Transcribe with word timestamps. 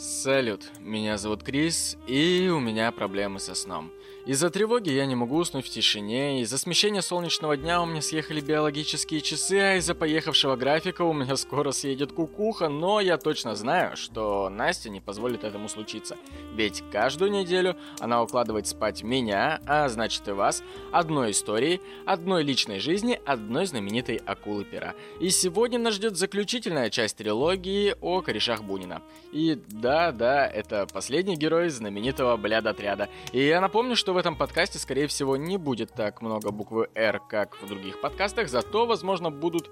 Салют, 0.00 0.62
меня 0.80 1.18
зовут 1.18 1.42
Крис, 1.42 1.98
и 2.06 2.48
у 2.50 2.58
меня 2.58 2.90
проблемы 2.90 3.38
со 3.38 3.54
сном. 3.54 3.92
Из-за 4.26 4.48
тревоги 4.48 4.90
я 4.90 5.06
не 5.06 5.14
могу 5.14 5.36
уснуть 5.36 5.66
в 5.66 5.70
тишине, 5.70 6.40
из-за 6.42 6.56
смещения 6.56 7.02
солнечного 7.02 7.56
дня 7.56 7.82
у 7.82 7.86
меня 7.86 8.00
съехали 8.00 8.40
биологические 8.40 9.22
часы, 9.22 9.54
а 9.54 9.74
из-за 9.76 9.94
поехавшего 9.94 10.56
графика 10.56 11.02
у 11.02 11.12
меня 11.12 11.36
скоро 11.36 11.72
съедет 11.72 12.12
кукуха, 12.12 12.68
но 12.68 13.00
я 13.00 13.18
точно 13.18 13.54
знаю, 13.56 13.96
что 13.96 14.48
Настя 14.48 14.88
не 14.88 15.00
позволит 15.00 15.42
этому 15.42 15.68
случиться. 15.68 16.16
Ведь 16.54 16.82
каждую 16.92 17.30
неделю 17.30 17.76
она 17.98 18.22
укладывает 18.22 18.66
спать 18.66 19.02
меня, 19.02 19.60
а 19.66 19.88
значит 19.88 20.28
и 20.28 20.32
вас, 20.32 20.62
одной 20.92 21.32
историей, 21.32 21.80
одной 22.06 22.42
личной 22.42 22.78
жизни, 22.78 23.20
одной 23.26 23.66
знаменитой 23.66 24.16
акулы 24.16 24.64
пера. 24.64 24.94
И 25.18 25.30
сегодня 25.30 25.78
нас 25.78 25.94
ждет 25.94 26.16
заключительная 26.16 26.88
часть 26.88 27.16
трилогии 27.16 27.96
о 28.00 28.22
корешах 28.22 28.62
Бунина. 28.62 29.02
И 29.32 29.58
да, 29.68 29.89
да, 30.12 30.46
это 30.46 30.86
последний 30.92 31.36
герой 31.36 31.68
знаменитого 31.68 32.36
бляд-отряда. 32.36 33.08
И 33.32 33.44
я 33.44 33.60
напомню, 33.60 33.96
что 33.96 34.12
в 34.12 34.16
этом 34.16 34.36
подкасте, 34.36 34.78
скорее 34.78 35.06
всего, 35.06 35.36
не 35.36 35.56
будет 35.56 35.92
так 35.92 36.22
много 36.22 36.50
буквы 36.50 36.88
«Р», 36.94 37.20
как 37.28 37.60
в 37.60 37.66
других 37.66 38.00
подкастах, 38.00 38.48
зато, 38.48 38.86
возможно, 38.86 39.30
будут 39.30 39.70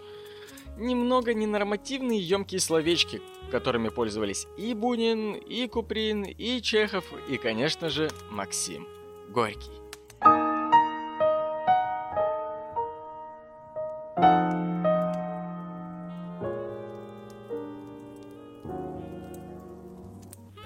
немного 0.76 1.34
ненормативные 1.34 2.20
емкие 2.20 2.60
словечки, 2.60 3.20
которыми 3.50 3.88
пользовались 3.88 4.46
и 4.56 4.74
Бунин, 4.74 5.34
и 5.34 5.68
Куприн, 5.68 6.24
и 6.24 6.60
Чехов, 6.62 7.04
и, 7.28 7.36
конечно 7.36 7.88
же, 7.88 8.10
Максим 8.30 8.86
Горький. 9.28 9.87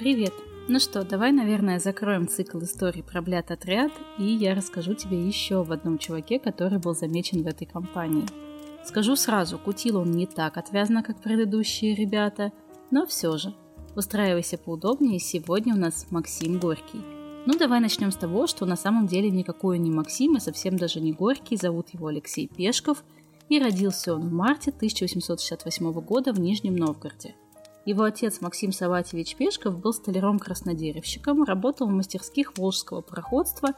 Привет! 0.03 0.35
Ну 0.67 0.81
что, 0.81 1.05
давай, 1.05 1.31
наверное, 1.31 1.79
закроем 1.79 2.27
цикл 2.27 2.59
истории 2.59 3.03
про 3.03 3.23
блят 3.23 3.53
отряд, 3.53 3.93
и 4.19 4.25
я 4.25 4.53
расскажу 4.57 4.95
тебе 4.95 5.25
еще 5.25 5.63
в 5.63 5.71
одном 5.71 5.97
чуваке, 5.97 6.41
который 6.41 6.81
был 6.81 6.93
замечен 6.93 7.45
в 7.45 7.47
этой 7.47 7.69
компании. 7.69 8.27
Скажу 8.85 9.15
сразу, 9.15 9.61
кутил 9.61 9.99
он 9.99 10.11
не 10.11 10.27
так 10.27 10.57
отвязно, 10.57 11.05
как 11.05 11.23
предыдущие 11.23 11.95
ребята, 11.95 12.51
но 12.91 13.07
все 13.07 13.37
же. 13.37 13.55
Устраивайся 13.95 14.59
поудобнее, 14.59 15.21
сегодня 15.21 15.73
у 15.73 15.79
нас 15.79 16.09
Максим 16.11 16.59
Горький. 16.59 17.01
Ну, 17.47 17.57
давай 17.57 17.79
начнем 17.79 18.11
с 18.11 18.17
того, 18.17 18.49
что 18.49 18.67
на 18.67 18.75
самом 18.75 19.07
деле 19.07 19.31
никакой 19.31 19.77
он 19.79 19.85
не 19.85 19.93
Максим, 19.93 20.37
и 20.37 20.41
совсем 20.41 20.77
даже 20.77 21.01
не 21.01 21.13
Горький, 21.13 21.57
зовут 21.57 21.91
его 21.91 22.09
Алексей 22.09 22.49
Пешков, 22.49 23.05
и 23.49 23.61
родился 23.61 24.15
он 24.15 24.31
в 24.31 24.33
марте 24.33 24.73
1868 24.73 25.93
года 26.01 26.33
в 26.33 26.41
Нижнем 26.41 26.75
Новгороде. 26.75 27.37
Его 27.85 28.05
отец 28.05 28.41
Максим 28.41 28.71
Саватьевич 28.71 29.35
Пешков 29.35 29.79
был 29.79 29.93
столяром-краснодеревщиком, 29.93 31.43
работал 31.43 31.89
в 31.89 31.91
мастерских 31.91 32.57
волжского 32.57 33.01
пароходства 33.01 33.71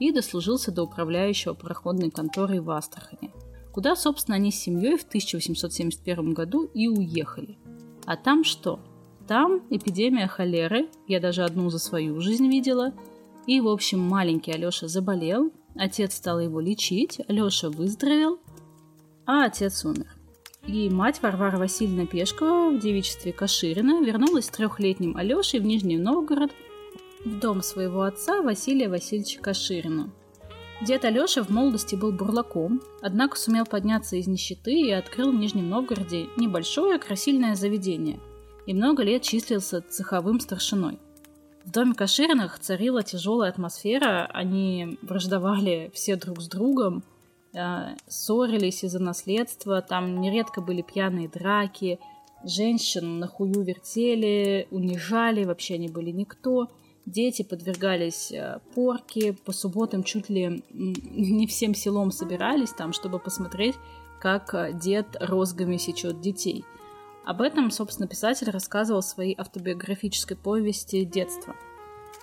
и 0.00 0.10
дослужился 0.10 0.72
до 0.72 0.82
управляющего 0.82 1.54
пароходной 1.54 2.10
конторой 2.10 2.58
в 2.58 2.70
Астрахани, 2.70 3.30
куда, 3.72 3.94
собственно, 3.94 4.34
они 4.34 4.50
с 4.50 4.56
семьей 4.56 4.96
в 4.96 5.04
1871 5.04 6.34
году 6.34 6.64
и 6.64 6.88
уехали. 6.88 7.56
А 8.04 8.16
там 8.16 8.42
что? 8.42 8.80
Там 9.28 9.62
эпидемия 9.70 10.26
холеры, 10.26 10.88
я 11.06 11.20
даже 11.20 11.44
одну 11.44 11.70
за 11.70 11.78
свою 11.78 12.20
жизнь 12.20 12.48
видела, 12.48 12.92
и, 13.46 13.60
в 13.60 13.68
общем, 13.68 14.00
маленький 14.00 14.50
Алеша 14.50 14.88
заболел, 14.88 15.52
отец 15.76 16.14
стал 16.16 16.40
его 16.40 16.58
лечить, 16.58 17.20
Алеша 17.28 17.70
выздоровел, 17.70 18.40
а 19.24 19.44
отец 19.44 19.84
умер. 19.84 20.21
И 20.66 20.88
мать 20.88 21.20
Варвара 21.22 21.56
Васильевна 21.56 22.06
Пешкова 22.06 22.70
в 22.70 22.78
девичестве 22.78 23.32
Каширина 23.32 24.00
вернулась 24.00 24.46
с 24.46 24.48
трехлетним 24.48 25.16
Алешей 25.16 25.58
в 25.58 25.64
Нижний 25.64 25.98
Новгород 25.98 26.52
в 27.24 27.38
дом 27.40 27.62
своего 27.62 28.02
отца 28.02 28.42
Василия 28.42 28.88
Васильевича 28.88 29.40
Каширина. 29.40 30.10
Дед 30.80 31.04
Алеша 31.04 31.42
в 31.42 31.50
молодости 31.50 31.96
был 31.96 32.12
бурлаком, 32.12 32.80
однако 33.00 33.36
сумел 33.36 33.66
подняться 33.66 34.14
из 34.16 34.28
нищеты 34.28 34.72
и 34.72 34.90
открыл 34.92 35.32
в 35.32 35.34
Нижнем 35.34 35.68
Новгороде 35.68 36.28
небольшое 36.36 36.98
красильное 37.00 37.56
заведение 37.56 38.20
и 38.64 38.72
много 38.72 39.02
лет 39.02 39.22
числился 39.22 39.80
цеховым 39.80 40.38
старшиной. 40.38 41.00
В 41.64 41.72
доме 41.72 41.94
Кашириных 41.94 42.60
царила 42.60 43.02
тяжелая 43.02 43.50
атмосфера, 43.50 44.26
они 44.32 44.98
враждовали 45.02 45.90
все 45.92 46.14
друг 46.14 46.40
с 46.40 46.46
другом– 46.46 47.02
ссорились 48.08 48.82
из-за 48.82 48.98
наследства, 48.98 49.82
там 49.82 50.20
нередко 50.20 50.60
были 50.60 50.82
пьяные 50.82 51.28
драки, 51.28 51.98
женщин 52.44 53.18
на 53.18 53.26
хую 53.26 53.62
вертели, 53.62 54.66
унижали, 54.70 55.44
вообще 55.44 55.74
они 55.74 55.88
были 55.88 56.10
никто. 56.10 56.68
Дети 57.04 57.42
подвергались 57.42 58.30
э, 58.30 58.60
порке, 58.74 59.32
по 59.32 59.52
субботам 59.52 60.04
чуть 60.04 60.28
ли 60.28 60.62
не 60.70 61.46
всем 61.48 61.74
селом 61.74 62.12
собирались 62.12 62.70
там, 62.70 62.92
чтобы 62.92 63.18
посмотреть, 63.18 63.74
как 64.20 64.54
э, 64.54 64.72
дед 64.72 65.16
розгами 65.20 65.78
сечет 65.78 66.20
детей. 66.20 66.64
Об 67.24 67.40
этом, 67.40 67.70
собственно, 67.70 68.08
писатель 68.08 68.50
рассказывал 68.50 69.00
в 69.00 69.06
своей 69.06 69.34
автобиографической 69.36 70.36
повести 70.36 71.04
«Детство». 71.04 71.54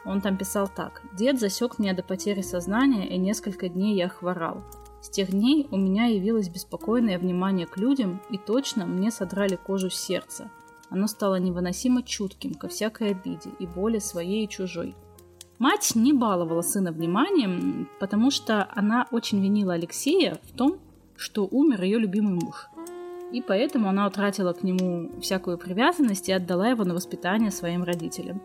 Он 0.06 0.22
там 0.22 0.38
писал 0.38 0.70
так. 0.74 1.02
«Дед 1.14 1.40
засек 1.40 1.78
меня 1.78 1.94
до 1.94 2.04
потери 2.04 2.42
сознания, 2.42 3.08
и 3.08 3.18
несколько 3.18 3.68
дней 3.68 3.96
я 3.96 4.08
хворал. 4.08 4.64
С 5.02 5.10
тех 5.10 5.32
дней 5.32 5.68
у 5.72 5.78
меня 5.78 6.06
явилось 6.06 6.50
беспокойное 6.50 7.18
внимание 7.18 7.66
к 7.66 7.78
людям, 7.78 8.22
и 8.30 8.38
точно 8.38 8.86
мне 8.86 9.12
содрали 9.12 9.56
кожу 9.56 9.90
с 9.90 9.96
сердца. 9.96 10.52
Оно 10.90 11.08
стало 11.08 11.36
невыносимо 11.36 12.04
чутким 12.04 12.54
ко 12.54 12.68
всякой 12.68 13.12
обиде 13.12 13.52
и 13.60 13.68
боли 13.68 14.00
своей 14.00 14.46
и 14.46 14.50
чужой. 14.50 14.96
Мать 15.58 15.92
не 15.96 16.14
баловала 16.14 16.62
сына 16.62 16.92
вниманием, 16.92 17.88
потому 18.00 18.32
что 18.32 18.68
она 18.74 19.08
очень 19.12 19.42
винила 19.42 19.74
Алексея 19.74 20.38
в 20.44 20.56
том, 20.56 20.80
что 21.16 21.48
умер 21.50 21.84
ее 21.84 22.00
любимый 22.00 22.34
муж. 22.34 22.70
И 23.32 23.42
поэтому 23.42 23.90
она 23.90 24.08
утратила 24.08 24.54
к 24.54 24.64
нему 24.64 25.12
всякую 25.22 25.58
привязанность 25.58 26.30
и 26.30 26.32
отдала 26.32 26.70
его 26.70 26.84
на 26.84 26.94
воспитание 26.94 27.52
своим 27.52 27.84
родителям. 27.84 28.42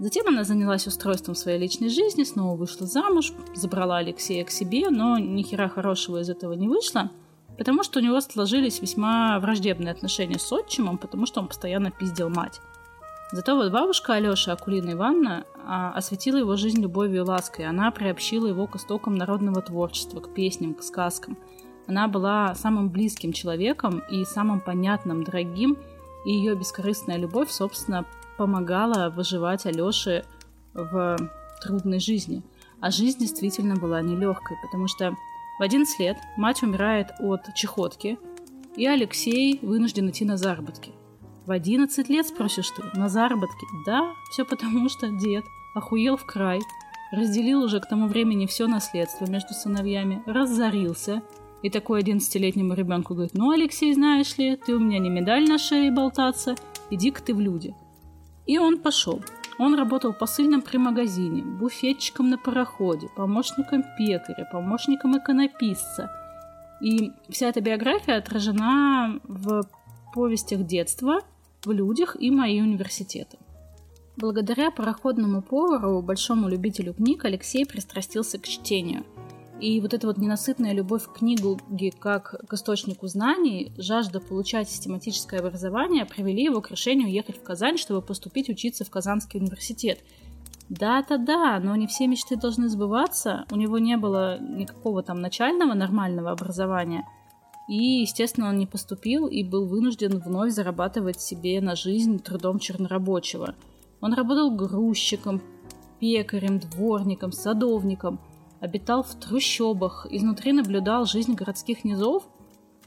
Затем 0.00 0.28
она 0.28 0.44
занялась 0.44 0.86
устройством 0.86 1.34
своей 1.34 1.58
личной 1.58 1.90
жизни, 1.90 2.24
снова 2.24 2.56
вышла 2.56 2.86
замуж, 2.86 3.34
забрала 3.54 3.98
Алексея 3.98 4.46
к 4.46 4.50
себе, 4.50 4.88
но 4.88 5.18
ни 5.18 5.42
хера 5.42 5.68
хорошего 5.68 6.22
из 6.22 6.30
этого 6.30 6.54
не 6.54 6.68
вышло, 6.68 7.10
потому 7.58 7.82
что 7.82 8.00
у 8.00 8.02
него 8.02 8.18
сложились 8.22 8.80
весьма 8.80 9.38
враждебные 9.40 9.92
отношения 9.92 10.38
с 10.38 10.50
отчимом, 10.50 10.96
потому 10.96 11.26
что 11.26 11.40
он 11.40 11.48
постоянно 11.48 11.90
пиздил 11.90 12.30
мать. 12.30 12.62
Зато 13.32 13.54
вот 13.54 13.70
бабушка 13.70 14.14
Алёша 14.14 14.54
Акулина 14.54 14.92
Ивановна 14.92 15.44
а, 15.66 15.92
осветила 15.92 16.38
его 16.38 16.56
жизнь 16.56 16.80
любовью 16.80 17.18
и 17.18 17.26
лаской. 17.26 17.66
Она 17.66 17.90
приобщила 17.90 18.46
его 18.46 18.66
к 18.66 18.76
истокам 18.76 19.16
народного 19.16 19.60
творчества, 19.60 20.20
к 20.20 20.32
песням, 20.32 20.74
к 20.74 20.82
сказкам. 20.82 21.36
Она 21.86 22.08
была 22.08 22.54
самым 22.54 22.88
близким 22.88 23.34
человеком 23.34 24.02
и 24.10 24.24
самым 24.24 24.62
понятным, 24.62 25.24
дорогим, 25.24 25.76
и 26.24 26.32
ее 26.32 26.54
бескорыстная 26.54 27.18
любовь, 27.18 27.50
собственно, 27.50 28.06
помогала 28.40 29.10
выживать 29.10 29.66
Алёше 29.66 30.24
в 30.72 31.18
трудной 31.62 32.00
жизни. 32.00 32.42
А 32.80 32.90
жизнь 32.90 33.18
действительно 33.18 33.76
была 33.76 34.00
нелегкой, 34.00 34.56
потому 34.62 34.88
что 34.88 35.14
в 35.58 35.62
11 35.62 36.00
лет 36.00 36.16
мать 36.38 36.62
умирает 36.62 37.08
от 37.18 37.52
чехотки, 37.54 38.18
и 38.76 38.86
Алексей 38.86 39.58
вынужден 39.60 40.08
идти 40.08 40.24
на 40.24 40.38
заработки. 40.38 40.92
В 41.44 41.50
11 41.50 42.08
лет, 42.08 42.28
спросишь 42.28 42.70
ты, 42.70 42.82
на 42.98 43.10
заработки? 43.10 43.66
Да, 43.84 44.14
все 44.30 44.46
потому 44.46 44.88
что 44.88 45.10
дед 45.10 45.44
охуел 45.74 46.16
в 46.16 46.24
край, 46.24 46.60
разделил 47.12 47.62
уже 47.62 47.78
к 47.78 47.86
тому 47.90 48.06
времени 48.06 48.46
все 48.46 48.66
наследство 48.66 49.26
между 49.26 49.52
сыновьями, 49.52 50.22
разорился, 50.24 51.20
и 51.62 51.68
такой 51.68 52.00
11-летнему 52.00 52.72
ребенку 52.72 53.12
говорит, 53.12 53.34
ну, 53.34 53.50
Алексей, 53.50 53.92
знаешь 53.92 54.38
ли, 54.38 54.56
ты 54.56 54.74
у 54.74 54.78
меня 54.78 54.98
не 54.98 55.10
медаль 55.10 55.46
на 55.46 55.58
шее 55.58 55.90
болтаться, 55.90 56.54
иди-ка 56.88 57.22
ты 57.22 57.34
в 57.34 57.40
люди. 57.40 57.74
И 58.50 58.58
он 58.58 58.78
пошел. 58.78 59.22
Он 59.60 59.76
работал 59.76 60.12
посыльным 60.12 60.60
при 60.60 60.76
магазине, 60.76 61.42
буфетчиком 61.44 62.30
на 62.30 62.36
пароходе, 62.36 63.06
помощником 63.14 63.84
пекаря, 63.96 64.44
помощником 64.50 65.16
иконописца. 65.16 66.10
И 66.80 67.12
вся 67.28 67.46
эта 67.46 67.60
биография 67.60 68.16
отражена 68.16 69.20
в 69.22 69.62
повестях 70.12 70.66
детства, 70.66 71.20
в 71.64 71.70
людях 71.70 72.16
и 72.18 72.32
мои 72.32 72.60
университеты. 72.60 73.38
Благодаря 74.16 74.72
пароходному 74.72 75.42
повару, 75.42 76.02
большому 76.02 76.48
любителю 76.48 76.94
книг, 76.94 77.24
Алексей 77.24 77.64
пристрастился 77.64 78.40
к 78.40 78.48
чтению– 78.48 79.04
и 79.60 79.80
вот 79.80 79.94
эта 79.94 80.06
вот 80.06 80.16
ненасытная 80.18 80.72
любовь 80.72 81.04
к 81.04 81.18
книге 81.18 81.92
как 81.98 82.34
к 82.48 82.52
источнику 82.54 83.06
знаний, 83.06 83.72
жажда 83.76 84.20
получать 84.20 84.70
систематическое 84.70 85.40
образование 85.40 86.06
привели 86.06 86.44
его 86.44 86.60
к 86.60 86.70
решению 86.70 87.08
уехать 87.08 87.36
в 87.36 87.42
Казань, 87.42 87.76
чтобы 87.76 88.00
поступить 88.00 88.48
учиться 88.48 88.84
в 88.84 88.90
Казанский 88.90 89.38
университет. 89.38 90.00
Да-да-да, 90.70 91.58
но 91.58 91.74
не 91.76 91.86
все 91.86 92.06
мечты 92.06 92.36
должны 92.36 92.68
сбываться. 92.68 93.44
У 93.50 93.56
него 93.56 93.78
не 93.78 93.96
было 93.96 94.38
никакого 94.38 95.02
там 95.02 95.20
начального 95.20 95.74
нормального 95.74 96.30
образования. 96.30 97.04
И, 97.68 98.00
естественно, 98.00 98.48
он 98.48 98.58
не 98.58 98.66
поступил 98.66 99.26
и 99.26 99.42
был 99.42 99.66
вынужден 99.66 100.18
вновь 100.18 100.52
зарабатывать 100.52 101.20
себе 101.20 101.60
на 101.60 101.76
жизнь 101.76 102.18
трудом 102.18 102.58
чернорабочего. 102.58 103.54
Он 104.00 104.14
работал 104.14 104.50
грузчиком, 104.54 105.42
пекарем, 106.00 106.58
дворником, 106.58 107.32
садовником, 107.32 108.20
обитал 108.60 109.02
в 109.02 109.14
трущобах, 109.14 110.06
изнутри 110.10 110.52
наблюдал 110.52 111.06
жизнь 111.06 111.34
городских 111.34 111.84
низов, 111.84 112.24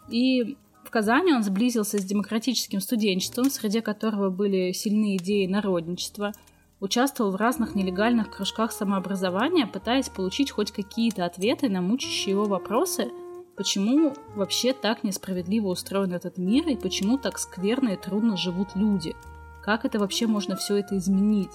и 0.09 0.57
в 0.83 0.89
Казани 0.89 1.33
он 1.33 1.43
сблизился 1.43 1.97
с 1.97 2.05
демократическим 2.05 2.79
студенчеством, 2.79 3.49
среди 3.49 3.81
которого 3.81 4.29
были 4.29 4.71
сильные 4.71 5.17
идеи 5.17 5.47
народничества, 5.47 6.33
участвовал 6.79 7.31
в 7.31 7.37
разных 7.37 7.75
нелегальных 7.75 8.29
кружках 8.29 8.71
самообразования, 8.71 9.65
пытаясь 9.65 10.09
получить 10.09 10.51
хоть 10.51 10.71
какие-то 10.71 11.25
ответы 11.25 11.69
на 11.69 11.81
мучащие 11.81 12.31
его 12.31 12.43
вопросы, 12.43 13.09
почему 13.55 14.13
вообще 14.35 14.73
так 14.73 15.03
несправедливо 15.03 15.69
устроен 15.69 16.13
этот 16.13 16.37
мир 16.37 16.67
и 16.67 16.75
почему 16.75 17.17
так 17.17 17.39
скверно 17.39 17.89
и 17.89 17.97
трудно 17.97 18.35
живут 18.35 18.75
люди. 18.75 19.15
Как 19.61 19.85
это 19.85 19.97
вообще 19.97 20.27
можно 20.27 20.57
все 20.57 20.75
это 20.75 20.97
изменить? 20.97 21.51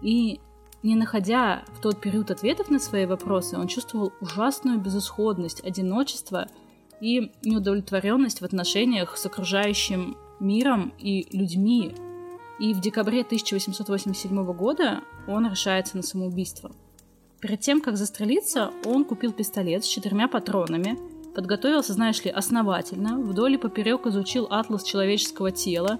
И 0.00 0.40
не 0.82 0.96
находя 0.96 1.62
в 1.76 1.80
тот 1.80 2.00
период 2.00 2.30
ответов 2.30 2.70
на 2.70 2.78
свои 2.78 3.06
вопросы, 3.06 3.56
он 3.56 3.68
чувствовал 3.68 4.12
ужасную 4.20 4.78
безысходность, 4.78 5.64
одиночество 5.64 6.48
и 7.00 7.32
неудовлетворенность 7.42 8.40
в 8.40 8.44
отношениях 8.44 9.16
с 9.16 9.26
окружающим 9.26 10.16
миром 10.40 10.92
и 10.98 11.26
людьми. 11.36 11.94
И 12.58 12.74
в 12.74 12.80
декабре 12.80 13.22
1887 13.22 14.44
года 14.52 15.02
он 15.26 15.50
решается 15.50 15.96
на 15.96 16.02
самоубийство. 16.02 16.72
Перед 17.40 17.60
тем, 17.60 17.80
как 17.80 17.96
застрелиться, 17.96 18.70
он 18.84 19.04
купил 19.04 19.32
пистолет 19.32 19.84
с 19.84 19.88
четырьмя 19.88 20.28
патронами, 20.28 20.98
подготовился, 21.34 21.92
знаешь 21.92 22.22
ли, 22.24 22.30
основательно, 22.30 23.18
вдоль 23.18 23.54
и 23.54 23.58
поперек 23.58 24.06
изучил 24.06 24.46
атлас 24.50 24.84
человеческого 24.84 25.50
тела 25.50 25.98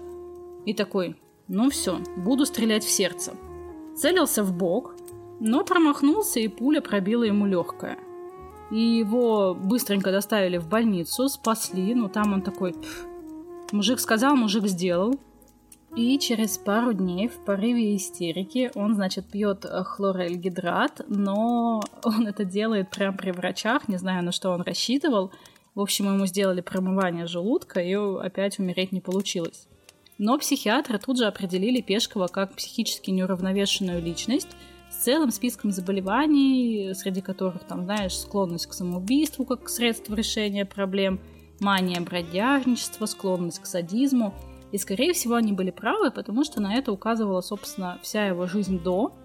и 0.65 0.73
такой, 0.73 1.17
ну 1.47 1.69
все, 1.69 1.99
буду 2.15 2.45
стрелять 2.45 2.83
в 2.83 2.89
сердце. 2.89 3.33
Целился 3.95 4.43
в 4.43 4.53
бок, 4.53 4.95
но 5.39 5.63
промахнулся, 5.63 6.39
и 6.39 6.47
пуля 6.47 6.81
пробила 6.81 7.23
ему 7.23 7.45
легкое. 7.45 7.97
И 8.71 8.79
его 8.79 9.53
быстренько 9.53 10.11
доставили 10.11 10.57
в 10.57 10.67
больницу, 10.67 11.27
спасли, 11.29 11.93
ну 11.93 12.09
там 12.09 12.33
он 12.33 12.41
такой... 12.41 12.75
Мужик 13.71 13.99
сказал, 13.99 14.35
мужик 14.35 14.67
сделал. 14.67 15.15
И 15.95 16.17
через 16.17 16.57
пару 16.57 16.93
дней 16.93 17.27
в 17.27 17.37
порыве 17.45 17.95
истерики 17.95 18.71
он, 18.73 18.95
значит, 18.95 19.29
пьет 19.29 19.63
хлоральгидрат, 19.65 21.01
но 21.07 21.81
он 22.03 22.27
это 22.27 22.45
делает 22.45 22.89
прямо 22.89 23.15
при 23.15 23.31
врачах, 23.31 23.87
не 23.87 23.97
знаю, 23.97 24.23
на 24.23 24.31
что 24.31 24.49
он 24.49 24.61
рассчитывал. 24.61 25.31
В 25.75 25.81
общем, 25.81 26.05
ему 26.05 26.25
сделали 26.25 26.61
промывание 26.61 27.27
желудка, 27.27 27.79
и 27.79 27.93
опять 27.93 28.57
умереть 28.57 28.91
не 28.91 29.01
получилось. 29.01 29.67
Но 30.17 30.37
психиатры 30.37 30.99
тут 30.99 31.17
же 31.17 31.25
определили 31.25 31.81
Пешкова 31.81 32.27
как 32.27 32.55
психически 32.55 33.09
неуравновешенную 33.09 34.01
личность 34.01 34.49
с 34.91 35.03
целым 35.03 35.31
списком 35.31 35.71
заболеваний, 35.71 36.93
среди 36.93 37.21
которых, 37.21 37.63
там, 37.63 37.83
знаешь, 37.83 38.15
склонность 38.15 38.67
к 38.67 38.73
самоубийству 38.73 39.43
как 39.43 39.67
средство 39.69 40.13
решения 40.13 40.65
проблем, 40.65 41.19
мания 41.59 41.99
бродяжничества, 41.99 43.07
склонность 43.07 43.59
к 43.59 43.65
садизму. 43.65 44.33
И, 44.71 44.77
скорее 44.77 45.13
всего, 45.13 45.35
они 45.35 45.51
были 45.51 45.71
правы, 45.71 46.11
потому 46.11 46.43
что 46.43 46.61
на 46.61 46.75
это 46.75 46.91
указывала, 46.91 47.41
собственно, 47.41 47.99
вся 48.01 48.27
его 48.27 48.45
жизнь 48.45 48.79
до. 48.79 49.15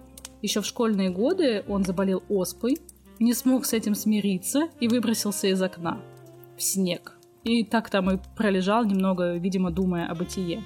Еще 0.41 0.61
в 0.61 0.65
школьные 0.65 1.09
годы 1.09 1.63
он 1.67 1.83
заболел 1.83 2.23
оспой, 2.29 2.77
не 3.19 3.33
смог 3.33 3.65
с 3.65 3.73
этим 3.73 3.93
смириться 3.93 4.69
и 4.79 4.87
выбросился 4.87 5.47
из 5.47 5.61
окна 5.61 6.01
в 6.57 6.63
снег. 6.63 7.17
И 7.43 7.63
так 7.63 7.89
там 7.89 8.09
и 8.11 8.19
пролежал 8.35 8.85
немного, 8.85 9.35
видимо, 9.37 9.71
думая 9.71 10.07
о 10.07 10.15
бытие 10.15 10.63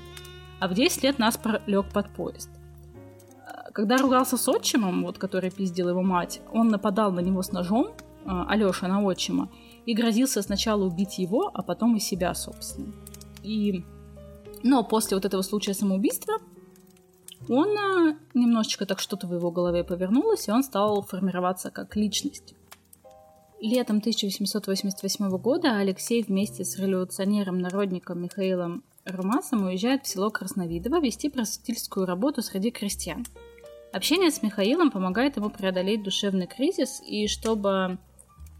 а 0.64 0.68
в 0.70 0.74
10 0.74 1.04
лет 1.04 1.20
нас 1.20 1.38
лег 1.68 1.92
под 1.92 2.10
поезд. 2.14 2.50
Когда 3.74 3.98
ругался 3.98 4.38
с 4.38 4.48
отчимом, 4.48 5.04
вот, 5.04 5.18
который 5.18 5.52
пиздил 5.52 5.90
его 5.90 6.02
мать, 6.02 6.40
он 6.54 6.70
нападал 6.70 7.12
на 7.12 7.20
него 7.20 7.42
с 7.42 7.52
ножом, 7.52 7.88
а, 8.26 8.46
Алёша 8.48 8.88
на 8.88 9.04
отчима, 9.04 9.50
и 9.86 9.94
грозился 9.94 10.42
сначала 10.42 10.86
убить 10.86 11.18
его, 11.18 11.52
а 11.54 11.64
потом 11.64 11.98
и 11.98 12.00
себя, 12.00 12.34
собственно. 12.34 12.94
И... 13.44 13.84
Но 14.64 14.86
после 14.86 15.18
вот 15.18 15.26
этого 15.26 15.42
случая 15.42 15.74
самоубийства 15.74 16.36
он 17.50 17.78
а, 17.78 18.18
немножечко 18.34 18.86
так 18.86 19.02
что-то 19.02 19.28
в 19.28 19.34
его 19.34 19.52
голове 19.52 19.84
повернулось, 19.84 20.48
и 20.48 20.52
он 20.52 20.64
стал 20.64 21.02
формироваться 21.02 21.72
как 21.72 21.98
личность. 21.98 22.56
Летом 23.60 23.98
1888 23.98 25.30
года 25.40 25.76
Алексей 25.78 26.24
вместе 26.24 26.64
с 26.64 26.80
революционером-народником 26.80 28.22
Михаилом 28.22 28.84
Румасом 29.06 29.66
уезжает 29.66 30.06
в 30.06 30.08
село 30.08 30.30
Красновидово 30.30 31.02
вести 31.02 31.30
просветительскую 31.30 32.06
работу 32.06 32.42
среди 32.42 32.72
крестьян. 32.72 33.26
Общение 33.92 34.32
с 34.32 34.42
Михаилом 34.42 34.92
помогает 34.92 35.38
ему 35.38 35.50
преодолеть 35.50 36.04
душевный 36.04 36.48
кризис, 36.48 37.02
и 37.06 37.28
чтобы 37.28 37.98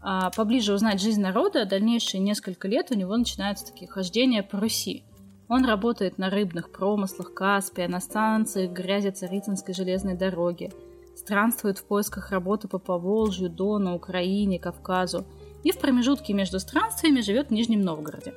а, 0.00 0.30
поближе 0.30 0.74
узнать 0.74 1.00
жизнь 1.00 1.20
народа, 1.20 1.64
дальнейшие 1.64 2.20
несколько 2.20 2.68
лет 2.68 2.90
у 2.90 2.94
него 2.94 3.16
начинаются 3.16 3.66
такие 3.66 3.90
хождения 3.90 4.42
по 4.42 4.60
Руси. 4.60 5.02
Он 5.48 5.64
работает 5.64 6.18
на 6.18 6.30
рыбных 6.30 6.70
промыслах 6.70 7.32
Каспия, 7.32 7.88
на 7.88 8.00
станциях 8.00 8.70
грязи 8.70 9.10
Царицынской 9.10 9.74
железной 9.74 10.14
дороги, 10.14 10.70
странствует 11.16 11.78
в 11.78 11.84
поисках 11.84 12.30
работы 12.30 12.68
по 12.68 12.78
Поволжью, 12.78 13.48
Дону, 13.48 13.94
Украине, 13.94 14.58
Кавказу 14.58 15.24
и 15.62 15.72
в 15.72 15.78
промежутке 15.78 16.34
между 16.34 16.60
странствиями 16.60 17.22
живет 17.22 17.48
в 17.48 17.52
Нижнем 17.52 17.80
Новгороде. 17.80 18.34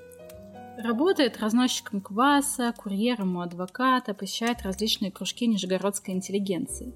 Работает 0.77 1.39
разносчиком 1.39 2.01
кваса, 2.01 2.71
курьером 2.77 3.37
у 3.37 3.41
адвоката, 3.41 4.13
посещает 4.13 4.61
различные 4.61 5.11
кружки 5.11 5.47
нижегородской 5.47 6.13
интеллигенции. 6.13 6.93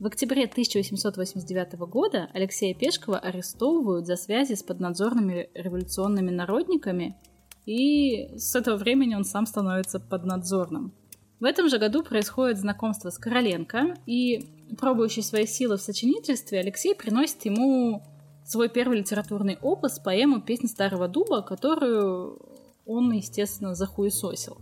В 0.00 0.06
октябре 0.06 0.46
1889 0.46 1.74
года 1.88 2.28
Алексея 2.34 2.74
Пешкова 2.74 3.20
арестовывают 3.20 4.06
за 4.06 4.16
связи 4.16 4.54
с 4.54 4.64
поднадзорными 4.64 5.50
революционными 5.54 6.30
народниками, 6.30 7.16
и 7.64 8.36
с 8.36 8.56
этого 8.56 8.76
времени 8.76 9.14
он 9.14 9.24
сам 9.24 9.46
становится 9.46 10.00
поднадзорным. 10.00 10.92
В 11.38 11.44
этом 11.44 11.68
же 11.68 11.78
году 11.78 12.02
происходит 12.02 12.58
знакомство 12.58 13.10
с 13.10 13.18
Короленко, 13.18 13.94
и, 14.04 14.48
пробующий 14.80 15.22
свои 15.22 15.46
силы 15.46 15.76
в 15.76 15.80
сочинительстве, 15.80 16.58
Алексей 16.58 16.92
приносит 16.96 17.44
ему 17.44 18.02
свой 18.44 18.68
первый 18.68 18.98
литературный 18.98 19.58
опус, 19.62 20.00
поэму 20.00 20.40
«Песнь 20.40 20.66
старого 20.66 21.06
дуба», 21.06 21.42
которую 21.42 22.51
он, 22.92 23.10
естественно, 23.12 23.74
захуесосил. 23.74 24.58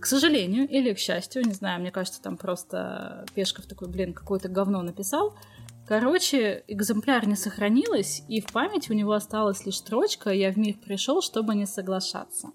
К 0.00 0.06
сожалению, 0.06 0.66
или 0.66 0.94
к 0.94 0.98
счастью, 0.98 1.46
не 1.46 1.52
знаю, 1.52 1.80
мне 1.80 1.90
кажется, 1.90 2.22
там 2.22 2.36
просто 2.36 3.26
Пешков 3.34 3.66
такой, 3.66 3.88
блин, 3.88 4.14
какое-то 4.14 4.48
говно 4.48 4.82
написал. 4.82 5.34
Короче, 5.86 6.64
экземпляр 6.68 7.26
не 7.26 7.36
сохранилось, 7.36 8.22
и 8.28 8.40
в 8.40 8.50
памяти 8.52 8.92
у 8.92 8.94
него 8.94 9.12
осталась 9.12 9.66
лишь 9.66 9.76
строчка 9.76 10.30
«Я 10.30 10.52
в 10.52 10.56
мир 10.56 10.76
пришел, 10.78 11.20
чтобы 11.20 11.54
не 11.54 11.66
соглашаться». 11.66 12.50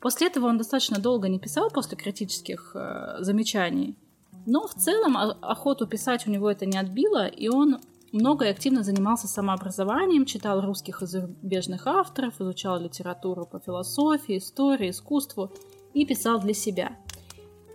После 0.00 0.26
этого 0.26 0.46
он 0.46 0.58
достаточно 0.58 0.98
долго 0.98 1.28
не 1.28 1.38
писал 1.38 1.70
после 1.70 1.96
критических 1.96 2.72
э, 2.74 3.16
замечаний, 3.20 3.96
но 4.46 4.66
в 4.66 4.74
целом 4.74 5.16
охоту 5.16 5.86
писать 5.86 6.26
у 6.26 6.30
него 6.30 6.50
это 6.50 6.66
не 6.66 6.78
отбило, 6.78 7.26
и 7.26 7.48
он 7.48 7.80
много 8.12 8.46
и 8.46 8.50
активно 8.50 8.82
занимался 8.82 9.28
самообразованием, 9.28 10.24
читал 10.24 10.60
русских 10.60 11.02
и 11.02 11.06
зарубежных 11.06 11.86
авторов, 11.86 12.40
изучал 12.40 12.80
литературу 12.80 13.46
по 13.46 13.58
философии, 13.58 14.38
истории, 14.38 14.90
искусству 14.90 15.52
и 15.94 16.06
писал 16.06 16.40
для 16.40 16.54
себя. 16.54 16.96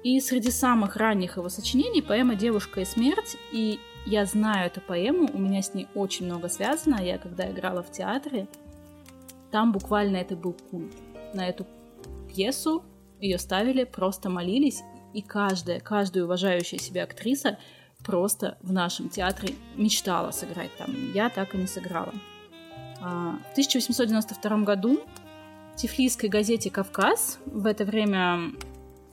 И 0.04 0.20
среди 0.20 0.52
самых 0.52 0.98
ранних 0.98 1.38
его 1.38 1.50
сочинений 1.50 2.02
поэма 2.02 2.36
«Девушка 2.36 2.82
и 2.82 2.86
смерть», 2.86 3.38
и 3.52 3.80
я 4.06 4.26
знаю 4.26 4.68
эту 4.68 4.82
поэму, 4.82 5.30
у 5.34 5.38
меня 5.38 5.62
с 5.62 5.74
ней 5.74 5.88
очень 5.96 6.26
много 6.26 6.50
связано, 6.50 7.02
я 7.02 7.18
когда 7.18 7.50
играла 7.50 7.84
в 7.84 7.92
театре, 7.92 8.48
там 9.50 9.72
буквально 9.72 10.18
это 10.18 10.36
был 10.36 10.54
культ. 10.72 10.94
На 11.34 11.48
эту 11.48 11.66
пьесу 12.28 12.84
ее 13.22 13.38
ставили, 13.38 13.86
просто 13.86 14.30
молились, 14.30 14.82
и 15.14 15.22
каждая, 15.22 15.80
каждая 15.80 16.26
уважающая 16.26 16.80
себя 16.80 17.04
актриса 17.04 17.58
просто 18.04 18.58
в 18.62 18.72
нашем 18.72 19.10
театре 19.10 19.56
мечтала 19.76 20.32
сыграть 20.32 20.76
там. 20.78 20.94
Я 21.14 21.30
так 21.30 21.56
и 21.56 21.58
не 21.58 21.68
сыграла. 21.68 22.14
А, 23.02 23.38
в 23.50 23.52
1892 23.52 24.58
году 24.60 25.00
в 25.74 25.76
тифлисской 25.78 26.30
газете 26.30 26.70
«Кавказ» 26.70 27.40
в 27.46 27.66
это 27.66 27.86
время 27.86 28.52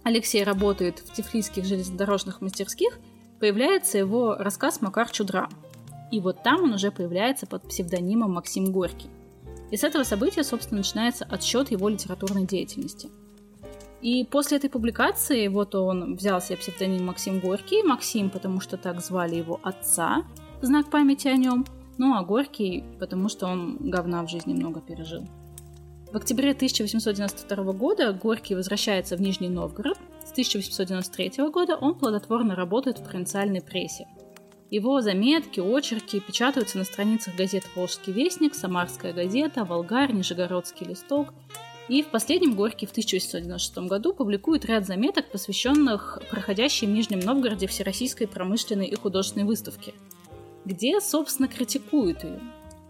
Алексей 0.03 0.43
работает 0.45 0.99
в 0.99 1.13
тифлисских 1.13 1.65
железнодорожных 1.65 2.41
мастерских, 2.41 2.99
появляется 3.39 3.99
его 3.99 4.35
рассказ 4.35 4.81
«Макар 4.81 5.11
Чудра». 5.11 5.49
И 6.11 6.21
вот 6.21 6.43
там 6.43 6.65
он 6.65 6.75
уже 6.75 6.91
появляется 6.91 7.47
под 7.47 7.69
псевдонимом 7.69 8.33
Максим 8.33 8.73
Горький. 8.73 9.11
И 9.71 9.77
с 9.77 9.85
этого 9.85 10.03
события, 10.03 10.43
собственно, 10.43 10.79
начинается 10.79 11.25
отсчет 11.25 11.71
его 11.71 11.89
литературной 11.89 12.45
деятельности– 12.45 13.09
и 14.03 14.25
после 14.25 14.57
этой 14.57 14.71
публикации 14.71 15.49
вот 15.49 15.75
он 15.75 16.17
взял 16.17 16.41
себе 16.41 16.57
псевдоним 16.57 17.07
Максим 17.07 17.39
Горький. 17.41 17.83
Максим, 17.83 18.31
потому 18.31 18.61
что 18.61 18.77
так 18.77 19.01
звали 19.01 19.37
его 19.37 19.61
отца, 19.63 20.25
знак 20.63 20.91
памяти 20.91 21.29
о 21.29 21.37
нем. 21.37 21.67
Ну 21.99 22.15
а 22.15 22.23
Горький, 22.23 22.85
потому 22.99 23.29
что 23.29 23.47
он 23.47 23.77
говна 23.79 24.23
в 24.25 24.31
жизни 24.31 24.55
много 24.55 24.81
пережил. 24.81 25.27
В 26.13 26.17
октябре 26.17 26.53
1892 26.53 27.73
года 27.73 28.13
Горький 28.13 28.55
возвращается 28.55 29.17
в 29.17 29.21
Нижний 29.21 29.49
Новгород 29.49 29.99
С 30.25 30.33
1893 30.33 31.51
года 31.51 31.77
он 31.77 31.95
плодотворно 31.95 32.57
работает 32.57 32.99
в 32.99 33.05
провинциальной 33.05 33.61
прессе. 33.61 34.09
Его 34.71 35.01
заметки, 35.03 35.61
очерки 35.61 36.21
печатаются 36.21 36.79
на 36.79 36.85
страницах 36.85 37.37
газет 37.37 37.65
«Волжский 37.75 38.13
вестник», 38.13 38.55
«Самарская 38.55 39.13
газета», 39.13 39.65
«Волгарь», 39.65 40.13
«Нижегородский 40.13 40.87
листок». 40.87 41.35
И 41.91 42.03
в 42.03 42.07
последнем 42.07 42.55
Горький 42.55 42.87
в 42.87 42.93
1896 42.93 43.89
году 43.89 44.15
публикует 44.15 44.65
ряд 44.65 44.87
заметок, 44.87 45.31
посвященных 45.31 46.23
проходящей 46.31 46.87
в 46.87 46.91
Нижнем 46.91 47.19
Новгороде 47.19 47.67
Всероссийской 47.67 48.27
промышленной 48.27 48.87
и 48.87 48.95
художественной 48.95 49.45
выставке, 49.45 49.93
где, 50.65 51.01
собственно, 51.01 51.49
критикует 51.49 52.25
ее. 52.25 52.41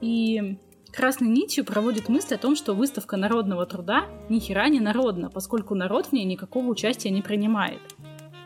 И 0.00 0.58
красной 0.92 1.28
нитью 1.28 1.64
проводит 1.64 2.08
мысль 2.08 2.34
о 2.34 2.38
том, 2.38 2.54
что 2.54 2.74
выставка 2.74 3.16
народного 3.16 3.66
труда 3.66 4.06
ни 4.28 4.38
хера 4.38 4.68
не 4.68 4.78
народна, 4.80 5.30
поскольку 5.30 5.74
народ 5.74 6.06
в 6.06 6.12
ней 6.12 6.24
никакого 6.24 6.66
участия 6.68 7.10
не 7.10 7.22
принимает– 7.22 7.80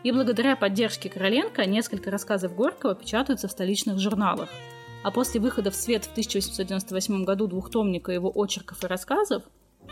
и 0.05 0.13
благодаря 0.13 0.55
поддержке 0.55 1.09
Короленко 1.09 1.65
несколько 1.65 2.11
рассказов 2.11 2.55
Горького 2.55 2.95
печатаются 2.95 3.49
в 3.49 3.51
столичных 3.51 3.99
журналах. 3.99 4.51
А 5.03 5.11
после 5.11 5.41
выхода 5.41 5.71
в 5.71 5.75
свет 5.75 6.05
в 6.05 6.11
1898 6.11 7.25
году 7.25 7.47
двухтомника 7.47 8.13
его 8.13 8.31
очерков 8.35 8.85
и 8.85 8.87
рассказов, 8.87 9.45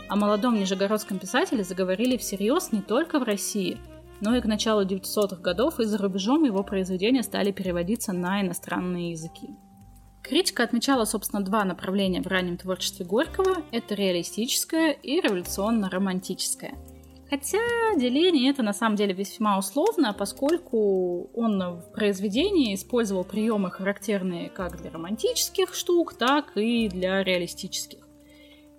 о 0.09 0.15
молодом 0.15 0.55
нижегородском 0.55 1.19
писателе 1.19 1.63
заговорили 1.63 2.17
всерьез 2.17 2.71
не 2.71 2.81
только 2.81 3.19
в 3.19 3.23
России, 3.23 3.77
но 4.21 4.35
и 4.35 4.41
к 4.41 4.45
началу 4.45 4.85
900-х 4.85 5.37
годов 5.37 5.79
и 5.79 5.85
за 5.85 5.97
рубежом 5.97 6.43
его 6.43 6.63
произведения 6.63 7.23
стали 7.23 7.51
переводиться 7.51 8.13
на 8.13 8.41
иностранные 8.41 9.11
языки. 9.11 9.49
Критика 10.21 10.63
отмечала, 10.63 11.05
собственно, 11.05 11.43
два 11.43 11.65
направления 11.65 12.21
в 12.21 12.27
раннем 12.27 12.57
творчестве 12.57 13.05
Горького– 13.05 13.57
это 13.71 13.95
реалистическое 13.95 14.91
и 14.91 15.19
революционно-романтическое– 15.19 16.75
Хотя 17.33 17.57
деление 17.97 18.51
это 18.51 18.61
на 18.61 18.73
самом 18.73 18.95
деле 18.95 19.13
весьма 19.15 19.57
условно, 19.57 20.13
поскольку 20.13 21.31
он 21.33 21.79
в 21.79 21.91
произведении 21.91 22.75
использовал 22.75 23.23
приемы, 23.23 23.71
характерные 23.71 24.51
как 24.51 24.79
для 24.79 24.91
романтических 24.91 25.73
штук, 25.73 26.13
так 26.13 26.55
и 26.55 26.87
для 26.89 27.23
реалистических. 27.23 28.02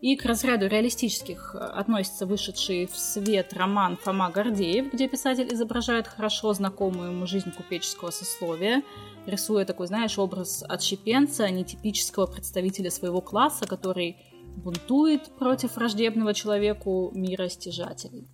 И 0.04 0.16
к 0.16 0.26
разряду 0.26 0.66
реалистических 0.66 1.54
относится 1.54 2.26
вышедший 2.26 2.86
в 2.86 2.94
свет 2.94 3.54
роман 3.54 3.96
Фома 3.96 4.28
Гордеев, 4.28 4.92
где 4.92 5.08
писатель 5.08 5.48
изображает 5.54 6.06
хорошо 6.06 6.52
знакомую 6.52 7.12
ему 7.12 7.26
жизнь 7.26 7.50
купеческого 7.50 8.10
сословия, 8.10 8.82
рисуя 9.24 9.64
такой, 9.64 9.86
знаешь, 9.86 10.18
образ 10.18 10.62
отщепенца, 10.68 11.48
нетипического 11.48 12.26
представителя 12.26 12.90
своего 12.90 13.22
класса, 13.22 13.66
который 13.66 14.18
бунтует 14.56 15.30
против 15.38 15.76
враждебного 15.76 16.34
человеку 16.34 17.10
мира 17.14 17.48
стяжателей. 17.48 18.28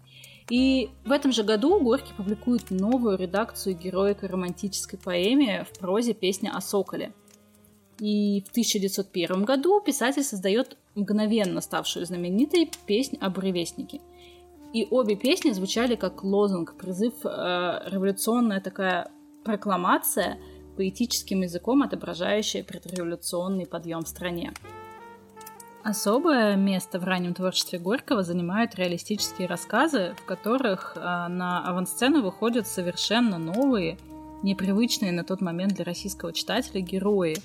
И 0.48 0.90
в 1.04 1.12
этом 1.12 1.30
же 1.30 1.44
году 1.44 1.78
Горький 1.78 2.14
публикует 2.14 2.72
новую 2.72 3.16
редакцию 3.16 3.76
героика 3.76 4.26
романтической 4.26 4.98
поэме 4.98 5.64
в 5.72 5.78
прозе 5.78 6.14
«Песня 6.14 6.50
о 6.50 6.60
соколе». 6.60 7.12
И 8.00 8.42
в 8.46 8.50
1901 8.50 9.44
году 9.44 9.80
писатель 9.80 10.24
создает 10.24 10.78
мгновенно 11.00 11.60
ставшую 11.60 12.06
знаменитой 12.06 12.70
песнь 12.86 13.16
о 13.20 13.30
буревестнике. 13.30 14.00
И 14.72 14.86
обе 14.90 15.16
песни 15.16 15.50
звучали 15.50 15.96
как 15.96 16.22
лозунг, 16.22 16.76
призыв, 16.76 17.14
э, 17.24 17.28
революционная 17.86 18.60
такая 18.60 19.10
прокламация, 19.44 20.38
поэтическим 20.76 21.42
языком 21.42 21.82
отображающая 21.82 22.62
предреволюционный 22.62 23.66
подъем 23.66 24.02
в 24.02 24.08
стране. 24.08 24.52
Особое 25.82 26.56
место 26.56 26.98
в 26.98 27.04
раннем 27.04 27.32
творчестве 27.32 27.78
Горького 27.78 28.22
занимают 28.22 28.74
реалистические 28.74 29.48
рассказы, 29.48 30.14
в 30.18 30.24
которых 30.26 30.92
э, 30.94 31.00
на 31.00 31.66
авансцену 31.66 32.22
выходят 32.22 32.66
совершенно 32.66 33.38
новые, 33.38 33.98
непривычные 34.42 35.10
на 35.10 35.24
тот 35.24 35.40
момент 35.40 35.74
для 35.74 35.84
российского 35.84 36.32
читателя 36.32 36.80
герои. 36.80 37.36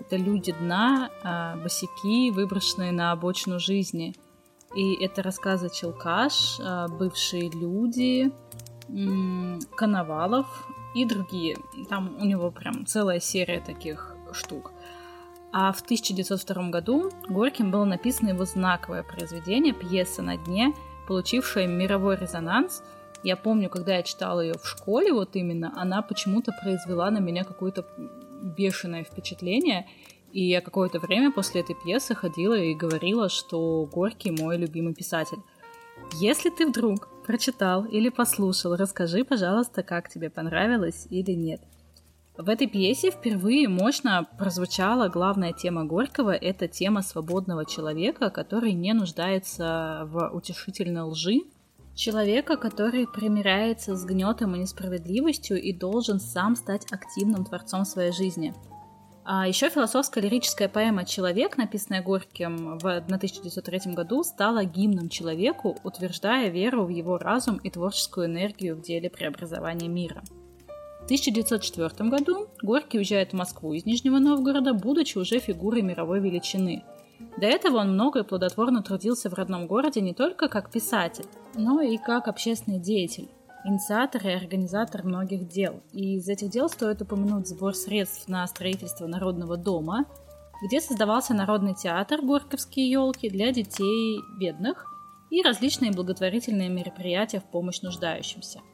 Это 0.00 0.16
люди 0.16 0.52
дна, 0.52 1.10
э, 1.22 1.62
босики, 1.62 2.30
выброшенные 2.30 2.92
на 2.92 3.12
обочину 3.12 3.58
жизни. 3.58 4.14
И 4.76 4.94
это 5.02 5.22
рассказы 5.22 5.70
Челкаш, 5.70 6.60
э, 6.60 6.86
бывшие 6.88 7.50
люди, 7.50 8.32
Коновалов 9.76 10.46
и 10.94 11.04
другие. 11.04 11.58
Там 11.90 12.16
у 12.20 12.24
него 12.24 12.50
прям 12.50 12.86
целая 12.86 13.20
серия 13.20 13.60
таких 13.60 14.16
штук. 14.32 14.72
А 15.52 15.72
в 15.72 15.80
1902 15.82 16.70
году 16.70 17.10
Горьким 17.28 17.70
было 17.70 17.84
написано 17.84 18.30
его 18.30 18.44
знаковое 18.44 19.02
произведение 19.02 19.72
«Пьеса 19.72 20.22
на 20.22 20.36
дне», 20.36 20.74
получившая 21.06 21.66
мировой 21.66 22.16
резонанс. 22.16 22.82
Я 23.22 23.36
помню, 23.36 23.68
когда 23.70 23.96
я 23.96 24.02
читала 24.02 24.40
ее 24.40 24.54
в 24.54 24.66
школе, 24.66 25.12
вот 25.12 25.36
именно, 25.36 25.72
она 25.76 26.02
почему-то 26.02 26.52
произвела 26.62 27.10
на 27.10 27.18
меня 27.18 27.44
какое-то 27.44 27.84
бешеное 28.42 29.04
впечатление. 29.04 29.86
И 30.32 30.44
я 30.44 30.60
какое-то 30.60 30.98
время 30.98 31.32
после 31.32 31.62
этой 31.62 31.74
пьесы 31.74 32.14
ходила 32.14 32.54
и 32.54 32.74
говорила, 32.74 33.28
что 33.28 33.88
Горький 33.92 34.30
мой 34.30 34.58
любимый 34.58 34.94
писатель. 34.94 35.38
Если 36.20 36.50
ты 36.50 36.66
вдруг 36.66 37.08
прочитал 37.26 37.84
или 37.84 38.08
послушал, 38.08 38.76
расскажи, 38.76 39.24
пожалуйста, 39.24 39.82
как 39.82 40.08
тебе 40.08 40.30
понравилось 40.30 41.06
или 41.10 41.32
нет. 41.32 41.60
В 42.38 42.48
этой 42.48 42.68
пьесе 42.68 43.10
впервые 43.10 43.68
мощно 43.68 44.28
прозвучала 44.38 45.08
главная 45.08 45.52
тема 45.52 45.84
Горького– 45.84 46.30
это 46.36 46.68
тема 46.68 47.02
свободного 47.02 47.66
человека, 47.66 48.30
который 48.30 48.72
не 48.74 48.92
нуждается 48.92 50.08
в 50.10 50.30
утешительной 50.32 51.02
лжи, 51.02 51.40
человека, 51.98 52.56
который 52.56 53.06
примиряется 53.06 53.96
с 53.96 54.04
гнетом 54.04 54.54
и 54.54 54.60
несправедливостью 54.60 55.60
и 55.60 55.72
должен 55.72 56.20
сам 56.20 56.56
стать 56.56 56.86
активным 56.90 57.44
творцом 57.44 57.84
своей 57.84 58.12
жизни. 58.12 58.54
А 59.24 59.46
еще 59.46 59.68
философская 59.68 60.24
лирическая 60.24 60.70
поэма 60.70 61.04
«Человек», 61.04 61.58
написанная 61.58 62.02
Горьким 62.02 62.78
в 62.78 62.86
1903 62.86 63.92
году, 63.92 64.22
стала 64.22 64.64
гимном 64.64 65.10
человеку, 65.10 65.76
утверждая 65.84 66.48
веру 66.48 66.86
в 66.86 66.88
его 66.88 67.18
разум 67.18 67.58
и 67.58 67.68
творческую 67.68 68.26
энергию 68.26 68.76
в 68.76 68.80
деле 68.80 69.10
преобразования 69.10 69.88
мира– 69.88 70.22
1904 71.08 72.10
году 72.10 72.48
Горький 72.60 72.98
уезжает 72.98 73.30
в 73.30 73.36
Москву 73.36 73.72
из 73.72 73.86
Нижнего 73.86 74.18
Новгорода, 74.18 74.74
будучи 74.74 75.16
уже 75.16 75.38
фигурой 75.38 75.80
мировой 75.80 76.20
величины. 76.20 76.84
До 77.36 77.46
этого 77.46 77.78
он 77.78 77.92
много 77.92 78.20
и 78.20 78.24
плодотворно 78.24 78.82
трудился 78.82 79.30
в 79.30 79.34
родном 79.34 79.66
городе 79.66 80.00
не 80.00 80.14
только 80.14 80.48
как 80.48 80.70
писатель, 80.70 81.26
но 81.54 81.80
и 81.80 81.96
как 81.96 82.28
общественный 82.28 82.78
деятель, 82.78 83.28
инициатор 83.64 84.26
и 84.26 84.32
организатор 84.32 85.04
многих 85.04 85.48
дел. 85.48 85.80
И 85.92 86.16
из 86.16 86.28
этих 86.28 86.50
дел 86.50 86.68
стоит 86.68 87.02
упомянуть 87.02 87.48
сбор 87.48 87.74
средств 87.74 88.28
на 88.28 88.46
строительство 88.46 89.06
Народного 89.06 89.56
дома, 89.56 90.04
где 90.64 90.80
создавался 90.80 91.34
Народный 91.34 91.74
театр 91.74 92.20
«Горьковские 92.22 92.90
елки» 92.90 93.28
для 93.28 93.52
детей 93.52 94.20
бедных 94.38 94.86
и 95.30 95.42
различные 95.42 95.92
благотворительные 95.92 96.68
мероприятия 96.68 97.40
в 97.40 97.44
помощь 97.44 97.82
нуждающимся– 97.82 98.60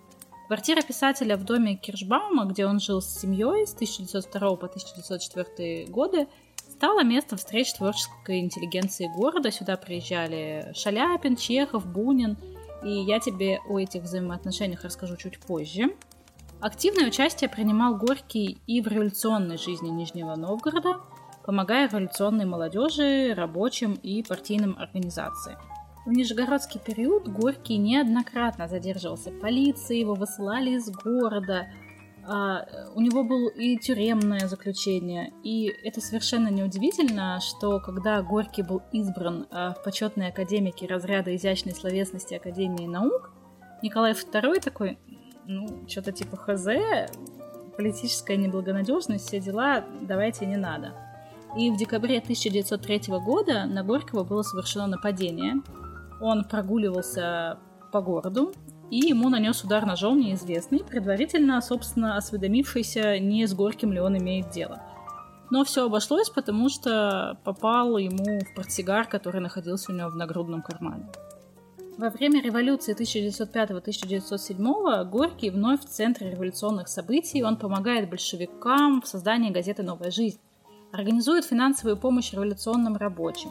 Квартира 0.47 0.83
писателя 0.83 1.39
в 1.39 1.45
доме 1.45 1.77
Киршбаума, 1.77 2.45
где 2.45 2.67
он 2.67 2.79
жил 2.79 3.01
с 3.01 3.19
семьей 3.19 3.67
с 3.67 3.73
1902 3.75 4.57
по 4.57 4.67
1904 4.67 5.87
годы, 5.87 6.29
стала 6.85 7.03
местом 7.03 7.39
встреч 7.39 7.73
творческой 7.73 8.41
интеллигенции 8.41 9.07
города. 9.07 9.51
Сюда 9.51 9.79
приезжали 9.79 10.71
Шаляпин, 10.75 11.35
Чехов, 11.35 11.87
Бунин. 11.87 12.37
И 12.85 12.91
я 12.91 13.21
тебе 13.21 13.59
о 13.67 13.79
этих 13.79 14.03
взаимоотношениях 14.03 14.85
расскажу 14.85 15.17
чуть 15.17 15.41
позже. 15.41 15.97
Активное 16.61 17.07
участие 17.07 17.49
принимал 17.49 17.97
Горький 17.97 18.59
и 18.67 18.83
в 18.83 18.87
революционной 18.87 19.57
жизни 19.57 19.89
Нижнего 19.89 20.37
Новгорода, 20.37 21.01
помогая 21.47 21.89
революционной 21.89 22.45
молодежи, 22.45 23.33
рабочим 23.35 23.95
и 23.95 24.23
партийным 24.23 24.77
организациям. 24.79 25.59
В 26.05 26.11
Нижегородский 26.11 26.81
период 26.81 27.29
Горький 27.29 27.79
неоднократно 27.79 28.69
задерживался 28.69 29.31
в 29.31 29.41
полиции, 29.41 30.01
его 30.01 30.13
высылали 30.13 30.73
из 30.73 30.91
города, 30.91 31.67
а, 32.27 32.67
у 32.95 33.01
него 33.01 33.25
было 33.25 33.49
и 33.51 33.77
тюремное 33.77 34.47
заключение. 34.49 35.33
И 35.43 35.67
это 35.83 36.01
совершенно 36.01 36.49
неудивительно, 36.49 37.41
что 37.41 37.81
когда 37.81 38.23
Горький 38.23 38.63
был 38.63 38.83
избран 38.93 39.47
а, 39.51 39.75
в 39.75 39.83
почетные 39.83 40.31
академики 40.31 40.85
разряда 40.85 41.35
изящной 41.35 41.75
словесности 41.75 42.35
Академии 42.35 42.87
наук, 42.87 43.33
Николай 43.83 44.13
II 44.13 44.61
такой, 44.61 44.99
ну, 45.47 45.85
что-то 45.89 46.13
типа 46.13 46.37
ХЗ, 46.37 47.11
политическая 47.77 48.37
неблагонадежность, 48.37 49.27
все 49.27 49.41
дела, 49.41 49.85
давайте 50.01 50.47
не 50.47 50.57
надо. 50.57 50.95
И 51.57 51.71
в 51.71 51.77
декабре 51.77 52.19
1903 52.19 53.03
года 53.25 53.67
на 53.67 53.85
Горького 53.85 54.25
было 54.25 54.43
совершено 54.43 54.87
нападение, 54.87 55.57
он 56.21 56.45
прогуливался 56.45 57.59
по 57.93 58.01
городу, 58.01 58.53
и 58.95 59.09
ему 59.09 59.29
нанес 59.29 59.65
удар 59.65 59.85
ножом 59.85 60.21
неизвестный, 60.21 60.79
предварительно, 60.79 61.61
собственно, 61.61 62.17
осведомившийся, 62.17 63.19
не 63.19 63.45
с 63.45 63.53
Горьким 63.53 63.93
ли 63.93 63.99
он 63.99 64.17
имеет 64.19 64.51
дело. 64.51 64.81
Но 65.51 65.65
все 65.65 65.87
обошлось, 65.87 66.31
потому 66.31 66.69
что 66.69 67.37
попал 67.43 67.99
ему 67.99 68.39
в 68.39 68.55
портсигар, 68.55 69.09
который 69.09 69.41
находился 69.41 69.91
у 69.91 69.97
него 69.97 70.11
в 70.11 70.15
нагрудном 70.15 70.63
кармане. 70.63 71.09
Во 71.99 72.11
время 72.11 72.41
революции 72.41 72.95
1905-1907 72.97 75.05
Горький 75.11 75.51
вновь 75.51 75.81
в 75.81 75.89
центре 75.89 76.31
революционных 76.31 76.87
событий. 76.87 77.43
Он 77.43 77.57
помогает 77.57 78.09
большевикам 78.09 79.03
в 79.03 79.09
создании 79.09 79.51
газеты 79.51 79.83
«Новая 79.83 80.13
жизнь», 80.13 80.39
организует 80.93 81.45
финансовую 81.45 81.97
помощь 81.97 82.33
революционным 82.33 82.97
рабочим. 82.97 83.51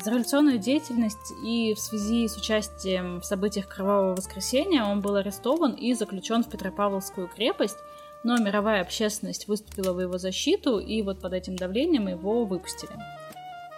За 0.00 0.10
революционную 0.10 0.58
деятельность 0.58 1.32
и 1.44 1.74
в 1.74 1.78
связи 1.78 2.26
с 2.26 2.36
участием 2.36 3.20
в 3.20 3.24
событиях 3.24 3.68
Кровавого 3.68 4.16
воскресенья 4.16 4.84
он 4.84 5.00
был 5.00 5.16
арестован 5.16 5.72
и 5.72 5.92
заключен 5.94 6.42
в 6.42 6.48
Петропавловскую 6.48 7.28
крепость, 7.28 7.78
но 8.24 8.36
мировая 8.38 8.82
общественность 8.82 9.48
выступила 9.48 9.92
в 9.92 10.00
его 10.00 10.18
защиту, 10.18 10.78
и 10.78 11.02
вот 11.02 11.20
под 11.20 11.34
этим 11.34 11.56
давлением 11.56 12.08
его 12.08 12.44
выпустили. 12.44 12.92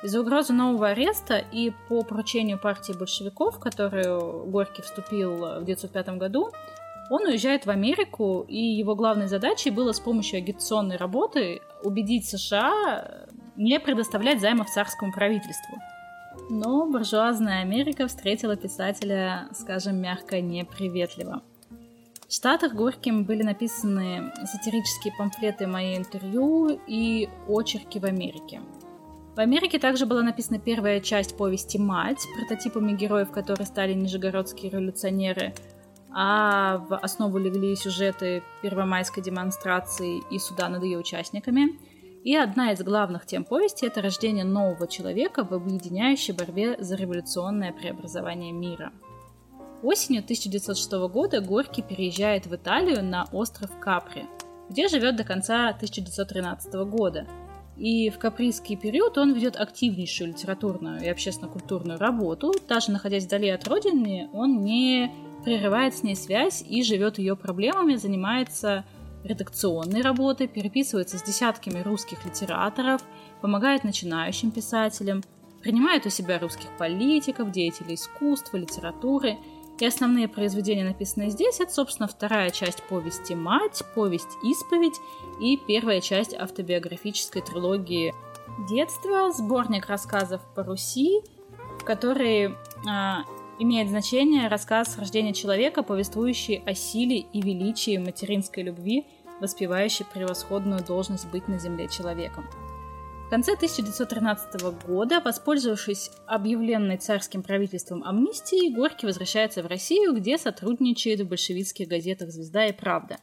Из-за 0.03 0.21
угрозы 0.21 0.53
нового 0.53 0.89
ареста 0.89 1.39
и 1.39 1.73
по 1.89 2.03
поручению 2.03 2.59
партии 2.59 2.93
большевиков, 2.93 3.57
в 3.57 3.59
которую 3.59 4.45
Горький 4.47 4.83
вступил 4.83 5.37
в 5.37 5.63
1905 5.63 6.09
году, 6.19 6.51
он 7.11 7.25
уезжает 7.25 7.67
в 7.67 7.71
Америку, 7.71 8.45
и 8.49 8.57
его 8.57 8.95
главной 8.95 9.29
задачей 9.29 9.71
было 9.71 9.93
с 9.93 10.01
помощью 10.01 10.39
агитационной 10.39 10.97
работы 10.97 11.61
убедить 11.83 12.29
США 12.29 13.27
не 13.57 13.79
предоставлять 13.79 14.41
займов 14.41 14.71
царскому 14.71 15.13
правительству. 15.13 15.77
Но 16.51 16.87
буржуазная 16.87 17.63
Америка 17.63 18.07
встретила 18.07 18.57
писателя, 18.57 19.49
скажем 19.53 19.97
мягко, 19.97 20.41
неприветливо. 20.41 21.43
В 22.29 22.33
Штатах 22.33 22.75
Горьким 22.75 23.25
были 23.25 23.43
написаны 23.43 24.33
сатирические 24.45 25.15
памфлеты 25.17 25.67
«Мои 25.67 25.97
интервью» 25.97 26.81
и 26.87 27.29
«Очерки 27.49 27.99
в 27.99 28.05
Америке». 28.05 28.61
В 29.37 29.41
Америке 29.41 29.79
также 29.79 30.07
была 30.07 30.23
написана 30.23 30.59
первая 30.59 31.01
часть 31.01 31.37
повести 31.37 31.77
«Мать», 31.77 32.25
прототипами 32.37 32.93
героев 32.93 33.31
которой 33.31 33.65
стали 33.65 33.93
нижегородские 33.93 34.71
революционеры, 34.71 35.55
а 36.13 36.79
в 36.89 36.97
основу 36.97 37.39
легли 37.39 37.75
сюжеты 37.75 38.43
первомайской 38.63 39.23
демонстрации 39.23 40.23
и 40.31 40.39
суда 40.39 40.69
над 40.69 40.85
ее 40.85 40.99
участниками. 40.99 41.79
И 42.25 42.35
одна 42.35 42.73
из 42.73 42.83
главных 42.83 43.27
тем 43.27 43.45
повести– 43.45 43.85
это 43.87 44.03
рождение 44.03 44.45
нового 44.45 44.89
человека 44.89 45.45
в 45.45 45.53
объединяющей 45.53 46.35
борьбе 46.35 46.77
за 46.79 46.97
революционное 46.97 47.73
преобразование 47.73 48.51
мира. 48.51 48.93
Осенью 49.83 50.23
1906 50.23 50.93
года 51.13 51.41
Горький 51.41 51.83
переезжает 51.83 52.47
в 52.47 52.57
Италию 52.57 53.05
на 53.05 53.29
остров 53.31 53.79
Капри, 53.79 54.25
где 54.71 54.89
живет 54.89 55.17
до 55.17 55.25
конца 55.25 55.69
1913 55.69 56.75
года– 56.89 57.27
и 57.77 58.09
в 58.11 58.19
каприйский 58.19 58.77
период 58.77 59.19
он 59.19 59.33
ведет 59.33 59.57
активнейшую 59.57 60.29
литературную 60.29 61.03
и 61.03 61.09
общественно-культурную 61.09 61.99
работу. 61.99 62.53
Даже 62.69 62.93
находясь 62.93 63.25
вдали 63.25 63.49
от 63.49 63.67
родины, 63.67 64.29
он 64.33 64.63
не 64.63 65.11
прерывает 65.45 65.95
с 65.95 66.03
ней 66.03 66.15
связь 66.15 66.63
и 66.63 66.83
живет 66.85 67.19
ее 67.19 67.37
проблемами, 67.37 67.97
занимается 67.97 68.85
редакционной 69.25 70.03
работой, 70.03 70.47
переписывается 70.47 71.19
с 71.19 71.23
десятками 71.23 71.83
русских 71.83 72.25
литераторов, 72.25 73.03
помогает 73.41 73.83
начинающим 73.83 74.51
писателям, 74.51 75.25
принимает 75.63 76.07
у 76.07 76.11
себя 76.11 76.39
русских 76.39 76.69
политиков, 76.79 77.51
деятелей 77.51 77.95
искусства, 77.95 78.59
литературы– 78.59 79.39
и 79.81 79.87
основные 79.87 80.29
произведения, 80.29 80.85
написанные 80.85 81.31
здесь, 81.31 81.61
это, 81.61 81.73
собственно, 81.73 82.07
вторая 82.07 82.51
часть 82.51 82.83
повести 82.85 83.35
«Мать», 83.35 83.83
повесть 83.95 84.39
«Исповедь» 84.45 84.95
и 85.41 85.57
первая 85.57 86.01
часть 86.01 86.33
автобиографической 86.33 87.43
трилогии 87.43 88.15
«Детство», 88.69 89.33
сборник 89.33 89.87
рассказов 89.87 90.41
по 90.55 90.63
Руси, 90.63 91.23
в 91.81 91.85
которой 91.85 92.55
а, 92.89 93.25
имеет 93.59 93.89
значение 93.89 94.49
рассказ 94.49 94.99
рождения 94.99 95.33
человека, 95.33 95.83
повествующий 95.83 96.63
о 96.67 96.75
силе 96.75 97.19
и 97.19 97.41
величии 97.41 97.97
материнской 97.97 98.63
любви, 98.63 99.07
воспевающий 99.41 100.05
превосходную 100.13 100.85
должность 100.85 101.31
быть 101.31 101.49
на 101.49 101.59
земле 101.59 101.89
человеком. 101.89 102.47
В 103.27 103.31
конце 103.31 103.55
1913 103.55 104.63
года, 104.87 105.21
воспользовавшись 105.21 106.11
объявленной 106.27 106.99
царским 106.99 107.43
правительством 107.43 108.05
амнистией, 108.05 108.73
Горький 108.75 109.07
возвращается 109.07 109.63
в 109.63 109.67
Россию, 109.67 110.15
где 110.15 110.37
сотрудничает 110.39 111.21
в 111.21 111.29
большевистских 111.29 111.89
газетах 111.89 112.31
«Звезда» 112.31 112.67
и 112.67 112.73
«Правда». 112.73 113.17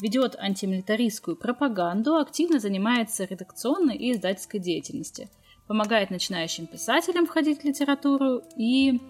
Ведет 0.00 0.36
антимилитаристскую 0.38 1.36
пропаганду, 1.36 2.16
активно 2.16 2.60
занимается 2.60 3.24
редакционной 3.24 3.96
и 3.96 4.12
издательской 4.12 4.60
деятельностью, 4.60 5.28
помогает 5.66 6.10
начинающим 6.10 6.66
писателям 6.66 7.26
входить 7.26 7.62
в 7.62 7.64
литературу 7.64 8.42
и 8.56 9.00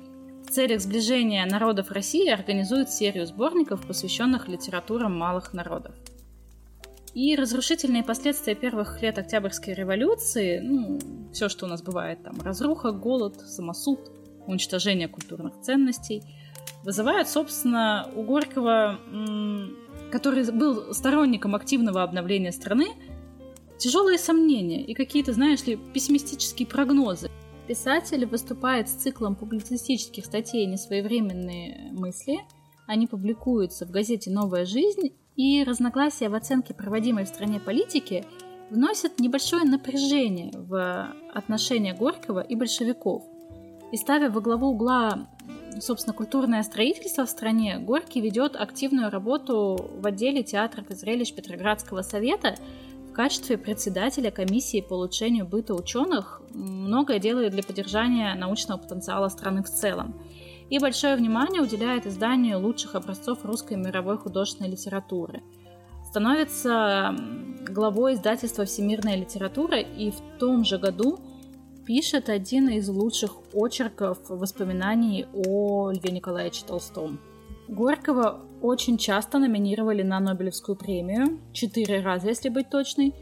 в 0.49 0.51
целях 0.51 0.81
сближения 0.81 1.45
народов 1.45 1.91
России 1.91 2.29
организует 2.31 2.89
серию 2.91 3.27
сборников, 3.27 3.87
посвященных 3.87 4.49
литературам 4.49 5.17
малых 5.17 5.53
народов. 5.53 5.95
И 7.13 7.37
разрушительные 7.37 8.03
последствия 8.03 8.55
первых 8.55 9.03
лет 9.03 9.19
Октябрьской 9.19 9.75
революции, 9.75 10.61
ну, 10.61 10.99
все, 11.33 11.51
что 11.51 11.67
у 11.67 11.69
нас 11.69 11.83
бывает, 11.83 12.23
там, 12.23 12.41
разруха, 12.41 12.93
голод, 12.93 13.41
самосуд, 13.41 14.01
уничтожение 14.47 15.09
культурных 15.09 15.61
ценностей, 15.61 16.23
вызывают, 16.83 17.29
собственно, 17.29 18.11
у 18.15 18.23
Горького, 18.23 18.99
который 20.11 20.51
был 20.51 20.95
сторонником 20.95 21.55
активного 21.57 22.03
обновления 22.03 22.53
страны, 22.53 22.87
тяжелые 23.79 24.19
сомнения 24.19 24.83
и 24.83 24.95
какие-то, 24.95 25.35
знаешь 25.35 25.65
ли, 25.65 25.77
пессимистические 25.93 26.67
прогнозы. 26.67 27.31
Писатель 27.69 28.25
выступает 28.25 28.89
с 28.89 28.93
циклом 28.93 29.37
публицистических 29.37 30.25
статей 30.25 30.65
«Несвоевременные 30.65 31.93
мысли». 31.93 32.39
Они 32.87 33.07
публикуются 33.07 33.85
в 33.85 33.91
газете 33.91 34.31
«Новая 34.31 34.65
жизнь», 34.65 35.13
и 35.37 35.63
разногласия 35.63 36.31
в 36.31 36.35
оценке 36.35 36.73
проводимой 36.73 37.25
в 37.25 37.29
стране 37.29 37.61
политики 37.61 38.25
вносят 38.71 39.21
небольшое 39.21 39.65
напряжение 39.65 40.51
в 40.55 41.13
отношения 41.33 41.95
Горького 41.95 42.41
и 42.41 42.57
большевиков. 42.57 43.23
И 43.93 43.97
ставя 43.99 44.31
во 44.31 44.41
главу 44.41 44.69
угла, 44.69 45.29
собственно, 45.79 46.15
культурное 46.15 46.63
строительство 46.63 47.27
в 47.27 47.31
стране, 47.31 47.79
Горький 47.79 48.23
ведет 48.23 48.57
активную 48.57 49.11
работу 49.11 49.91
в 49.95 50.07
отделе 50.07 50.43
театров 50.43 50.91
и 50.91 50.95
зрелищ 50.95 51.35
Петроградского 51.35 52.01
совета 52.01 52.57
качестве 53.19 53.59
председателя 53.59 54.31
комиссии 54.31 54.81
по 54.81 54.95
улучшению 54.95 55.47
быта 55.47 55.75
ученых, 55.75 56.41
многое 56.55 57.19
делает 57.19 57.53
для 57.53 57.63
поддержания 57.63 58.35
научного 58.35 58.79
потенциала 58.79 59.29
страны 59.29 59.63
в 59.63 59.69
целом– 59.69 60.15
и 60.71 60.79
большое 60.79 61.17
внимание 61.17 61.63
уделяет 61.63 62.07
изданию 62.07 62.61
лучших 62.61 62.95
образцов 62.95 63.45
русской 63.45 63.77
мировой 63.77 64.19
художественной 64.19 64.71
литературы. 64.71 65.43
Становится 66.11 67.15
главой 67.67 68.15
издательства 68.15 68.65
«Всемирная 68.65 69.17
литература» 69.17 69.79
и 69.79 70.11
в 70.11 70.21
том 70.39 70.65
же 70.65 70.79
году 70.79 71.19
пишет 71.87 72.29
один 72.29 72.69
из 72.69 72.89
лучших 72.89 73.33
очерков 73.55 74.19
воспоминаний 74.29 75.27
о 75.33 75.91
Льве 75.91 76.13
Николаевиче 76.13 76.65
Толстом. 76.67 77.19
Горького 77.69 78.41
очень 78.63 78.97
часто 78.97 79.39
номинировали 79.39 80.03
на 80.03 80.19
Нобелевскую 80.21 80.75
премию, 80.75 81.39
четыре 81.53 82.01
раза, 82.01 82.29
если 82.29 82.49
быть 82.49 82.71
точной, 82.71 83.15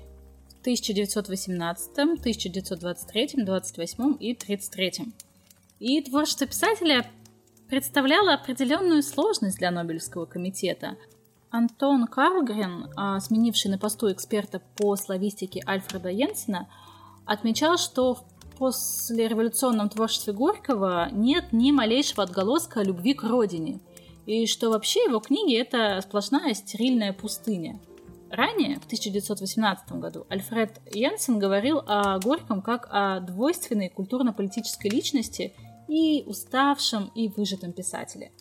в 0.48 0.60
1918, 0.60 1.92
1923, 1.98 3.22
1928 3.42 4.16
и 4.20 4.32
1933. 4.32 5.12
И 5.80 6.00
творчество 6.02 6.46
писателя 6.46 7.06
представляла 7.68 8.34
определенную 8.34 9.02
сложность 9.02 9.58
для 9.58 9.72
Нобелевского 9.72 10.26
комитета. 10.26 10.96
Антон 11.50 12.06
Карлгрен, 12.06 12.90
а, 12.96 13.18
сменивший 13.18 13.72
на 13.72 13.78
посту 13.78 14.12
эксперта 14.12 14.62
по 14.76 14.94
славистике 14.94 15.62
Альфреда 15.66 16.10
Йенсена, 16.10 16.68
отмечал, 17.24 17.78
что 17.78 18.14
в 18.14 18.24
послереволюционном 18.58 19.88
творчестве 19.88 20.32
Горького 20.32 21.08
нет 21.10 21.52
ни 21.52 21.72
малейшего 21.72 22.22
отголоска 22.22 22.82
любви 22.82 23.12
к 23.14 23.24
родине, 23.24 23.80
и 24.26 24.46
что 24.46 24.70
вообще 24.70 25.04
его 25.04 25.20
книги— 25.20 25.56
это 25.58 26.00
сплошная 26.02 26.52
стерильная 26.54 27.12
пустыня. 27.12 27.80
Ранее, 28.30 28.80
в 28.80 28.84
1918 28.86 29.92
году, 29.92 30.26
Альфред 30.28 30.80
Йенсен 30.92 31.38
говорил 31.38 31.82
о 31.86 32.18
Горьком 32.18 32.60
как 32.60 32.88
о 32.90 33.20
двойственной 33.20 33.88
культурно-политической 33.88 34.88
личности— 34.88 35.54
и 35.88 36.24
уставшем 36.26 37.10
и 37.14 37.28
выжатом 37.28 37.72
писателе. 37.72 38.32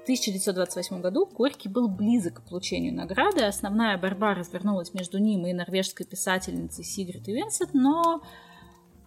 В 0.00 0.02
1928 0.04 1.00
году 1.00 1.26
Горький 1.26 1.68
был 1.68 1.88
близок 1.88 2.42
к 2.42 2.48
получению 2.48 2.94
награды. 2.94 3.44
Основная 3.44 3.98
борьба 3.98 4.34
развернулась 4.34 4.94
между 4.94 5.18
ним 5.18 5.46
и 5.46 5.52
норвежской 5.52 6.06
писательницей 6.06 6.84
Сигрид 6.84 7.26
Венсет, 7.28 7.74
но 7.74 8.22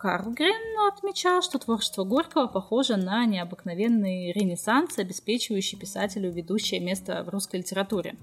Карлгрен 0.03 0.85
отмечал, 0.85 1.41
что 1.41 1.59
творчество 1.59 2.03
Горького 2.03 2.47
похоже 2.47 2.97
на 2.97 3.25
необыкновенный 3.25 4.33
ренессанс, 4.33 4.97
обеспечивающий 4.97 5.79
писателю 5.79 6.29
ведущее 6.29 6.81
место 6.81 7.23
в 7.23 7.29
русской 7.29 7.61
литературе. 7.61 8.17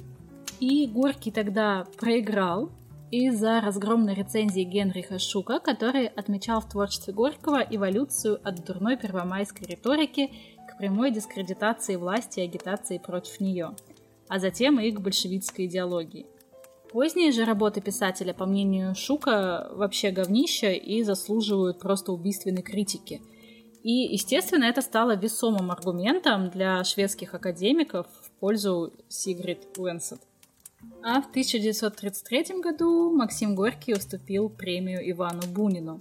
И 0.61 0.87
Горький 0.87 1.31
тогда 1.31 1.87
проиграл 1.99 2.69
из-за 3.11 3.63
разгромной 3.63 4.13
рецензии 4.13 4.63
Генриха 4.63 5.19
Шука, 5.19 5.59
который 5.59 6.09
отмечал 6.09 6.61
в 6.61 6.69
творчестве 6.69 7.15
Горького 7.15 7.63
эволюцию 7.63 8.47
от 8.47 8.63
дурной 8.63 8.99
первомайской 8.99 9.67
риторики 9.67 10.31
к 10.69 10.77
прямой 10.77 11.11
дискредитации 11.11 11.97
власти 11.97 12.41
и 12.41 12.45
агитации 12.45 12.99
против 12.99 13.41
нее, 13.41 13.75
а 14.29 14.39
затем 14.39 14.79
и 14.81 14.91
к 14.91 15.01
большевистской 15.01 15.65
идеологии. 15.65 16.27
Поздние 16.93 17.31
же 17.31 17.45
работы 17.45 17.81
писателя, 17.81 18.35
по 18.35 18.47
мнению 18.47 18.97
Шука, 18.97 19.71
вообще 19.73 20.11
говнища 20.11 20.73
и 20.73 21.05
заслуживают 21.05 21.79
просто 21.79 22.13
убийственной 22.13 22.63
критики. 22.63 23.23
И, 23.85 23.93
естественно, 24.13 24.65
это 24.65 24.83
стало 24.83 25.15
весомым 25.15 25.71
аргументом 25.71 26.51
для 26.51 26.83
шведских 26.83 27.35
академиков 27.35 28.07
в 28.23 28.31
пользу 28.41 28.93
Сигрид 29.09 29.79
Уэнсет. 29.79 30.21
А 31.03 31.23
в 31.23 31.31
1933 31.31 32.61
году 32.61 33.11
Максим 33.15 33.55
Горький 33.55 33.95
уступил 33.95 34.49
премию 34.49 35.09
Ивану 35.11 35.43
Бунину. 35.47 36.01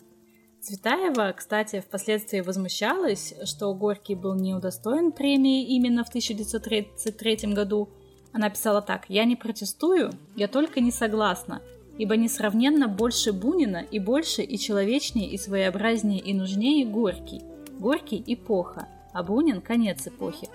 Цветаева, 0.61 1.33
кстати, 1.37 1.79
впоследствии 1.79 2.41
возмущалась, 2.41 3.33
что 3.45 3.73
Горький 3.73 4.15
был 4.15 4.35
не 4.35 4.53
удостоен 4.53 5.11
премии 5.11 5.67
именно 5.67 6.03
в 6.03 6.09
1933 6.09 7.53
году. 7.53 7.89
Она 8.31 8.49
писала 8.49 8.81
так 8.81 9.05
«Я 9.09 9.25
не 9.25 9.35
протестую, 9.35 10.11
я 10.35 10.47
только 10.47 10.81
не 10.81 10.91
согласна, 10.91 11.61
ибо 11.97 12.15
несравненно 12.15 12.87
больше 12.87 13.33
Бунина 13.33 13.77
и 13.77 13.99
больше 13.99 14.41
и 14.41 14.57
человечнее, 14.57 15.29
и 15.29 15.37
своеобразнее, 15.37 16.19
и 16.19 16.33
нужнее 16.33 16.85
Горький. 16.85 17.41
Горький– 17.79 18.23
эпоха, 18.27 18.87
а 19.13 19.23
Бунин– 19.23 19.61
конец 19.61 20.07
эпохи. 20.07 20.49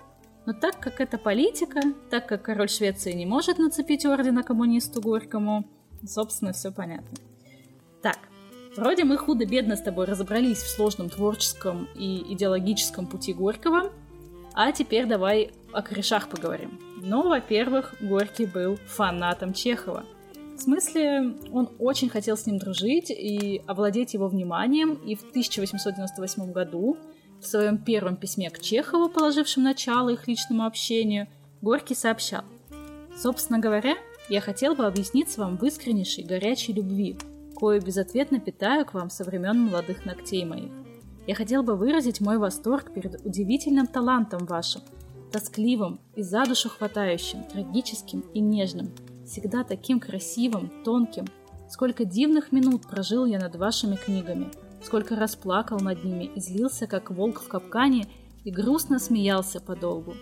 Но 0.46 0.52
так 0.52 0.78
как 0.78 1.00
это 1.00 1.18
политика, 1.18 1.80
так 2.10 2.28
как 2.28 2.42
король 2.42 2.68
Швеции 2.68 3.12
не 3.12 3.26
может 3.26 3.58
нацепить 3.58 4.04
ордена 4.04 4.42
коммунисту 4.42 5.00
Горькому, 5.00 5.64
собственно, 6.06 6.52
все 6.52 6.70
понятно. 6.70 7.16
Так, 8.02 8.18
вроде 8.76 9.04
мы 9.04 9.16
худо-бедно 9.16 9.76
с 9.76 9.82
тобой 9.82 10.04
разобрались 10.04 10.58
в 10.58 10.68
сложном 10.68 11.08
творческом 11.08 11.88
и 11.94 12.34
идеологическом 12.34 13.06
пути 13.06 13.32
Горького, 13.32 13.90
а 14.52 14.70
теперь 14.72 15.06
давай 15.06 15.52
о 15.72 15.82
корешах 15.82 16.28
поговорим. 16.28 16.78
Ну, 17.06 17.28
во-первых, 17.28 17.94
Горький 18.00 18.46
был 18.46 18.78
фанатом 18.86 19.52
Чехова. 19.52 20.04
В 20.56 20.58
смысле, 20.58 21.34
он 21.52 21.68
очень 21.78 22.08
хотел 22.08 22.38
с 22.38 22.46
ним 22.46 22.58
дружить 22.58 23.10
и 23.10 23.60
овладеть 23.66 24.14
его 24.14 24.28
вниманием, 24.28 24.94
и 24.94 25.14
в 25.14 25.20
1898 25.20 26.50
году 26.52 26.96
в 27.42 27.46
своем 27.46 27.76
первом 27.76 28.16
письме 28.16 28.48
к 28.48 28.58
Чехову, 28.58 29.10
положившем 29.10 29.64
начало 29.64 30.10
их 30.10 30.26
личному 30.26 30.64
общению, 30.64 31.28
Горький 31.60 31.94
сообщал 31.94 32.44
«Собственно 33.14 33.58
говоря, 33.58 33.96
я 34.30 34.40
хотел 34.40 34.74
бы 34.74 34.86
объясниться 34.86 35.40
вам 35.40 35.58
в 35.58 35.62
искреннейшей 35.64 36.24
горячей 36.24 36.72
любви, 36.72 37.18
кою 37.54 37.82
безответно 37.82 38.40
питаю 38.40 38.86
к 38.86 38.94
вам 38.94 39.10
со 39.10 39.24
времен 39.24 39.60
молодых 39.60 40.06
ногтей 40.06 40.46
моих. 40.46 40.72
Я 41.26 41.34
хотел 41.34 41.62
бы 41.62 41.76
выразить 41.76 42.22
мой 42.22 42.38
восторг 42.38 42.94
перед 42.94 43.24
удивительным 43.26 43.86
талантом 43.86 44.46
вашим, 44.46 44.82
тоскливым 45.34 46.00
и 46.14 46.22
за 46.22 46.44
душу 46.44 46.68
хватающим, 46.68 47.44
трагическим 47.44 48.20
и 48.32 48.40
нежным, 48.40 48.90
всегда 49.26 49.64
таким 49.64 50.00
красивым, 50.00 50.70
тонким. 50.84 51.26
Сколько 51.68 52.04
дивных 52.04 52.52
минут 52.52 52.82
прожил 52.82 53.26
я 53.26 53.38
над 53.38 53.56
вашими 53.56 53.96
книгами– 53.96 54.50
сколько 54.84 55.16
раз 55.16 55.34
плакал 55.34 55.80
над 55.80 56.04
ними 56.04 56.30
и 56.34 56.40
злился, 56.40 56.86
как 56.86 57.10
волк 57.10 57.40
в 57.40 57.48
капкане, 57.48 58.06
и 58.44 58.50
грустно 58.50 58.98
смеялся 58.98 59.60
подолгу. 59.60 60.14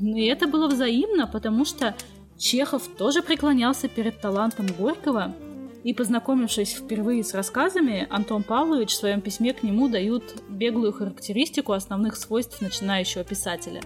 И 0.00 0.26
это 0.26 0.46
было 0.46 0.68
взаимно, 0.68 1.26
потому 1.26 1.64
что 1.64 1.94
Чехов 2.38 2.86
тоже 2.96 3.22
преклонялся 3.22 3.88
перед 3.88 4.20
талантом 4.20 4.66
Горького, 4.78 5.34
и, 5.82 5.94
познакомившись 5.94 6.72
впервые 6.74 7.22
с 7.22 7.32
рассказами, 7.32 8.08
Антон 8.10 8.42
Павлович 8.42 8.90
в 8.90 8.96
своем 8.96 9.20
письме 9.20 9.52
к 9.52 9.62
нему 9.62 9.88
дают 9.88 10.42
беглую 10.48 10.92
характеристику 10.92 11.72
основных 11.72 12.16
свойств 12.16 12.60
начинающего 12.60 13.22
писателя. 13.22 13.80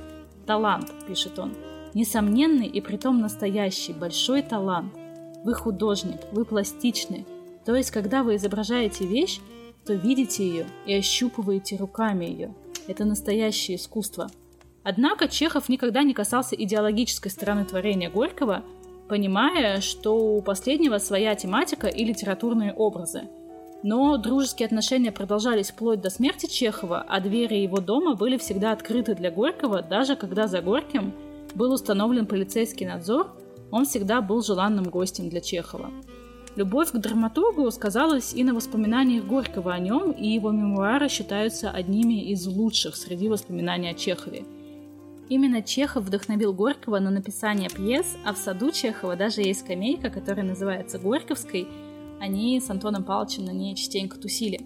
«Талант»,— 0.46 0.92
пишет 1.06 1.38
он,— 1.38 1.54
«несомненный 1.94 2.66
и 2.66 2.80
притом 2.80 3.20
настоящий, 3.20 3.92
большой 3.92 4.42
талант. 4.42 4.94
Вы 5.44 5.54
художник, 5.54 6.20
вы 6.32 6.44
пластичный. 6.44 7.24
То 7.64 7.74
есть, 7.74 7.90
когда 7.90 8.22
вы 8.22 8.36
изображаете 8.36 9.06
вещь, 9.06 9.40
то 9.86 9.94
видите 9.94 10.46
ее 10.46 10.66
и 10.86 10.94
ощупываете 10.94 11.76
руками 11.76 12.26
ее. 12.26 12.54
Это 12.86 13.04
настоящее 13.04 13.76
искусство. 13.76 14.30
Однако 14.82 15.28
Чехов 15.28 15.68
никогда 15.68 16.02
не 16.02 16.14
касался 16.14 16.56
идеологической 16.56 17.30
стороны 17.30 17.64
творения 17.64 18.10
Горького, 18.10 18.64
понимая, 19.08 19.80
что 19.80 20.16
у 20.16 20.42
последнего 20.42 20.98
своя 20.98 21.34
тематика 21.34 21.86
и 21.86 22.04
литературные 22.04 22.72
образы. 22.72 23.28
Но 23.82 24.16
дружеские 24.18 24.66
отношения 24.66 25.10
продолжались 25.10 25.70
вплоть 25.70 26.00
до 26.00 26.10
смерти 26.10 26.46
Чехова, 26.46 27.04
а 27.08 27.20
двери 27.20 27.56
его 27.56 27.80
дома 27.80 28.14
были 28.14 28.36
всегда 28.36 28.72
открыты 28.72 29.14
для 29.14 29.30
Горького, 29.30 29.82
даже 29.82 30.16
когда 30.16 30.46
за 30.46 30.60
Горьким 30.60 31.14
был 31.54 31.72
установлен 31.72 32.26
полицейский 32.26 32.86
надзор, 32.86 33.32
он 33.70 33.86
всегда 33.86 34.20
был 34.20 34.42
желанным 34.42 34.84
гостем 34.84 35.28
для 35.28 35.40
Чехова. 35.40 35.90
Любовь 36.56 36.90
к 36.90 36.96
драматургу 36.96 37.70
сказалась 37.70 38.34
и 38.34 38.42
на 38.42 38.54
воспоминаниях 38.54 39.24
Горького 39.24 39.72
о 39.72 39.78
нем, 39.78 40.10
и 40.10 40.26
его 40.26 40.50
мемуары 40.50 41.08
считаются 41.08 41.70
одними 41.70 42.24
из 42.24 42.46
лучших 42.46 42.96
среди 42.96 43.28
воспоминаний 43.28 43.90
о 43.90 43.94
Чехове. 43.94 44.44
Именно 45.28 45.62
Чехов 45.62 46.04
вдохновил 46.04 46.52
Горького 46.52 46.98
на 46.98 47.10
написание 47.10 47.70
пьес, 47.70 48.16
а 48.24 48.34
в 48.34 48.36
саду 48.36 48.72
Чехова 48.72 49.14
даже 49.14 49.42
есть 49.42 49.60
скамейка, 49.60 50.10
которая 50.10 50.44
называется 50.44 50.98
Горьковской. 50.98 51.68
Они 52.20 52.60
с 52.60 52.70
Антоном 52.70 53.04
Павловичем 53.04 53.46
на 53.46 53.50
ней 53.50 53.74
частенько 53.74 54.18
тусили. 54.18 54.60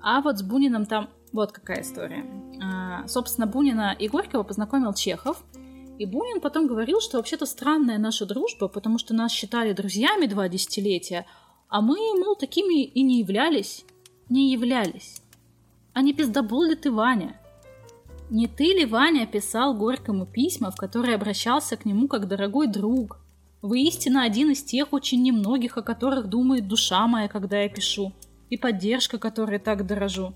А 0.00 0.20
вот 0.20 0.38
с 0.38 0.42
Буниным 0.42 0.86
там 0.86 1.08
вот 1.32 1.50
какая 1.50 1.82
история. 1.82 2.24
А, 2.62 3.08
собственно, 3.08 3.46
Бунина 3.46 3.96
и 3.98 4.06
Горького 4.06 4.44
познакомил 4.44 4.94
Чехов– 4.94 5.42
и 5.98 6.06
Бунин 6.06 6.40
потом 6.40 6.66
говорил, 6.66 7.00
что 7.00 7.18
вообще-то 7.18 7.46
странная 7.46 7.98
наша 7.98 8.26
дружба, 8.26 8.68
потому 8.68 8.98
что 8.98 9.14
нас 9.14 9.30
считали 9.30 9.72
друзьями 9.72 10.26
два 10.26 10.48
десятилетия, 10.48 11.24
а 11.68 11.80
мы, 11.80 11.96
мол, 12.18 12.34
такими 12.34 12.84
и 12.84 13.02
не 13.02 13.20
являлись. 13.20 13.84
Не 14.28 14.52
являлись. 14.52 15.22
А 15.92 16.02
не 16.02 16.12
пиздобол 16.12 16.64
ли 16.64 16.74
ты, 16.74 16.90
Ваня? 16.90 17.40
Не 18.30 18.48
ты 18.48 18.64
ли, 18.64 18.86
Ваня, 18.86 19.26
писал 19.26 19.74
Горькому 19.74 20.26
письма, 20.26 20.70
в 20.70 20.76
которые 20.76 21.14
обращался 21.14 21.76
к 21.76 21.84
нему 21.84 22.08
как 22.08 22.26
дорогой 22.26 22.66
друг? 22.66 23.20
Вы 23.64 23.84
истинно 23.84 24.24
один 24.24 24.50
из 24.50 24.62
тех 24.62 24.92
очень 24.92 25.22
немногих, 25.22 25.78
о 25.78 25.82
которых 25.82 26.26
думает 26.26 26.68
душа 26.68 27.06
моя, 27.06 27.28
когда 27.28 27.62
я 27.62 27.70
пишу, 27.70 28.12
и 28.50 28.58
поддержка, 28.58 29.16
которой 29.18 29.58
так 29.58 29.86
дорожу. 29.86 30.34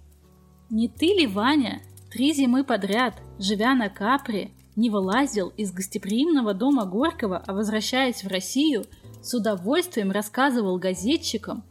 Не 0.70 0.88
ты 0.88 1.08
ли, 1.08 1.26
Ваня, 1.26 1.82
три 2.10 2.32
зимы 2.32 2.64
подряд, 2.64 3.20
живя 3.38 3.74
на 3.74 3.90
Капри, 3.90 4.54
не 4.76 4.88
вылазил 4.88 5.48
из 5.58 5.72
гостеприимного 5.72 6.54
дома 6.54 6.86
Горького, 6.86 7.42
а 7.46 7.52
возвращаясь 7.52 8.24
в 8.24 8.28
Россию, 8.28 8.86
с 9.20 9.34
удовольствием 9.34 10.10
рассказывал 10.10 10.78
газетчикам 10.78 11.64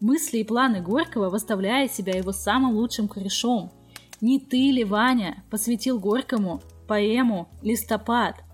мысли 0.00 0.40
и 0.40 0.44
планы 0.44 0.82
Горького, 0.82 1.30
выставляя 1.30 1.88
себя 1.88 2.18
его 2.18 2.32
самым 2.32 2.74
лучшим 2.74 3.08
корешом. 3.08 3.72
«Не 4.20 4.38
ты 4.38 4.72
ли, 4.72 4.84
Ваня, 4.84 5.42
посвятил 5.48 5.98
Горькому 6.00 6.60
поэму 6.86 7.48
«Листопад»?» 7.62 8.44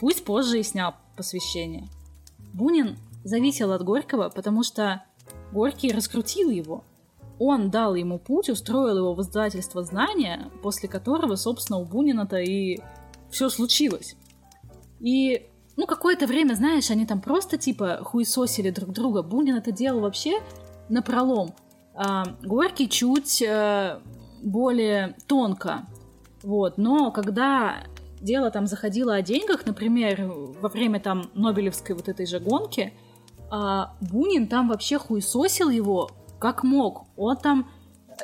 Пусть 0.00 0.24
позже 0.24 0.58
и 0.58 0.64
снял 0.64 0.96
посвящение. 1.22 1.88
Бунин 2.52 2.98
зависел 3.22 3.70
от 3.70 3.84
Горького, 3.84 4.28
потому 4.28 4.64
что 4.64 5.04
Горький 5.52 5.92
раскрутил 5.92 6.50
его. 6.50 6.84
Он 7.38 7.70
дал 7.70 7.94
ему 7.94 8.18
путь, 8.18 8.50
устроил 8.50 8.98
его 8.98 9.14
в 9.14 9.20
издательство 9.22 9.84
знания, 9.84 10.50
после 10.64 10.88
которого, 10.88 11.36
собственно, 11.36 11.78
у 11.78 11.84
Бунина-то 11.84 12.38
и 12.38 12.80
все 13.30 13.48
случилось. 13.50 14.16
И, 14.98 15.48
ну, 15.76 15.86
какое-то 15.86 16.26
время, 16.26 16.54
знаешь, 16.54 16.90
они 16.90 17.06
там 17.06 17.20
просто, 17.20 17.56
типа, 17.56 18.00
хуесосили 18.02 18.70
друг 18.70 18.90
друга. 18.90 19.22
Бунин 19.22 19.54
это 19.54 19.70
делал 19.70 20.00
вообще 20.00 20.40
на 20.88 21.02
пролом. 21.02 21.54
А, 21.94 22.24
Горький 22.42 22.88
чуть 22.88 23.44
а, 23.48 24.02
более 24.42 25.16
тонко. 25.28 25.86
Вот, 26.42 26.78
но 26.78 27.12
когда 27.12 27.84
дело 28.22 28.50
там 28.50 28.66
заходило 28.66 29.14
о 29.14 29.22
деньгах, 29.22 29.66
например, 29.66 30.24
во 30.60 30.68
время 30.68 31.00
там 31.00 31.30
Нобелевской 31.34 31.94
вот 31.94 32.08
этой 32.08 32.26
же 32.26 32.40
гонки, 32.40 32.92
а 33.50 33.94
Бунин 34.00 34.46
там 34.46 34.68
вообще 34.68 34.98
хуесосил 34.98 35.68
его 35.68 36.10
как 36.38 36.64
мог. 36.64 37.06
Он 37.16 37.36
там 37.36 37.70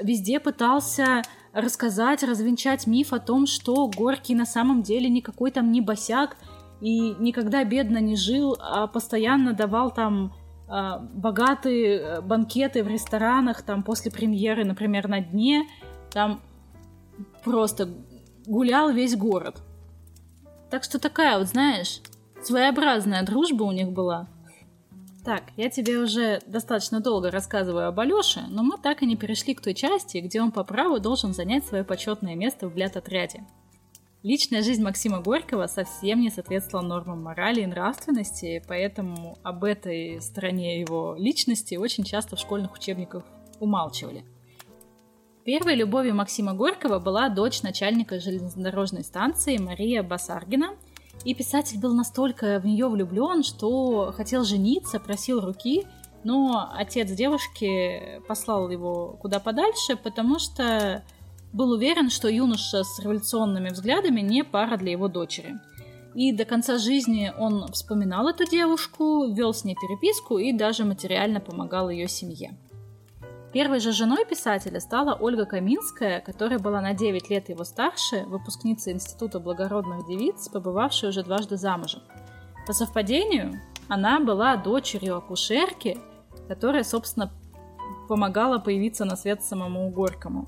везде 0.03 0.41
пытался 0.41 1.23
рассказать, 1.53 2.23
развенчать 2.23 2.87
миф 2.87 3.13
о 3.13 3.19
том, 3.19 3.47
что 3.47 3.89
Горький 3.89 4.35
на 4.35 4.47
самом 4.47 4.83
деле 4.83 5.09
никакой 5.09 5.51
там 5.51 5.71
не 5.73 5.81
босяк 5.81 6.37
и 6.81 7.15
никогда 7.19 7.65
бедно 7.65 7.99
не 7.99 8.17
жил, 8.17 8.57
а 8.61 8.87
постоянно 8.87 9.53
давал 9.53 9.91
там 9.91 10.33
э, 10.69 10.99
богатые 11.13 11.99
э, 11.99 12.21
банкеты 12.21 12.85
в 12.85 12.89
ресторанах, 12.89 13.63
там 13.63 13.83
после 13.83 14.11
премьеры, 14.11 14.65
например, 14.65 15.09
на 15.09 15.21
дне, 15.21 15.65
там 16.11 16.41
просто 17.45 17.89
гулял 18.47 18.91
весь 18.91 19.17
город. 19.17 19.63
Так 20.71 20.85
что 20.85 20.99
такая 20.99 21.39
вот, 21.39 21.49
знаешь, 21.49 22.01
своеобразная 22.43 23.25
дружба 23.25 23.65
у 23.65 23.73
них 23.73 23.91
была. 23.91 24.29
Так, 25.25 25.45
я 25.57 25.69
тебе 25.69 25.99
уже 25.99 26.41
достаточно 26.47 27.01
долго 27.01 27.31
рассказываю 27.31 27.89
об 27.89 28.01
Алёше, 28.01 28.45
но 28.49 28.63
мы 28.63 28.79
так 28.79 29.03
и 29.03 29.07
не 29.07 29.17
перешли 29.17 29.55
к 29.55 29.61
той 29.61 29.75
части, 29.75 30.19
где 30.19 30.41
он 30.41 30.53
по 30.53 30.65
праву 30.65 31.01
должен 31.01 31.35
занять 31.35 31.67
свое 31.67 31.85
почетное 31.85 32.35
место 32.35 32.69
в 32.69 32.75
блят-отряде. 32.75 33.45
Личная 34.23 34.63
жизнь 34.63 34.83
Максима 34.83 35.21
Горького 35.21 35.67
совсем 35.67 36.21
не 36.21 36.31
соответствовала 36.31 36.87
нормам 36.87 37.23
морали 37.23 37.61
и 37.61 37.67
нравственности, 37.67 38.63
поэтому 38.67 39.39
об 39.43 39.65
этой 39.65 40.21
стороне 40.21 40.81
его 40.81 41.15
личности 41.19 41.77
очень 41.77 42.05
часто 42.05 42.37
в 42.37 42.41
школьных 42.41 42.75
учебниках 42.75 43.25
умалчивали. 43.61 44.25
Первой 45.49 45.77
любовью 45.77 46.15
Максима 46.15 46.53
Горького 46.53 46.99
была 46.99 47.31
дочь 47.31 47.63
начальника 47.63 48.21
железнодорожной 48.21 49.03
станции 49.03 49.57
Мария 49.57 50.03
Басаргина, 50.03 50.75
и 51.25 51.33
писатель 51.33 51.81
был 51.81 51.95
настолько 51.95 52.61
в 52.61 52.67
нее 52.67 52.87
влюблен, 52.87 53.43
что 53.43 54.13
хотел 54.15 54.45
жениться, 54.45 55.01
просил 55.01 55.41
руки, 55.41 55.87
но 56.23 56.71
отец 56.75 57.11
девушки 57.13 58.21
послал 58.29 58.69
его 58.69 59.17
куда 59.23 59.41
подальше, 59.41 59.97
потому 59.97 60.39
что 60.39 61.03
был 61.55 61.71
уверен, 61.71 62.11
что 62.11 62.29
юноша 62.29 62.85
с 62.85 63.01
революционными 63.01 63.71
взглядами 63.71 64.21
не 64.21 64.45
пара 64.45 64.77
для 64.77 64.93
его 64.93 65.09
дочери. 65.09 65.59
И 66.15 66.31
до 66.31 66.45
конца 66.45 66.77
жизни 66.77 67.33
он 67.39 67.73
вспоминал 67.73 68.29
эту 68.29 68.45
девушку, 68.45 69.33
вел 69.33 69.55
с 69.55 69.65
ней 69.65 69.77
переписку 69.77 70.37
и 70.37 70.53
даже 70.53 70.85
материально 70.85 71.41
помогал 71.41 71.89
ее 71.89 72.07
семье. 72.07 72.55
Первой 73.53 73.81
же 73.81 73.93
женой 73.93 74.27
писателя 74.27 74.79
стала 74.79 75.15
Ольга 75.15 75.47
Каминская, 75.47 76.21
которая 76.21 76.59
была 76.59 76.83
на 76.83 76.93
9 76.93 77.31
лет 77.31 77.49
его 77.49 77.65
старше, 77.65 78.25
выпускница 78.27 78.93
Института 78.93 79.41
благородных 79.41 80.07
девиц, 80.07 80.49
побывавшая 80.49 81.11
уже 81.11 81.23
дважды 81.23 81.57
замужем. 81.57 82.03
По 82.67 82.75
совпадению, 82.75 83.61
она 83.89 84.21
была 84.21 84.57
дочерью 84.57 85.17
акушерки, 85.17 85.99
которая, 86.47 86.85
собственно, 86.85 87.33
помогала 88.07 88.59
появиться 88.59 89.07
на 89.07 89.17
свет 89.17 89.43
самому 89.43 89.91
Горькому. 89.91 90.47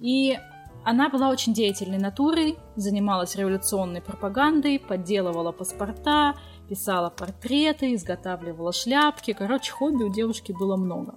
И 0.00 0.38
она 0.84 1.08
была 1.08 1.30
очень 1.30 1.54
деятельной 1.54 1.98
натурой, 1.98 2.58
занималась 2.76 3.34
революционной 3.34 4.02
пропагандой, 4.02 4.78
подделывала 4.78 5.52
паспорта, 5.52 6.36
писала 6.68 7.08
портреты, 7.08 7.94
изготавливала 7.94 8.72
шляпки. 8.72 9.32
Короче, 9.32 9.72
хобби 9.72 10.04
у 10.04 10.12
девушки 10.12 10.52
было 10.52 10.76
много. 10.76 11.14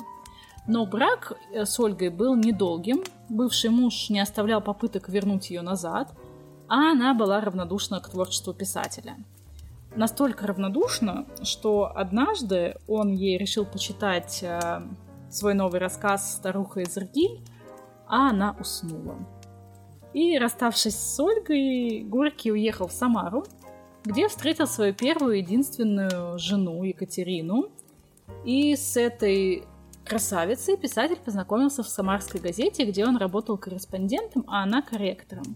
Но 0.70 0.86
брак 0.86 1.34
э, 1.52 1.66
с 1.66 1.80
Ольгой 1.80 2.10
был 2.10 2.36
недолгим. 2.36 3.04
Бывший 3.28 3.72
муж 3.72 4.12
не 4.12 4.20
оставлял 4.20 4.62
попыток 4.62 5.10
вернуть 5.10 5.50
ее 5.50 5.64
назад, 5.64 6.14
а 6.68 6.92
она 6.92 7.16
была 7.16 7.42
равнодушна 7.42 8.00
к 8.00 8.10
творчеству 8.10 8.54
писателя. 8.54 9.18
Настолько 9.96 10.46
равнодушна, 10.46 11.26
что 11.42 11.92
однажды 11.96 12.76
он 12.88 13.12
ей 13.12 13.40
решил 13.40 13.66
почитать 13.66 14.44
э, 14.44 14.84
свой 15.32 15.56
новый 15.56 15.80
рассказ 15.80 16.36
«Старуха 16.36 16.82
из 16.82 16.96
Иргиль», 16.96 17.42
а 18.08 18.30
она 18.30 18.56
уснула. 18.60 19.16
И, 20.14 20.38
расставшись 20.38 21.00
с 21.00 21.20
Ольгой, 21.20 22.04
Горький 22.04 22.52
уехал 22.52 22.88
в 22.88 22.92
Самару, 22.92 23.44
где 24.06 24.28
встретил 24.28 24.68
свою 24.68 24.94
первую 24.94 25.38
единственную 25.38 26.38
жену 26.38 26.84
Екатерину. 26.84 27.72
И 28.46 28.76
с 28.76 28.96
этой 28.96 29.64
красавицей 30.10 30.76
писатель 30.76 31.20
познакомился 31.24 31.84
в 31.84 31.88
«Самарской 31.88 32.42
газете», 32.42 32.84
где 32.84 33.06
он 33.06 33.18
работал 33.18 33.58
корреспондентом, 33.58 34.44
а 34.48 34.64
она 34.64 34.82
корректором. 34.82 35.56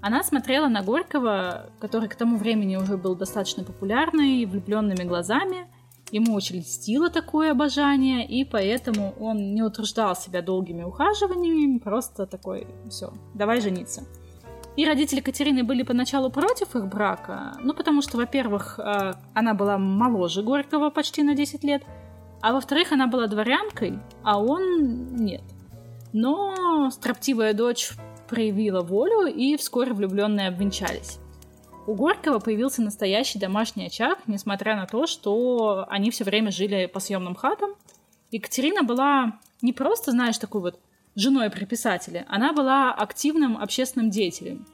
Она 0.00 0.24
смотрела 0.24 0.68
на 0.68 0.82
Горького, 0.82 1.70
который 1.78 2.08
к 2.08 2.16
тому 2.16 2.38
времени 2.38 2.76
уже 2.76 2.96
был 2.96 3.14
достаточно 3.14 3.62
популярный, 3.62 4.46
влюбленными 4.46 5.04
глазами. 5.04 5.68
Ему 6.10 6.34
очень 6.34 6.58
льстило 6.58 7.10
такое 7.10 7.52
обожание, 7.52 8.26
и 8.26 8.44
поэтому 8.44 9.14
он 9.20 9.54
не 9.54 9.62
утруждал 9.62 10.16
себя 10.16 10.42
долгими 10.42 10.82
ухаживаниями, 10.82 11.78
просто 11.78 12.26
такой, 12.26 12.66
все, 12.90 13.12
давай 13.34 13.60
жениться. 13.60 14.02
И 14.76 14.86
родители 14.86 15.20
Катерины 15.20 15.64
были 15.64 15.82
поначалу 15.82 16.30
против 16.30 16.74
их 16.74 16.86
брака, 16.88 17.56
ну 17.60 17.74
потому 17.74 18.00
что, 18.00 18.16
во-первых, 18.16 18.78
э, 18.78 19.12
она 19.34 19.52
была 19.54 19.76
моложе 19.76 20.42
Горького 20.42 20.90
почти 20.90 21.22
на 21.22 21.34
10 21.34 21.62
лет, 21.62 21.82
а 22.42 22.52
во-вторых, 22.52 22.92
она 22.92 23.06
была 23.06 23.28
дворянкой, 23.28 23.98
а 24.22 24.42
он 24.42 25.14
нет. 25.14 25.42
Но 26.12 26.90
строптивая 26.90 27.54
дочь 27.54 27.92
проявила 28.28 28.82
волю, 28.82 29.26
и 29.26 29.56
вскоре 29.56 29.92
влюбленные 29.92 30.48
обвенчались. 30.48 31.18
У 31.86 31.94
Горького 31.94 32.38
появился 32.38 32.82
настоящий 32.82 33.38
домашний 33.38 33.86
очаг, 33.86 34.18
несмотря 34.26 34.76
на 34.76 34.86
то, 34.86 35.06
что 35.06 35.86
они 35.88 36.10
все 36.10 36.24
время 36.24 36.50
жили 36.50 36.86
по 36.86 37.00
съемным 37.00 37.34
хатам. 37.34 37.70
Екатерина 38.30 38.82
была 38.82 39.38
не 39.62 39.72
просто, 39.72 40.10
знаешь, 40.10 40.38
такой 40.38 40.60
вот 40.60 40.80
женой 41.14 41.50
при 41.50 41.64
писателе, 41.64 42.24
она 42.28 42.52
была 42.52 42.92
активным 42.92 43.56
общественным 43.58 44.10
деятелем. 44.10 44.66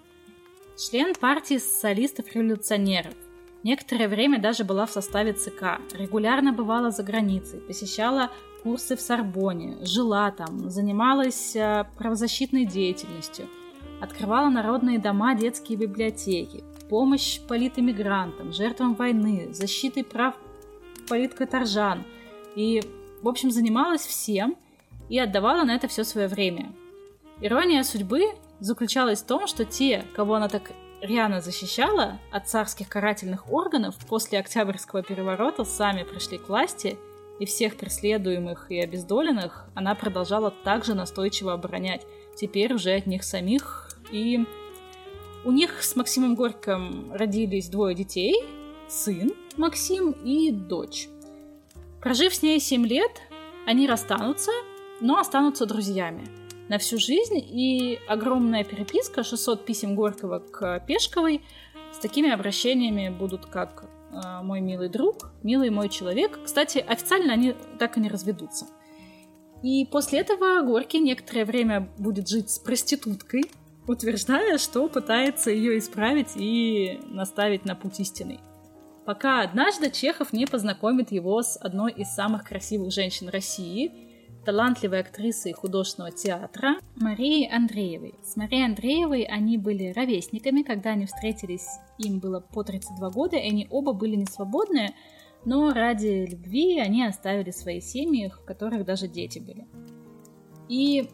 Член 0.79 1.15
партии 1.15 1.59
социалистов-революционеров. 1.59 3.15
Некоторое 3.65 4.09
время 4.09 4.41
даже 4.41 4.65
была 4.65 4.87
в 4.87 4.91
составе 4.91 5.33
ЦК, 5.33 5.81
регулярно 5.93 6.53
бывала 6.53 6.91
за 6.91 7.03
границей, 7.03 7.61
посещала 7.61 8.31
курсы 8.63 8.97
в 8.97 9.01
Сорбоне, 9.01 9.85
жила 9.85 10.31
там, 10.31 10.71
занималась 10.71 11.57
э, 11.57 11.85
правозащитной 11.97 12.67
деятельностью, 12.67 13.47
открывала 14.01 14.49
народные 14.49 14.99
дома, 14.99 15.35
детские 15.35 15.77
библиотеки, 15.77 16.63
помощь 16.89 17.41
политэмигрантам, 17.41 18.53
жертвам 18.53 18.95
войны, 18.95 19.49
защитой 19.53 20.05
прав 20.05 20.35
политкоторжан. 21.09 22.05
И, 22.55 22.83
в 23.23 23.29
общем, 23.29 23.51
занималась 23.51 24.07
всем 24.07 24.57
и 25.09 25.19
отдавала 25.19 25.65
на 25.65 25.75
это 25.75 25.89
все 25.89 26.05
свое 26.05 26.29
время. 26.29 26.73
Ирония 27.41 27.83
судьбы 27.83 28.23
заключалась 28.61 29.23
в 29.23 29.27
том, 29.27 29.47
что 29.47 29.65
те, 29.65 30.05
кого 30.15 30.35
она 30.35 30.49
так 30.49 30.73
рьяно 31.01 31.41
защищала 31.41 32.19
от 32.31 32.49
царских 32.49 32.89
карательных 32.89 33.51
органов, 33.53 33.95
после 34.09 34.39
Октябрьского 34.39 35.03
переворота 35.03 35.65
сами 35.65 36.03
пришли 36.03 36.39
к 36.39 36.49
власти, 36.49 36.99
и 37.39 37.47
всех 37.47 37.77
преследуемых 37.77 38.71
и 38.71 38.81
обездоленных 38.81 39.67
она 39.75 39.95
продолжала 39.95 40.51
также 40.51 40.95
настойчиво 40.95 41.53
оборонять, 41.53 42.05
теперь 42.37 42.75
уже 42.75 42.95
от 42.95 43.07
них 43.07 43.23
самих. 43.23 43.91
И 44.11 44.45
у 45.45 45.53
них 45.53 45.83
с 45.83 45.95
Максимом 45.95 46.35
Горьким 46.35 47.13
родились 47.13 47.69
двое 47.69 47.95
детей, 47.95 48.35
сын 48.89 49.33
Максим 49.57 50.13
и 50.25 50.51
дочь. 50.51 51.09
Прожив 52.01 52.35
с 52.35 52.43
ней 52.43 52.59
7 52.59 52.87
лет, 52.87 53.13
они 53.67 53.87
расстанутся, 53.87 54.51
но 55.01 55.19
останутся 55.19 55.67
друзьями– 55.67 56.27
на 56.69 56.79
всю 56.79 56.99
жизнь, 56.99 57.39
и 57.39 57.99
огромная 58.07 58.65
переписка, 58.65 59.25
600 59.25 59.65
писем 59.65 59.95
Горького 59.95 60.39
к 60.39 60.81
Пешковой, 60.81 61.43
с 61.93 61.99
такими 61.99 62.31
обращениями 62.31 63.09
будут 63.09 63.47
как 63.47 63.85
э, 64.13 64.43
«мой 64.43 64.61
милый 64.61 64.89
друг», 64.89 65.33
«милый 65.43 65.71
мой 65.71 65.89
человек». 65.89 66.39
Кстати, 66.45 66.79
официально 66.79 67.33
они 67.33 67.55
так 67.79 67.97
и 67.97 68.01
не 68.01 68.09
разведутся. 68.09 68.67
И 69.63 69.87
после 69.87 70.21
этого 70.21 70.63
Горький 70.63 71.01
некоторое 71.01 71.45
время 71.45 71.89
будет 71.99 72.29
жить 72.29 72.51
с 72.51 72.59
проституткой, 72.59 73.45
утверждая, 73.87 74.59
что 74.59 74.87
пытается 74.89 75.51
ее 75.51 75.79
исправить 75.79 76.37
и 76.37 77.01
наставить 77.07 77.65
на 77.65 77.75
путь 77.75 77.99
истинный. 78.01 78.41
Пока 79.07 79.41
однажды 79.41 79.91
Чехов 79.91 80.35
не 80.35 80.47
познакомит 80.47 81.11
его 81.11 81.43
с 81.43 81.57
одной 81.57 81.93
из 81.93 82.09
самых 82.09 82.45
красивых 82.45 82.93
женщин 82.93 83.31
России– 83.31 84.05
талантливой 84.49 85.01
актрисой 85.01 85.53
художественного 85.53 86.11
театра 86.11 86.77
Марией 86.97 87.55
Андреевой. 87.55 88.15
С 88.25 88.35
Марией 88.35 88.65
Андреевой 88.65 89.25
они 89.25 89.59
были 89.59 89.93
ровесниками, 89.93 90.63
когда 90.63 90.93
они 90.93 91.05
встретились, 91.05 91.67
им 91.99 92.19
было 92.19 92.41
по 92.41 92.65
32 92.65 93.11
года, 93.11 93.37
и 93.37 93.47
они 93.47 93.67
оба 93.69 93.93
были 93.93 94.17
не 94.17 94.25
свободные, 94.25 94.95
но 95.45 95.75
ради 95.75 96.27
любви 96.31 96.81
они 96.81 97.05
оставили 97.05 97.51
свои 97.51 97.83
семьи, 97.83 98.29
в 98.29 98.43
которых 98.47 98.87
даже 98.87 99.07
дети 99.07 99.39
были. 99.39 99.69
И 100.71 101.11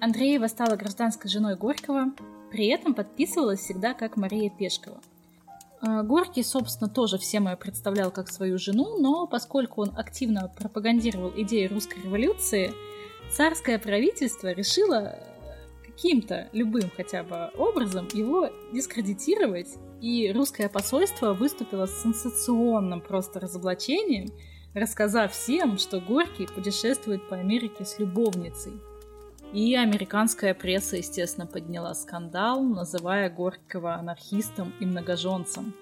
Андреева 0.00 0.48
стала 0.48 0.74
гражданской 0.74 1.30
женой 1.30 1.56
Горького, 1.56 2.06
при 2.50 2.66
этом 2.66 2.94
подписывалась 2.94 3.60
всегда 3.60 3.94
как 3.94 4.16
Мария 4.16 4.50
Пешкова– 4.50 5.00
Горький, 5.84 6.42
собственно, 6.42 6.88
тоже 6.88 7.18
всем 7.18 7.46
ее 7.46 7.56
представлял 7.56 8.10
как 8.10 8.30
свою 8.30 8.58
жену, 8.58 8.98
но 9.00 9.26
поскольку 9.26 9.82
он 9.82 9.92
активно 9.96 10.50
пропагандировал 10.56 11.30
идеи 11.36 11.66
русской 11.66 12.00
революции, 12.02 12.72
царское 13.30 13.78
правительство 13.78 14.50
решило 14.52 15.18
каким-то 15.84 16.48
любым 16.52 16.90
хотя 16.96 17.22
бы 17.22 17.50
образом 17.58 18.08
его 18.14 18.48
дискредитировать, 18.72 19.68
и 20.00 20.32
русское 20.32 20.68
посольство 20.68 21.34
выступило 21.34 21.86
с 21.86 22.02
сенсационным 22.02 23.02
просто 23.02 23.40
разоблачением, 23.40 24.30
рассказав 24.72 25.32
всем, 25.32 25.76
что 25.76 26.00
Горький 26.00 26.46
путешествует 26.46 27.28
по 27.28 27.36
Америке 27.36 27.84
с 27.84 27.98
любовницей. 27.98 28.72
И 29.54 29.76
американская 29.76 30.52
пресса, 30.52 30.96
естественно, 30.96 31.46
подняла 31.46 31.94
скандал, 31.94 32.60
называя 32.60 33.30
Горького 33.30 33.94
анархистом 33.94 34.72
и 34.80 34.84
многоженцем. 34.84 35.72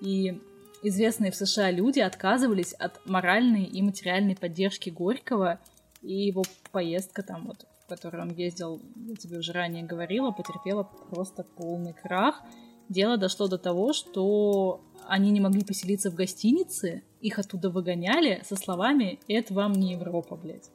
И 0.00 0.40
известные 0.84 1.32
в 1.32 1.34
США 1.34 1.72
люди 1.72 1.98
отказывались 1.98 2.72
от 2.74 3.04
моральной 3.04 3.64
и 3.64 3.82
материальной 3.82 4.36
поддержки 4.36 4.90
Горького, 4.90 5.58
и 6.02 6.12
его 6.12 6.44
поездка 6.70 7.24
там 7.24 7.46
вот, 7.46 7.66
в 7.84 7.88
которой 7.88 8.22
он 8.22 8.30
ездил, 8.30 8.80
я 8.94 9.16
тебе 9.16 9.38
уже 9.38 9.52
ранее 9.52 9.82
говорила, 9.82 10.30
потерпела 10.30 10.84
просто 11.10 11.42
полный 11.42 11.94
крах. 11.94 12.42
дело 12.88 13.16
дошло 13.16 13.48
до 13.48 13.58
того, 13.58 13.92
что 13.92 14.84
они 15.08 15.32
не 15.32 15.40
могли 15.40 15.64
поселиться 15.64 16.12
в 16.12 16.14
гостинице, 16.14 17.02
их 17.20 17.40
оттуда 17.40 17.70
выгоняли 17.70 18.42
со 18.44 18.54
словами 18.54 19.18
«это 19.26 19.52
вам 19.52 19.72
не 19.72 19.94
Европа, 19.94 20.36
блядь». 20.36 20.70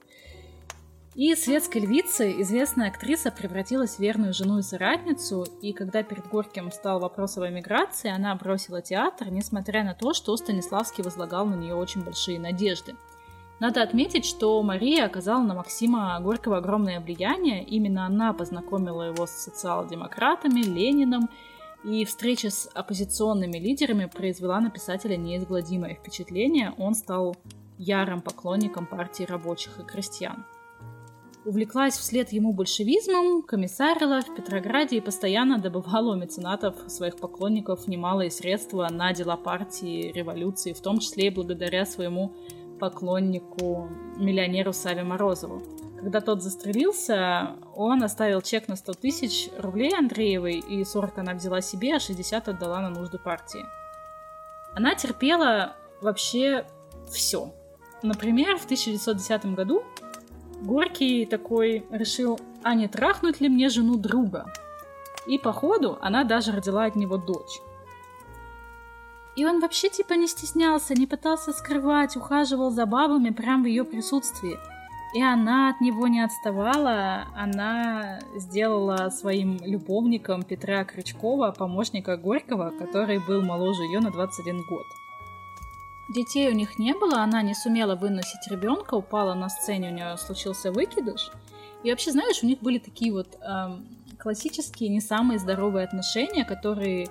И 1.13 1.35
светской 1.35 1.81
львицей 1.81 2.41
известная 2.41 2.87
актриса 2.87 3.31
превратилась 3.31 3.95
в 3.95 3.99
верную 3.99 4.33
жену 4.33 4.59
и 4.59 4.61
соратницу, 4.61 5.45
и 5.61 5.73
когда 5.73 6.03
перед 6.03 6.25
Горьким 6.29 6.71
стал 6.71 7.01
вопрос 7.01 7.37
об 7.37 7.43
эмиграции, 7.43 8.09
она 8.09 8.33
бросила 8.35 8.81
театр, 8.81 9.29
несмотря 9.29 9.83
на 9.83 9.93
то, 9.93 10.13
что 10.13 10.37
Станиславский 10.37 11.03
возлагал 11.03 11.45
на 11.45 11.55
нее 11.55 11.75
очень 11.75 12.01
большие 12.01 12.39
надежды. 12.39 12.95
Надо 13.59 13.83
отметить, 13.83 14.25
что 14.25 14.63
Мария 14.63 15.05
оказала 15.05 15.43
на 15.43 15.53
Максима 15.53 16.17
Горького 16.21 16.57
огромное 16.57 17.01
влияние. 17.01 17.63
Именно 17.63 18.05
она 18.05 18.31
познакомила 18.31 19.03
его 19.03 19.27
с 19.27 19.31
социал-демократами, 19.31 20.61
Лениным, 20.61 21.29
и 21.83 22.05
встреча 22.05 22.49
с 22.49 22.69
оппозиционными 22.73 23.57
лидерами 23.57 24.05
произвела 24.05 24.61
на 24.61 24.69
писателя 24.69 25.17
неизгладимое 25.17 25.95
впечатление. 25.95 26.73
Он 26.77 26.95
стал 26.95 27.35
ярым 27.77 28.21
поклонником 28.21 28.85
партии 28.85 29.23
рабочих 29.23 29.79
и 29.79 29.83
крестьян. 29.83 30.45
Увлеклась 31.43 31.97
вслед 31.97 32.31
ему 32.31 32.53
большевизмом, 32.53 33.41
комиссарила 33.41 34.21
в 34.21 34.35
Петрограде 34.35 34.97
и 34.97 35.01
постоянно 35.01 35.57
добывала 35.57 36.13
у 36.13 36.15
меценатов 36.15 36.75
своих 36.87 37.17
поклонников 37.17 37.87
немалые 37.87 38.29
средства 38.29 38.87
на 38.91 39.11
дела 39.11 39.37
партии 39.37 40.11
революции, 40.11 40.73
в 40.73 40.81
том 40.81 40.99
числе 40.99 41.27
и 41.27 41.29
благодаря 41.31 41.87
своему 41.87 42.35
поклоннику, 42.79 43.89
миллионеру 44.17 44.71
Саве 44.71 45.03
Морозову. 45.03 45.63
Когда 45.97 46.21
тот 46.21 46.43
застрелился, 46.43 47.55
он 47.75 48.03
оставил 48.03 48.41
чек 48.41 48.67
на 48.67 48.75
100 48.75 48.93
тысяч 48.93 49.49
рублей 49.57 49.95
Андреевой, 49.97 50.59
и 50.59 50.83
40 50.83 51.17
она 51.19 51.33
взяла 51.33 51.61
себе, 51.61 51.95
а 51.95 51.99
60 51.99 52.49
отдала 52.49 52.81
на 52.81 52.89
нужды 52.89 53.17
партии. 53.17 53.65
Она 54.75 54.93
терпела 54.93 55.75
вообще 56.01 56.65
все. 57.11 57.51
Например, 58.03 58.57
в 58.57 58.65
1910 58.65 59.53
году 59.53 59.83
Горький 60.61 61.25
такой 61.25 61.85
решил, 61.89 62.39
а 62.61 62.75
не 62.75 62.87
трахнуть 62.87 63.41
ли 63.41 63.49
мне 63.49 63.69
жену 63.69 63.95
друга? 63.97 64.45
И 65.25 65.39
походу 65.39 65.97
она 66.01 66.23
даже 66.23 66.51
родила 66.51 66.85
от 66.85 66.95
него 66.95 67.17
дочь. 67.17 67.61
И 69.35 69.45
он 69.45 69.59
вообще 69.59 69.89
типа 69.89 70.13
не 70.13 70.27
стеснялся, 70.27 70.93
не 70.93 71.07
пытался 71.07 71.51
скрывать, 71.51 72.15
ухаживал 72.15 72.69
за 72.69 72.85
бабами 72.85 73.31
прямо 73.31 73.63
в 73.63 73.67
ее 73.67 73.83
присутствии. 73.83 74.59
И 75.15 75.21
она 75.21 75.69
от 75.69 75.81
него 75.81 76.07
не 76.07 76.21
отставала, 76.21 77.25
она 77.35 78.19
сделала 78.35 79.09
своим 79.09 79.57
любовником 79.61 80.43
Петра 80.43 80.85
Крючкова, 80.85 81.51
помощника 81.57 82.17
Горького, 82.17 82.71
который 82.77 83.19
был 83.19 83.41
моложе 83.41 83.83
ее 83.83 83.99
на 83.99 84.11
21 84.11 84.61
год. 84.69 84.85
Детей 86.09 86.49
у 86.49 86.53
них 86.53 86.77
не 86.77 86.93
было, 86.93 87.21
она 87.21 87.41
не 87.41 87.53
сумела 87.53 87.95
выносить 87.95 88.47
ребенка, 88.49 88.95
упала 88.95 89.33
на 89.33 89.49
сцене, 89.49 89.89
у 89.89 89.93
нее 89.93 90.17
случился 90.17 90.71
выкидыш. 90.71 91.31
И 91.83 91.89
вообще, 91.89 92.11
знаешь, 92.11 92.43
у 92.43 92.47
них 92.47 92.59
были 92.59 92.79
такие 92.79 93.11
вот 93.13 93.37
эм, 93.41 93.87
классические, 94.17 94.89
не 94.89 95.01
самые 95.01 95.39
здоровые 95.39 95.85
отношения, 95.85 96.45
которые 96.45 97.07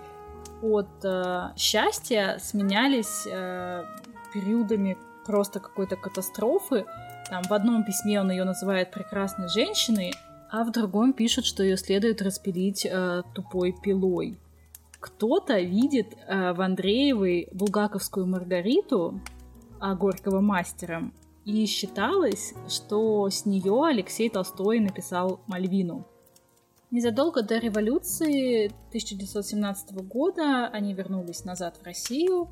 от 0.62 0.88
э, 1.04 1.50
счастья 1.56 2.38
сменялись 2.40 3.26
э, 3.26 3.84
периодами 4.32 4.98
просто 5.24 5.60
какой-то 5.60 5.96
катастрофы. 5.96 6.84
Там 7.28 7.42
в 7.44 7.52
одном 7.52 7.84
письме 7.84 8.20
он 8.20 8.30
ее 8.30 8.44
называет 8.44 8.90
прекрасной 8.90 9.48
женщиной, 9.48 10.12
а 10.50 10.64
в 10.64 10.72
другом 10.72 11.12
пишет, 11.12 11.46
что 11.46 11.62
ее 11.62 11.76
следует 11.76 12.20
распилить 12.22 12.86
э, 12.86 13.22
тупой 13.34 13.72
пилой 13.72 14.38
кто-то 15.00 15.58
видит 15.58 16.16
э, 16.26 16.52
в 16.52 16.60
Андреевой 16.60 17.48
булгаковскую 17.52 18.26
Маргариту, 18.26 19.20
а 19.80 19.94
Горького 19.94 20.40
мастером, 20.40 21.14
и 21.44 21.64
считалось, 21.66 22.54
что 22.68 23.28
с 23.30 23.46
нее 23.46 23.86
Алексей 23.86 24.28
Толстой 24.28 24.78
написал 24.78 25.40
Мальвину. 25.46 26.06
Незадолго 26.90 27.42
до 27.42 27.58
революции 27.58 28.66
1917 28.88 29.92
года 30.06 30.66
они 30.68 30.92
вернулись 30.92 31.44
назад 31.44 31.76
в 31.80 31.84
Россию, 31.84 32.48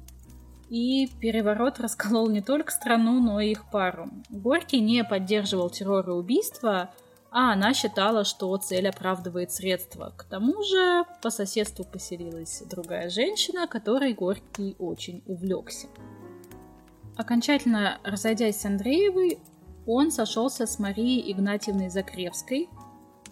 и 0.70 1.08
переворот 1.20 1.80
расколол 1.80 2.28
не 2.30 2.40
только 2.40 2.70
страну, 2.72 3.20
но 3.20 3.40
и 3.40 3.50
их 3.50 3.70
пару. 3.70 4.08
Горький 4.30 4.80
не 4.80 5.02
поддерживал 5.02 5.70
террор 5.70 6.08
и 6.08 6.12
убийства, 6.12 6.90
а 7.30 7.52
она 7.52 7.74
считала, 7.74 8.24
что 8.24 8.56
цель 8.56 8.88
оправдывает 8.88 9.52
средства. 9.52 10.12
К 10.16 10.24
тому 10.24 10.62
же 10.62 11.04
по 11.22 11.30
соседству 11.30 11.84
поселилась 11.84 12.62
другая 12.70 13.10
женщина, 13.10 13.66
которой 13.66 14.14
Горький 14.14 14.76
очень 14.78 15.22
увлекся. 15.26 15.88
Окончательно 17.16 17.98
разойдясь 18.04 18.60
с 18.60 18.64
Андреевой, 18.64 19.38
он 19.86 20.10
сошелся 20.10 20.66
с 20.66 20.78
Марией 20.78 21.32
Игнатьевной 21.32 21.90
Закревской, 21.90 22.68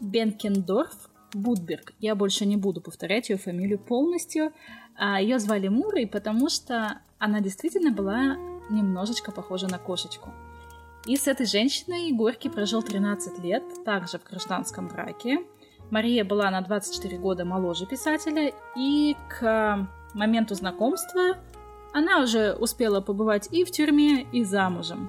Бенкендорф, 0.00 1.10
Будберг. 1.32 1.92
Я 1.98 2.14
больше 2.14 2.46
не 2.46 2.56
буду 2.56 2.80
повторять 2.80 3.30
ее 3.30 3.36
фамилию 3.36 3.78
полностью. 3.78 4.52
А 4.96 5.20
ее 5.20 5.38
звали 5.38 5.68
Мурой, 5.68 6.06
потому 6.06 6.48
что 6.48 7.00
она 7.18 7.40
действительно 7.40 7.90
была 7.90 8.36
немножечко 8.70 9.30
похожа 9.30 9.68
на 9.68 9.78
кошечку. 9.78 10.30
И 11.06 11.16
с 11.16 11.28
этой 11.28 11.46
женщиной 11.46 12.10
Горький 12.12 12.48
прожил 12.48 12.82
13 12.82 13.38
лет, 13.38 13.62
также 13.84 14.18
в 14.18 14.24
гражданском 14.24 14.88
браке. 14.88 15.38
Мария 15.90 16.24
была 16.24 16.50
на 16.50 16.60
24 16.62 17.16
года 17.18 17.44
моложе 17.44 17.86
писателя, 17.86 18.52
и 18.76 19.16
к 19.28 19.88
моменту 20.14 20.56
знакомства 20.56 21.36
она 21.92 22.20
уже 22.22 22.54
успела 22.54 23.00
побывать 23.00 23.48
и 23.52 23.64
в 23.64 23.70
тюрьме, 23.70 24.26
и 24.32 24.42
замужем. 24.42 25.08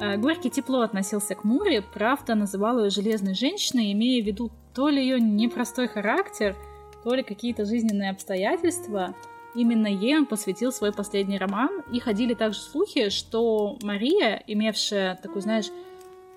Э, 0.00 0.16
Горький 0.16 0.48
тепло 0.48 0.80
относился 0.80 1.34
к 1.34 1.44
Муре, 1.44 1.82
правда 1.82 2.34
называл 2.34 2.82
ее 2.82 2.90
железной 2.90 3.34
женщиной, 3.34 3.92
имея 3.92 4.22
в 4.22 4.26
виду 4.26 4.50
то 4.74 4.88
ли 4.88 5.02
ее 5.02 5.20
непростой 5.20 5.88
характер, 5.88 6.56
то 7.04 7.14
ли 7.14 7.22
какие-то 7.22 7.66
жизненные 7.66 8.10
обстоятельства– 8.10 9.14
Именно 9.58 9.88
ей 9.88 10.16
он 10.16 10.26
посвятил 10.26 10.70
свой 10.70 10.92
последний 10.92 11.36
роман, 11.36 11.82
и 11.92 11.98
ходили 11.98 12.34
также 12.34 12.60
слухи, 12.60 13.08
что 13.08 13.76
Мария, 13.82 14.40
имевшая 14.46 15.16
такую, 15.16 15.42
знаешь, 15.42 15.66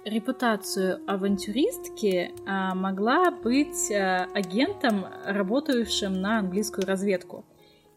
репутацию 0.04 1.00
авантюристки, 1.06 2.32
а, 2.48 2.74
могла 2.74 3.30
быть 3.30 3.92
а, 3.92 4.28
агентом, 4.34 5.06
работающим 5.24 6.20
на 6.20 6.40
английскую 6.40 6.88
разведку. 6.88 7.46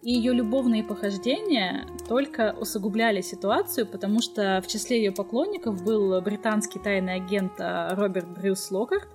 И 0.02 0.12
ее 0.12 0.34
любовные 0.34 0.84
похождения 0.84 1.87
только 2.06 2.54
усугубляли 2.60 3.22
ситуацию, 3.22 3.87
потому 3.87 4.20
что 4.20 4.60
в 4.62 4.70
числе 4.70 4.98
ее 4.98 5.12
поклонников 5.12 5.82
был 5.82 6.20
британский 6.20 6.80
тайный 6.80 7.14
агент 7.14 7.52
а, 7.58 7.94
Роберт 7.94 8.28
Брюс 8.28 8.70
Локарт, 8.70 9.08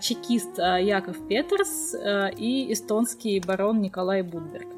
чекист 0.00 0.56
Яков 0.58 1.18
Петерс 1.28 1.94
и 1.94 2.72
эстонский 2.72 3.38
барон 3.38 3.82
Николай 3.82 4.22
Будберг. 4.22 4.77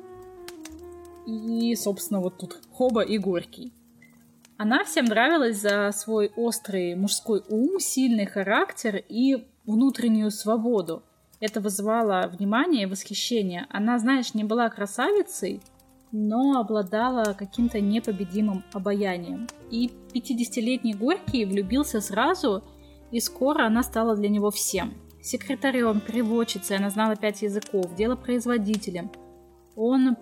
И, 1.27 1.75
собственно, 1.77 2.21
вот 2.21 2.39
тут 2.39 2.59
Хоба 2.73 3.03
и 3.03 3.19
Горький. 3.19 3.73
Она 4.57 4.85
всем 4.85 5.07
нравилась 5.07 5.61
за 5.61 5.91
свой 5.93 6.31
острый 6.37 6.95
мужской 6.95 7.43
ум, 7.49 7.81
сильный 7.81 8.27
характер 8.27 9.03
и 9.09 9.47
внутреннюю 9.65 10.31
свободу. 10.31 11.03
Это 11.41 11.61
вызывало 11.61 12.31
внимание 12.31 12.83
и 12.83 12.87
восхищение. 12.87 13.67
Она, 13.71 13.99
знаешь, 13.99 14.35
не 14.35 14.45
была 14.45 14.69
красавицей, 14.69 15.63
но 16.13 16.61
обладала 16.61 17.35
каким-то 17.39 17.81
непобедимым 17.81 18.65
обаянием. 18.73 19.49
И 19.71 19.91
50-летний 20.13 20.93
Горький 20.93 21.47
влюбился 21.47 22.01
сразу, 22.01 22.63
и 23.11 23.21
скоро 23.21 23.65
она 23.65 23.83
стала 23.83 24.15
для 24.15 24.29
него 24.29 24.51
всем. 24.51 24.93
Секретарем, 25.23 26.01
переводчицей, 26.01 26.77
она 26.77 26.91
знала 26.91 27.17
пять 27.17 27.43
языков, 27.43 27.95
делопроизводителем. 27.95 29.11
Он 29.77 30.17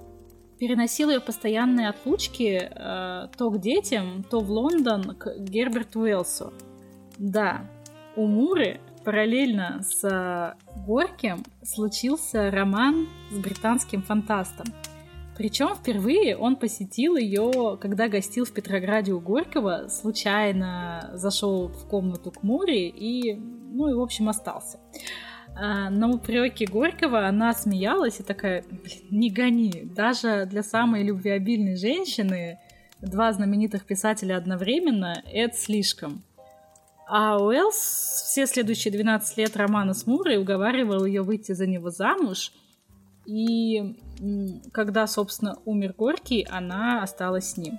переносил 0.59 1.11
ее 1.11 1.21
постоянные 1.21 1.89
отлучки 1.89 2.61
э, 2.71 3.29
то 3.37 3.51
к 3.51 3.61
детям, 3.61 4.25
то 4.29 4.41
в 4.41 4.51
Лондон 4.51 5.17
к 5.17 5.39
Герберту 5.39 6.01
Уэлсу. 6.01 6.53
Да, 7.19 7.65
у 8.17 8.27
Муры 8.27 8.81
параллельно 9.05 9.81
с 9.83 10.05
э, 10.05 10.55
Горьким 10.87 11.45
случился 11.63 12.51
роман 12.51 13.09
с 13.31 13.39
британским 13.39 14.03
фантастом. 14.03 14.67
Причем 15.37 15.77
впервые 15.77 16.37
он 16.37 16.57
посетил 16.57 17.17
ее, 17.17 17.79
когда 17.81 18.09
гостил 18.09 18.45
в 18.45 18.53
Петрограде 18.53 19.13
у 19.13 19.21
Горького, 19.21 19.87
случайно 19.89 21.11
зашел 21.15 21.69
в 21.69 21.89
комнату 21.89 22.33
к 22.33 22.43
Муре 22.43 22.89
и, 22.89 23.37
ну 23.37 23.89
и, 23.89 23.95
в 23.95 24.01
общем, 24.01 24.29
остался. 24.29 24.81
А, 25.61 25.91
на 25.91 26.09
упреки 26.09 26.67
Горького 26.67 27.27
она 27.27 27.53
смеялась 27.53 28.21
и 28.21 28.23
такая, 28.23 28.65
не 29.11 29.29
гони. 29.31 29.83
Даже 29.85 30.47
для 30.47 30.63
самой 30.63 31.03
любвеобильной 31.03 31.77
женщины 31.77 32.61
два 33.01 33.33
знаменитых 33.33 33.85
писателя 33.85 34.37
одновременно— 34.37 35.21
это 35.33 35.57
слишком. 35.57 36.23
А 37.09 37.43
Уэллс 37.43 37.75
все 37.75 38.47
следующие 38.47 38.93
12 38.93 39.37
лет 39.39 39.57
романа 39.57 39.95
с 39.95 40.07
Мурой 40.07 40.37
уговаривал 40.37 41.05
ее 41.05 41.23
выйти 41.23 41.53
за 41.53 41.67
него 41.67 41.91
замуж, 41.91 42.53
И 43.27 43.97
когда, 44.73 45.07
собственно, 45.07 45.57
умер 45.65 45.95
Горький, 45.99 46.47
она 46.49 47.03
осталась 47.03 47.53
с 47.53 47.57
ним. 47.57 47.79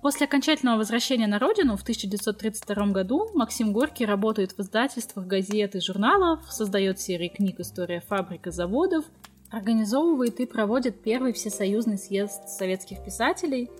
После 0.00 0.26
окончательного 0.26 0.78
возвращения 0.78 1.26
на 1.26 1.38
родину 1.38 1.76
в 1.76 1.82
1932 1.82 2.86
году 2.92 3.30
Максим 3.34 3.72
Горький 3.72 4.06
работает 4.06 4.52
в 4.52 4.60
издательствах 4.60 5.26
газет 5.26 5.74
и 5.74 5.80
журналов, 5.80 6.40
создает 6.50 7.00
серии 7.00 7.28
книг 7.28 7.58
«История 7.58 8.00
фабрик 8.00 8.46
и 8.46 8.50
заводов», 8.52 9.04
организовывает 9.50 10.38
и 10.40 10.46
проводит 10.46 11.02
первый 11.02 11.32
всесоюзный 11.32 11.98
съезд 11.98 12.48
советских 12.48 13.04
писателей, 13.04 13.70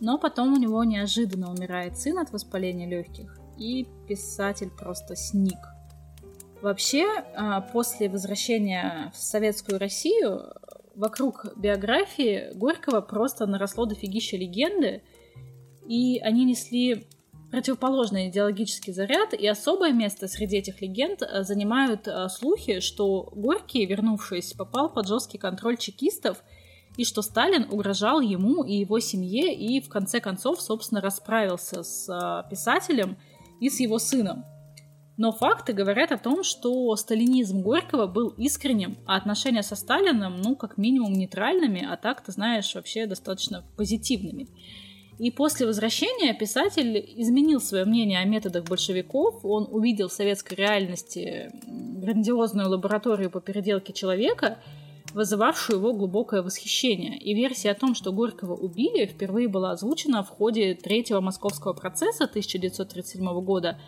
но 0.00 0.18
потом 0.18 0.54
у 0.54 0.56
него 0.56 0.82
неожиданно 0.82 1.50
умирает 1.50 1.96
сын 1.96 2.18
от 2.18 2.32
воспаления 2.32 2.88
легких, 2.88 3.38
и 3.56 3.86
писатель 4.08 4.70
просто 4.70 5.14
сник. 5.14 5.58
Вообще, 6.62 7.06
а, 7.36 7.60
после 7.60 8.08
возвращения 8.08 9.12
в 9.14 9.18
советскую 9.18 9.78
Россию 9.78 10.42
вокруг 10.96 11.46
биографии 11.56 12.52
Горького 12.54 13.00
просто 13.00 13.46
наросло 13.46 13.86
дофигища 13.86 14.36
легенды, 14.36 15.02
и 15.86 16.18
они 16.18 16.44
несли 16.44 17.06
противоположный 17.50 18.28
идеологический 18.30 18.92
заряд, 18.92 19.32
и 19.32 19.46
особое 19.46 19.92
место 19.92 20.26
среди 20.26 20.56
этих 20.56 20.80
легенд 20.80 21.22
э, 21.22 21.44
занимают 21.44 22.08
э, 22.08 22.28
слухи, 22.28 22.80
что 22.80 23.32
Горький, 23.32 23.86
вернувшись, 23.86 24.54
попал 24.54 24.92
под 24.92 25.06
жесткий 25.06 25.38
контроль 25.38 25.76
чекистов, 25.76 26.42
и 26.96 27.04
что 27.04 27.22
Сталин 27.22 27.68
угрожал 27.70 28.20
ему 28.20 28.64
и 28.64 28.74
его 28.74 28.98
семье, 28.98 29.54
и 29.54 29.80
в 29.80 29.88
конце 29.88 30.20
концов, 30.20 30.60
собственно, 30.60 31.00
расправился 31.00 31.84
с 31.84 32.08
э, 32.08 32.50
писателем 32.50 33.16
и 33.60 33.70
с 33.70 33.78
его 33.78 34.00
сыном. 34.00 34.44
Но 35.16 35.30
факты 35.30 35.72
говорят 35.72 36.10
о 36.10 36.18
том, 36.18 36.42
что 36.42 36.94
сталинизм 36.96 37.62
Горького 37.62 38.08
был 38.08 38.30
искренним, 38.30 38.98
а 39.06 39.16
отношения 39.16 39.62
со 39.62 39.76
Сталином, 39.76 40.40
ну, 40.42 40.56
как 40.56 40.76
минимум, 40.76 41.12
нейтральными, 41.12 41.86
а 41.88 41.96
так, 41.96 42.20
ты 42.20 42.32
знаешь, 42.32 42.74
вообще 42.74 43.06
достаточно 43.06 43.64
позитивными. 43.76 44.48
И 45.18 45.30
после 45.30 45.66
возвращения 45.66 46.34
писатель 46.34 46.98
изменил 47.16 47.60
свое 47.60 47.84
мнение 47.84 48.20
о 48.20 48.24
методах 48.24 48.64
большевиков. 48.64 49.44
Он 49.44 49.68
увидел 49.70 50.08
в 50.08 50.12
советской 50.12 50.54
реальности 50.54 51.52
грандиозную 51.66 52.68
лабораторию 52.68 53.30
по 53.30 53.40
переделке 53.40 53.92
человека, 53.92 54.58
вызывавшую 55.12 55.78
его 55.78 55.92
глубокое 55.92 56.42
восхищение. 56.42 57.16
И 57.16 57.32
версия 57.34 57.70
о 57.70 57.74
том, 57.74 57.94
что 57.94 58.12
Горького 58.12 58.54
убили, 58.54 59.06
впервые 59.06 59.46
была 59.46 59.70
озвучена 59.70 60.24
в 60.24 60.28
ходе 60.28 60.74
третьего 60.74 61.20
московского 61.20 61.74
процесса 61.74 62.24
1937 62.24 63.40
года. 63.42 63.78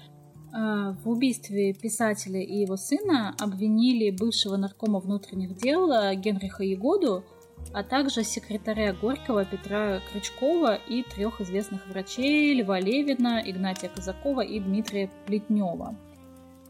А, 0.53 0.93
в 1.05 1.11
убийстве 1.11 1.75
писателя 1.75 2.41
и 2.41 2.61
его 2.61 2.77
сына 2.77 3.35
обвинили 3.41 4.11
бывшего 4.11 4.57
наркома 4.57 5.01
внутренних 5.01 5.57
дел 5.57 5.89
Генриха 6.15 6.63
Егоду, 6.63 7.25
а 7.73 7.83
также 7.83 8.25
секретаря 8.25 8.93
Горького 8.93 9.45
Петра 9.45 10.01
Крючкова 10.11 10.77
и 10.89 11.03
трех 11.03 11.41
известных 11.41 11.87
врачей 11.87 12.61
Льва 12.61 12.81
Левина, 12.81 13.43
Игнатия 13.45 13.89
Казакова 13.89 14.41
и 14.41 14.61
Дмитрия 14.61 15.11
Плетнева. 15.27 15.97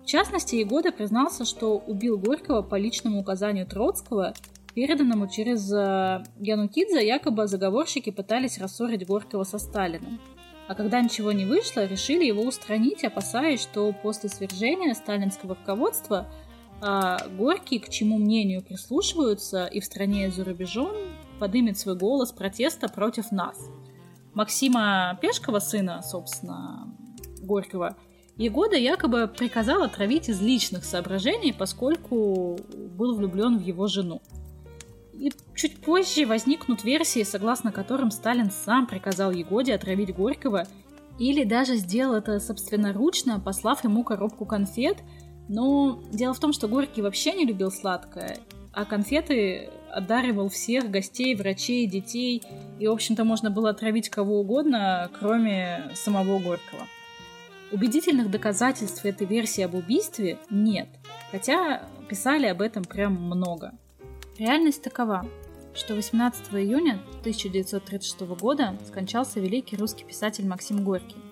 В 0.03 0.07
частности, 0.07 0.57
Егода 0.57 0.93
признался, 0.93 1.45
что 1.45 1.79
убил 1.79 2.19
Горького 2.19 2.63
по 2.63 2.77
личному 2.77 3.21
указанию 3.21 3.67
Троцкого, 3.67 4.35
переданному 4.75 5.29
через 5.29 5.73
э, 5.73 6.23
Янукидзе, 6.39 7.05
якобы 7.07 7.47
заговорщики 7.47 8.11
пытались 8.11 8.59
рассорить 8.59 9.07
Горького 9.07 9.45
со 9.45 9.59
Сталиным. 9.59 10.21
А 10.69 10.75
когда 10.75 11.01
ничего 11.01 11.33
не 11.33 11.45
вышло, 11.45 11.87
решили 11.87 12.25
его 12.25 12.43
устранить, 12.43 13.05
опасаясь, 13.05 13.63
что 13.63 13.93
после 13.93 14.29
свержения 14.29 14.95
сталинского 14.95 15.55
руководства– 15.55 16.27
а 16.81 17.19
Горький, 17.37 17.79
к 17.79 17.89
чему 17.89 18.19
мнению 18.19 18.63
прислушиваются 18.63 19.67
и 19.67 19.81
в 19.81 19.85
стране, 19.85 20.27
и 20.27 20.31
за 20.31 20.45
рубежом, 20.45 20.93
подымет 21.39 21.79
свой 21.79 21.97
голос 21.97 22.33
протеста 22.33 22.89
против 22.89 23.33
нас. 23.33 23.59
Максима 24.35 25.19
Пешкова, 25.23 25.59
сына, 25.59 26.03
собственно, 26.03 26.95
Горького, 27.43 27.97
Егода 28.37 28.77
якобы 28.77 29.29
приказал 29.29 29.83
отравить 29.83 30.29
из 30.29 30.43
личных 30.43 30.85
соображений, 30.85 31.55
поскольку 31.55 32.59
был 32.91 33.17
влюблен 33.17 33.57
в 33.57 33.63
его 33.63 33.87
жену. 33.87 34.21
И 35.15 35.33
чуть 35.55 35.81
позже 35.81 36.27
возникнут 36.27 36.85
версии, 36.85 37.23
согласно 37.23 37.73
которым 37.73 38.11
Сталин 38.11 38.51
сам 38.51 38.87
приказал 38.87 39.33
Егоде 39.33 39.75
отравить 39.75 40.15
Горького 40.15 40.67
или 41.19 41.45
даже 41.45 41.77
сделал 41.77 42.17
это 42.17 42.39
собственноручно, 42.39 43.41
послав 43.41 43.83
ему 43.85 44.05
коробку 44.05 44.45
конфет– 44.45 44.99
но 45.49 46.03
дело 46.13 46.35
в 46.35 46.41
том, 46.41 46.53
что 46.53 46.69
Горький 46.69 47.03
вообще 47.03 47.33
не 47.33 47.45
любил 47.45 47.71
сладкое, 47.71 48.39
а 48.73 48.85
конфеты 48.85 49.71
одаривал 49.91 50.51
всех 50.51 50.91
гостей, 50.91 51.35
врачей, 51.35 51.87
детей. 51.87 52.43
И, 52.79 52.87
в 52.87 52.93
общем-то, 52.93 53.25
можно 53.25 53.51
было 53.51 53.71
отравить 53.71 54.11
кого 54.11 54.41
угодно, 54.41 55.11
кроме 55.19 55.91
самого 55.95 56.39
Горького. 56.39 56.87
Убедительных 57.73 58.31
доказательств 58.31 59.05
этой 59.07 59.27
версии 59.27 59.63
об 59.63 59.75
убийстве 59.75 60.39
нет, 60.51 60.89
хотя 61.33 61.89
писали 62.09 62.47
об 62.47 62.61
этом 62.61 62.85
прям 62.85 63.15
много. 63.15 63.73
Реальность 64.39 64.83
такова, 64.83 65.27
что 65.75 65.95
18 65.95 66.53
июня 66.53 67.01
1936 67.21 68.21
года 68.39 68.77
скончался 68.87 69.41
великий 69.41 69.77
русский 69.77 70.05
писатель 70.05 70.47
Максим 70.47 70.85
Горький. 70.85 71.26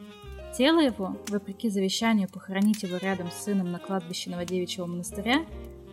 Тело 0.56 0.78
его, 0.78 1.16
вопреки 1.28 1.68
завещанию 1.68 2.28
похоронить 2.28 2.84
его 2.84 2.96
рядом 2.98 3.28
с 3.30 3.42
сыном 3.42 3.72
на 3.72 3.80
кладбище 3.80 4.30
Новодевичьего 4.30 4.86
монастыря, 4.86 5.44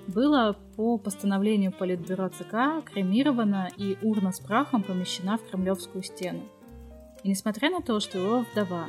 было 0.07 0.55
по 0.75 0.99
постановлению 0.99 1.71
Политбюро 1.71 2.29
ЦК 2.29 2.85
кремировано 2.85 3.69
и 3.75 3.97
урна 4.03 4.31
с 4.31 4.39
прахом 4.39 4.83
помещена 4.83 5.39
в 5.39 5.49
Кремлевскую 5.49 6.03
стену. 6.03 6.43
И 7.23 7.29
несмотря 7.29 7.71
на 7.71 7.81
то, 7.81 7.99
что 7.99 8.19
его 8.19 8.45
вдова 8.51 8.87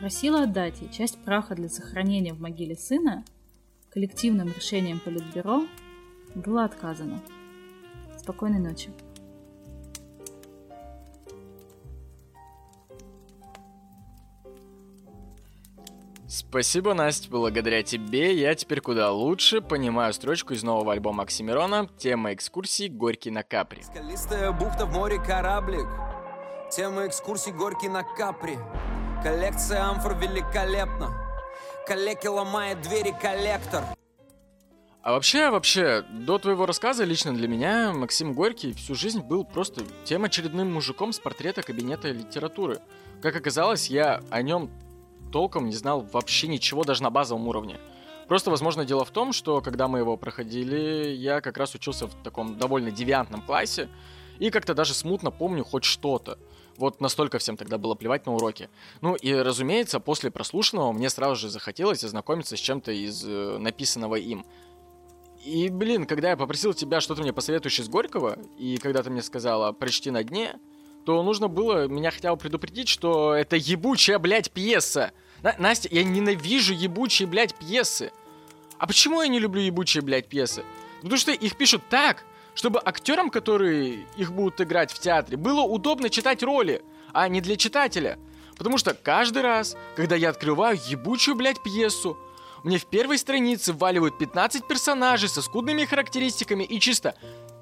просила 0.00 0.42
отдать 0.42 0.82
ей 0.82 0.90
часть 0.90 1.18
праха 1.24 1.54
для 1.54 1.70
сохранения 1.70 2.34
в 2.34 2.40
могиле 2.40 2.76
сына, 2.76 3.24
коллективным 3.90 4.48
решением 4.48 5.00
Политбюро 5.00 5.62
было 6.34 6.64
отказано. 6.64 7.22
Спокойной 8.18 8.58
ночи. 8.58 8.90
Спасибо, 16.34 16.94
Настя. 16.94 17.30
Благодаря 17.30 17.84
тебе 17.84 18.34
я 18.34 18.56
теперь 18.56 18.80
куда 18.80 19.12
лучше 19.12 19.60
понимаю 19.60 20.12
строчку 20.12 20.52
из 20.52 20.64
нового 20.64 20.92
альбома 20.92 21.22
Оксимирона 21.22 21.88
«Тема 21.96 22.32
экскурсий 22.32 22.88
Горький 22.88 23.30
на 23.30 23.44
Капри». 23.44 23.84
Скалистая 23.84 24.50
бухта 24.50 24.84
в 24.84 24.92
море 24.92 25.22
кораблик 25.24 25.86
Тема 26.72 27.06
экскурсий 27.06 27.52
Горький 27.52 27.88
на 27.88 28.02
Капри 28.02 28.58
Коллекция 29.22 29.84
амфор 29.84 30.16
великолепна 30.18 31.16
Коллеки 31.86 32.26
ломает 32.26 32.82
двери 32.82 33.14
коллектор 33.22 33.84
а 35.02 35.12
вообще, 35.12 35.50
вообще, 35.50 36.02
до 36.10 36.38
твоего 36.38 36.64
рассказа 36.64 37.04
лично 37.04 37.34
для 37.34 37.46
меня 37.46 37.92
Максим 37.92 38.32
Горький 38.32 38.72
всю 38.72 38.94
жизнь 38.94 39.20
был 39.20 39.44
просто 39.44 39.82
тем 40.04 40.24
очередным 40.24 40.72
мужиком 40.72 41.12
с 41.12 41.18
портрета 41.18 41.60
кабинета 41.60 42.10
литературы. 42.10 42.80
Как 43.20 43.36
оказалось, 43.36 43.90
я 43.90 44.22
о 44.30 44.40
нем 44.40 44.70
толком 45.34 45.66
не 45.66 45.74
знал 45.74 46.06
вообще 46.12 46.46
ничего 46.46 46.84
даже 46.84 47.02
на 47.02 47.10
базовом 47.10 47.48
уровне. 47.48 47.80
Просто, 48.28 48.52
возможно, 48.52 48.84
дело 48.84 49.04
в 49.04 49.10
том, 49.10 49.32
что 49.32 49.60
когда 49.60 49.88
мы 49.88 49.98
его 49.98 50.16
проходили, 50.16 51.08
я 51.08 51.40
как 51.40 51.58
раз 51.58 51.74
учился 51.74 52.06
в 52.06 52.14
таком 52.22 52.56
довольно 52.56 52.92
девиантном 52.92 53.42
классе, 53.42 53.88
и 54.38 54.50
как-то 54.50 54.74
даже 54.74 54.94
смутно 54.94 55.32
помню 55.32 55.64
хоть 55.64 55.82
что-то. 55.82 56.38
Вот 56.76 57.00
настолько 57.00 57.38
всем 57.38 57.56
тогда 57.56 57.78
было 57.78 57.96
плевать 57.96 58.26
на 58.26 58.32
уроки. 58.32 58.70
Ну 59.00 59.16
и, 59.16 59.34
разумеется, 59.34 59.98
после 59.98 60.30
прослушанного 60.30 60.92
мне 60.92 61.10
сразу 61.10 61.34
же 61.34 61.48
захотелось 61.48 62.04
ознакомиться 62.04 62.56
с 62.56 62.60
чем-то 62.60 62.92
из 62.92 63.24
э, 63.26 63.58
написанного 63.58 64.14
им. 64.14 64.46
И, 65.44 65.68
блин, 65.68 66.06
когда 66.06 66.30
я 66.30 66.36
попросил 66.36 66.74
тебя 66.74 67.00
что-то 67.00 67.22
мне 67.22 67.32
посоветуешь 67.32 67.80
из 67.80 67.88
Горького, 67.88 68.38
и 68.56 68.76
когда 68.76 69.02
ты 69.02 69.10
мне 69.10 69.22
сказала 69.22 69.72
«прочти 69.72 70.12
на 70.12 70.22
дне», 70.22 70.60
то 71.04 71.22
нужно 71.22 71.48
было 71.48 71.86
меня 71.86 72.10
хотя 72.10 72.32
бы 72.32 72.40
предупредить, 72.40 72.88
что 72.88 73.34
это 73.34 73.56
ебучая, 73.56 74.18
блядь, 74.18 74.50
пьеса. 74.50 75.12
На 75.44 75.54
Настя, 75.58 75.90
я 75.92 76.02
ненавижу 76.04 76.72
ебучие, 76.72 77.28
блядь, 77.28 77.54
пьесы. 77.54 78.12
А 78.78 78.86
почему 78.86 79.20
я 79.20 79.28
не 79.28 79.38
люблю 79.38 79.60
ебучие, 79.60 80.02
блядь, 80.02 80.26
пьесы? 80.26 80.64
Потому 81.02 81.18
что 81.18 81.32
их 81.32 81.56
пишут 81.58 81.82
так, 81.90 82.24
чтобы 82.54 82.80
актерам, 82.82 83.28
которые 83.28 84.06
их 84.16 84.32
будут 84.32 84.62
играть 84.62 84.90
в 84.90 84.98
театре, 84.98 85.36
было 85.36 85.60
удобно 85.60 86.08
читать 86.08 86.42
роли, 86.42 86.82
а 87.12 87.28
не 87.28 87.42
для 87.42 87.56
читателя. 87.56 88.18
Потому 88.56 88.78
что 88.78 88.94
каждый 88.94 89.42
раз, 89.42 89.76
когда 89.96 90.16
я 90.16 90.30
открываю 90.30 90.78
ебучую, 90.88 91.34
блядь, 91.34 91.62
пьесу, 91.62 92.16
мне 92.62 92.78
в 92.78 92.86
первой 92.86 93.18
странице 93.18 93.74
вваливают 93.74 94.16
15 94.16 94.66
персонажей 94.66 95.28
со 95.28 95.42
скудными 95.42 95.84
характеристиками 95.84 96.64
и 96.64 96.80
чисто 96.80 97.16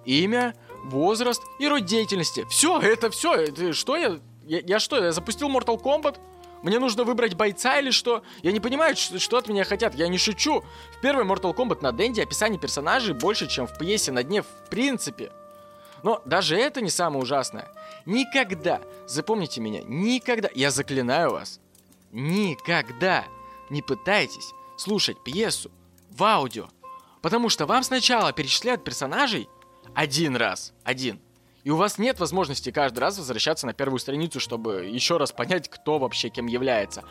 имя, 0.05 0.55
возраст 0.85 1.43
и 1.59 1.67
род 1.67 1.85
деятельности. 1.85 2.47
Все, 2.49 2.79
это 2.79 3.11
все. 3.11 3.35
Это, 3.35 3.73
что 3.73 3.97
я, 3.97 4.21
я? 4.45 4.61
Я 4.61 4.79
что, 4.79 5.03
я 5.03 5.11
запустил 5.11 5.49
Mortal 5.49 5.83
Kombat? 5.83 6.21
Мне 6.63 6.79
нужно 6.79 7.05
выбрать 7.05 7.35
бойца 7.35 7.79
или 7.79 7.91
что? 7.91 8.23
Я 8.43 8.53
не 8.53 8.61
понимаю, 8.61 8.95
что, 8.97 9.37
от 9.37 9.49
меня 9.49 9.65
хотят. 9.65 9.95
Я 9.95 10.09
не 10.09 10.19
шучу. 10.19 10.63
В 10.97 11.01
первой 11.01 11.25
Mortal 11.25 11.55
Kombat 11.55 11.83
на 11.83 11.93
Денде 11.93 12.23
описание 12.23 12.59
персонажей 12.59 13.15
больше, 13.15 13.49
чем 13.49 13.67
в 13.67 13.77
пьесе 13.77 14.13
на 14.13 14.23
дне 14.23 14.43
в 14.43 14.71
принципе. 14.71 15.33
Но 16.03 16.23
даже 16.25 16.57
это 16.57 16.81
не 16.81 16.91
самое 16.91 17.23
ужасное. 17.23 17.69
Никогда, 18.07 18.81
запомните 19.07 19.61
меня, 19.61 19.83
никогда, 19.85 20.49
я 20.55 20.71
заклинаю 20.71 21.31
вас, 21.31 21.61
никогда 22.11 23.25
не 23.71 23.83
пытайтесь 23.83 24.53
слушать 24.77 25.23
пьесу 25.23 25.71
в 26.11 26.23
аудио. 26.25 26.69
Потому 27.21 27.49
что 27.49 27.67
вам 27.67 27.85
сначала 27.85 28.33
перечисляют 28.33 28.83
персонажей 28.83 29.49
один 29.95 30.37
раз, 30.37 30.73
один– 30.85 31.21
и 31.65 31.71
у 31.71 31.77
вас 31.77 31.99
нет 31.99 32.19
возможности 32.21 32.71
каждый 32.71 32.99
раз 32.99 33.19
возвращаться 33.19 33.67
на 33.67 33.73
первую 33.73 33.99
страницу, 33.99 34.41
чтобы 34.41 34.87
еще 34.87 35.17
раз 35.17 35.33
понять, 35.33 35.69
кто 35.69 35.99
вообще 35.99 36.29
кем 36.29 36.47
является. 36.47 37.05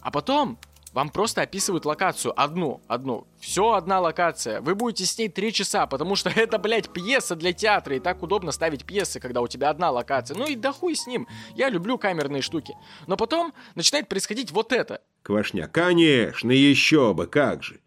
А 0.00 0.10
потом 0.10 0.58
вам 0.94 1.08
просто 1.08 1.42
описывают 1.42 1.84
локацию 1.86 2.40
одну, 2.40 2.80
одну. 2.86 3.26
Все 3.40 3.72
одна 3.72 4.00
локация. 4.00 4.60
Вы 4.60 4.76
будете 4.76 5.04
с 5.04 5.18
ней 5.18 5.28
три 5.28 5.52
часа, 5.52 5.88
потому 5.88 6.14
что 6.14 6.30
это, 6.34 6.56
блядь, 6.58 6.92
пьеса 6.92 7.34
для 7.34 7.52
театра. 7.52 7.96
И 7.96 8.00
так 8.00 8.22
удобно 8.22 8.52
ставить 8.52 8.84
пьесы, 8.84 9.18
когда 9.18 9.40
у 9.40 9.48
тебя 9.48 9.70
одна 9.70 9.90
локация. 9.90 10.36
Ну 10.36 10.46
и 10.46 10.54
да 10.54 10.72
хуй 10.72 10.94
с 10.94 11.08
ним. 11.08 11.26
Я 11.56 11.68
люблю 11.68 11.98
камерные 11.98 12.42
штуки. 12.42 12.76
Но 13.08 13.16
потом 13.16 13.52
начинает 13.74 14.08
происходить 14.08 14.52
вот 14.52 14.72
это. 14.72 15.00
Квашня, 15.22 15.66
конечно, 15.66 16.52
еще 16.52 17.12
бы, 17.12 17.26
как 17.26 17.64
же. 17.64 17.80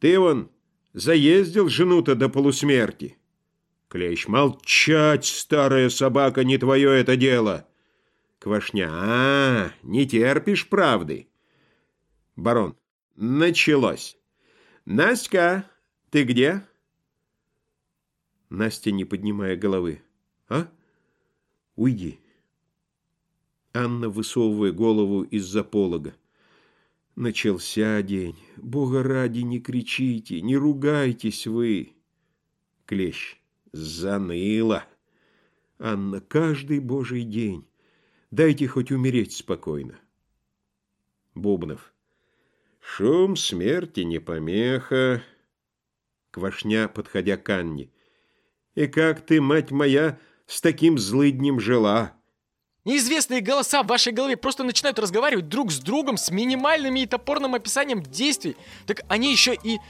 Ты 0.00 0.18
вон 0.18 0.50
заездил 0.94 1.68
жену-то 1.68 2.14
до 2.14 2.30
полусмерти. 2.30 3.18
Клещ, 3.94 4.26
молчать, 4.26 5.24
старая 5.24 5.88
собака, 5.88 6.42
не 6.42 6.58
твое 6.58 6.90
это 6.98 7.16
дело. 7.16 7.64
Квашня, 8.40 8.88
а, 8.90 9.70
не 9.84 10.04
терпишь 10.04 10.68
правды. 10.68 11.28
Барон, 12.34 12.76
началось. 13.14 14.18
Настя, 14.84 15.70
ты 16.10 16.24
где? 16.24 16.66
Настя, 18.48 18.90
не 18.90 19.04
поднимая 19.04 19.54
головы. 19.54 20.02
А? 20.48 20.66
Уйди. 21.76 22.18
Анна, 23.72 24.08
высовывая 24.08 24.72
голову 24.72 25.22
из-за 25.22 25.62
полога. 25.62 26.16
Начался 27.14 28.02
день. 28.02 28.36
Бога 28.56 29.04
ради, 29.04 29.42
не 29.42 29.60
кричите, 29.60 30.40
не 30.40 30.56
ругайтесь 30.56 31.46
вы. 31.46 31.92
Клещ. 32.86 33.38
Заныло. 33.74 34.84
Анна, 35.80 36.20
каждый 36.20 36.78
божий 36.78 37.24
день. 37.24 37.66
Дайте 38.30 38.68
хоть 38.68 38.92
умереть 38.92 39.32
спокойно. 39.32 39.98
Бубнов. 41.34 41.92
Шум 42.78 43.34
смерти 43.34 44.00
не 44.00 44.20
помеха. 44.20 45.24
Квашня, 46.30 46.86
подходя 46.86 47.36
к 47.36 47.48
Анне. 47.50 47.90
И 48.76 48.86
как 48.86 49.26
ты, 49.26 49.40
мать 49.40 49.72
моя, 49.72 50.20
с 50.46 50.60
таким 50.60 50.96
злыднем 50.96 51.58
жила? 51.58 52.12
Неизвестные 52.84 53.40
голоса 53.40 53.82
в 53.82 53.88
вашей 53.88 54.12
голове 54.12 54.36
просто 54.36 54.62
начинают 54.62 55.00
разговаривать 55.00 55.48
друг 55.48 55.72
с 55.72 55.80
другом 55.80 56.16
с 56.16 56.30
минимальными 56.30 57.00
и 57.00 57.06
топорным 57.06 57.56
описанием 57.56 58.04
действий. 58.04 58.56
Так 58.86 59.00
они 59.08 59.32
еще 59.32 59.56
и 59.64 59.80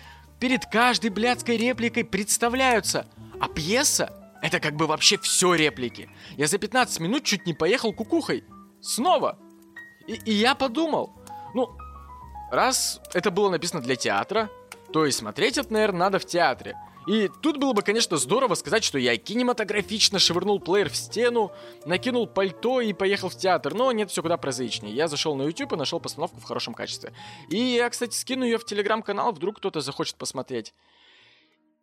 перед 0.41 0.67
каждой 0.67 1.11
блядской 1.11 1.57
репликой 1.57 2.05
представляются. 2.05 3.07
А 3.41 3.49
пьеса— 3.49 4.13
это 4.43 4.61
как 4.61 4.77
бы 4.77 4.87
вообще 4.87 5.19
все 5.19 5.55
реплики. 5.55 6.11
Я 6.37 6.47
за 6.47 6.59
15 6.59 7.01
минут 7.01 7.25
чуть 7.25 7.47
не 7.47 7.55
поехал 7.55 7.93
кукухой. 7.93 8.45
Снова. 8.81 9.39
И, 10.07 10.15
и 10.15 10.33
я 10.33 10.55
подумал, 10.55 11.13
ну, 11.55 11.71
раз 12.51 13.01
это 13.15 13.31
было 13.31 13.51
написано 13.51 13.81
для 13.81 13.97
театра, 13.97 14.51
то 14.93 15.07
и 15.07 15.11
смотреть 15.11 15.59
это, 15.59 15.73
наверное, 15.73 16.01
надо 16.01 16.19
в 16.19 16.27
театре. 16.27 16.77
И 17.07 17.31
тут 17.43 17.59
было 17.59 17.73
бы, 17.73 17.83
конечно, 17.83 18.17
здорово 18.17 18.55
сказать, 18.55 18.85
что 18.85 18.99
я 18.99 19.17
кинематографично 19.17 20.19
швырнул 20.19 20.61
плеер 20.61 20.89
в 20.89 20.97
стену, 20.97 21.53
накинул 21.85 22.27
пальто 22.27 22.81
и 22.81 22.93
поехал 22.93 23.29
в 23.29 23.37
театр. 23.37 23.75
Но 23.75 23.93
нет, 23.93 24.11
все 24.11 24.23
куда 24.23 24.37
прозаичнее. 24.37 24.95
Я 24.95 25.09
зашел 25.09 25.35
на 25.35 25.43
YouTube 25.43 25.73
и 25.73 25.77
нашел 25.77 26.01
постановку 26.01 26.41
в 26.41 26.45
хорошем 26.45 26.75
качестве. 26.75 27.13
И 27.49 27.57
я, 27.57 27.91
кстати, 27.91 28.15
скину 28.15 28.45
ее 28.45 28.59
в 28.59 28.65
телеграм-канал, 28.65 29.33
вдруг 29.33 29.59
кто-то 29.59 29.81
захочет 29.81 30.17
посмотреть. 30.17 30.73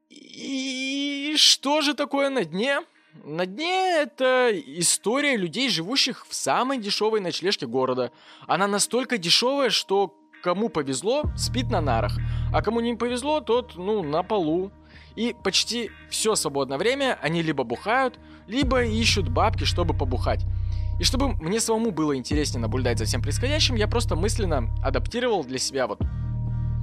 И 0.09 1.35
что 1.37 1.81
же 1.81 1.93
такое 1.93 2.29
на 2.29 2.43
дне? 2.43 2.81
На 3.23 3.45
дне 3.45 4.01
это 4.01 4.49
история 4.53 5.35
людей, 5.35 5.69
живущих 5.69 6.25
в 6.27 6.33
самой 6.33 6.79
дешевой 6.79 7.19
ночлежке 7.19 7.67
города. 7.67 8.11
Она 8.47 8.67
настолько 8.67 9.17
дешевая, 9.17 9.69
что 9.69 10.17
кому 10.41 10.69
повезло, 10.69 11.23
спит 11.37 11.69
на 11.69 11.81
нарах, 11.81 12.13
а 12.53 12.61
кому 12.61 12.79
не 12.79 12.95
повезло, 12.95 13.41
тот, 13.41 13.75
ну, 13.75 14.01
на 14.01 14.23
полу. 14.23 14.71
И 15.15 15.35
почти 15.43 15.91
все 16.09 16.35
свободное 16.35 16.77
время 16.77 17.17
они 17.21 17.41
либо 17.41 17.63
бухают, 17.63 18.19
либо 18.47 18.83
ищут 18.83 19.29
бабки, 19.29 19.63
чтобы 19.63 19.93
побухать. 19.93 20.45
И 20.99 21.03
чтобы 21.03 21.33
мне 21.33 21.59
самому 21.59 21.91
было 21.91 22.15
интереснее 22.15 22.61
наблюдать 22.61 22.99
за 22.99 23.05
всем 23.05 23.21
происходящим, 23.21 23.75
я 23.75 23.87
просто 23.87 24.15
мысленно 24.15 24.69
адаптировал 24.83 25.43
для 25.43 25.57
себя 25.57 25.87
вот 25.87 25.99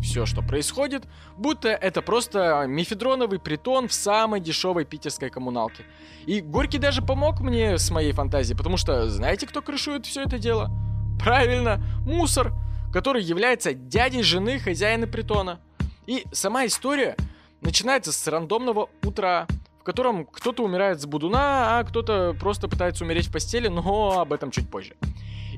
все, 0.02 0.26
что 0.26 0.42
происходит, 0.42 1.04
будто 1.36 1.68
это 1.68 2.02
просто 2.02 2.64
мифедроновый 2.68 3.38
притон 3.38 3.88
в 3.88 3.92
самой 3.92 4.40
дешевой 4.40 4.84
питерской 4.84 5.30
коммуналке. 5.30 5.84
И 6.26 6.40
Горький 6.40 6.78
даже 6.78 7.02
помог 7.02 7.40
мне 7.40 7.78
с 7.78 7.90
моей 7.90 8.12
фантазией, 8.12 8.56
потому 8.56 8.76
что 8.76 9.08
знаете, 9.08 9.46
кто 9.46 9.62
крышует 9.62 10.06
все 10.06 10.22
это 10.22 10.38
дело? 10.38 10.70
Правильно, 11.18 11.82
мусор, 12.04 12.52
который 12.92 13.22
является 13.22 13.74
дядей 13.74 14.22
жены 14.22 14.58
хозяина 14.58 15.06
притона. 15.06 15.60
И 16.06 16.24
сама 16.32 16.66
история 16.66 17.16
начинается 17.60 18.12
с 18.12 18.26
рандомного 18.26 18.88
утра, 19.02 19.46
в 19.80 19.84
котором 19.84 20.26
кто-то 20.26 20.62
умирает 20.64 21.00
с 21.00 21.06
будуна, 21.06 21.78
а 21.78 21.84
кто-то 21.84 22.36
просто 22.38 22.68
пытается 22.68 23.04
умереть 23.04 23.26
в 23.26 23.32
постели, 23.32 23.68
но 23.68 24.20
об 24.20 24.32
этом 24.32 24.50
чуть 24.50 24.68
позже. 24.70 24.94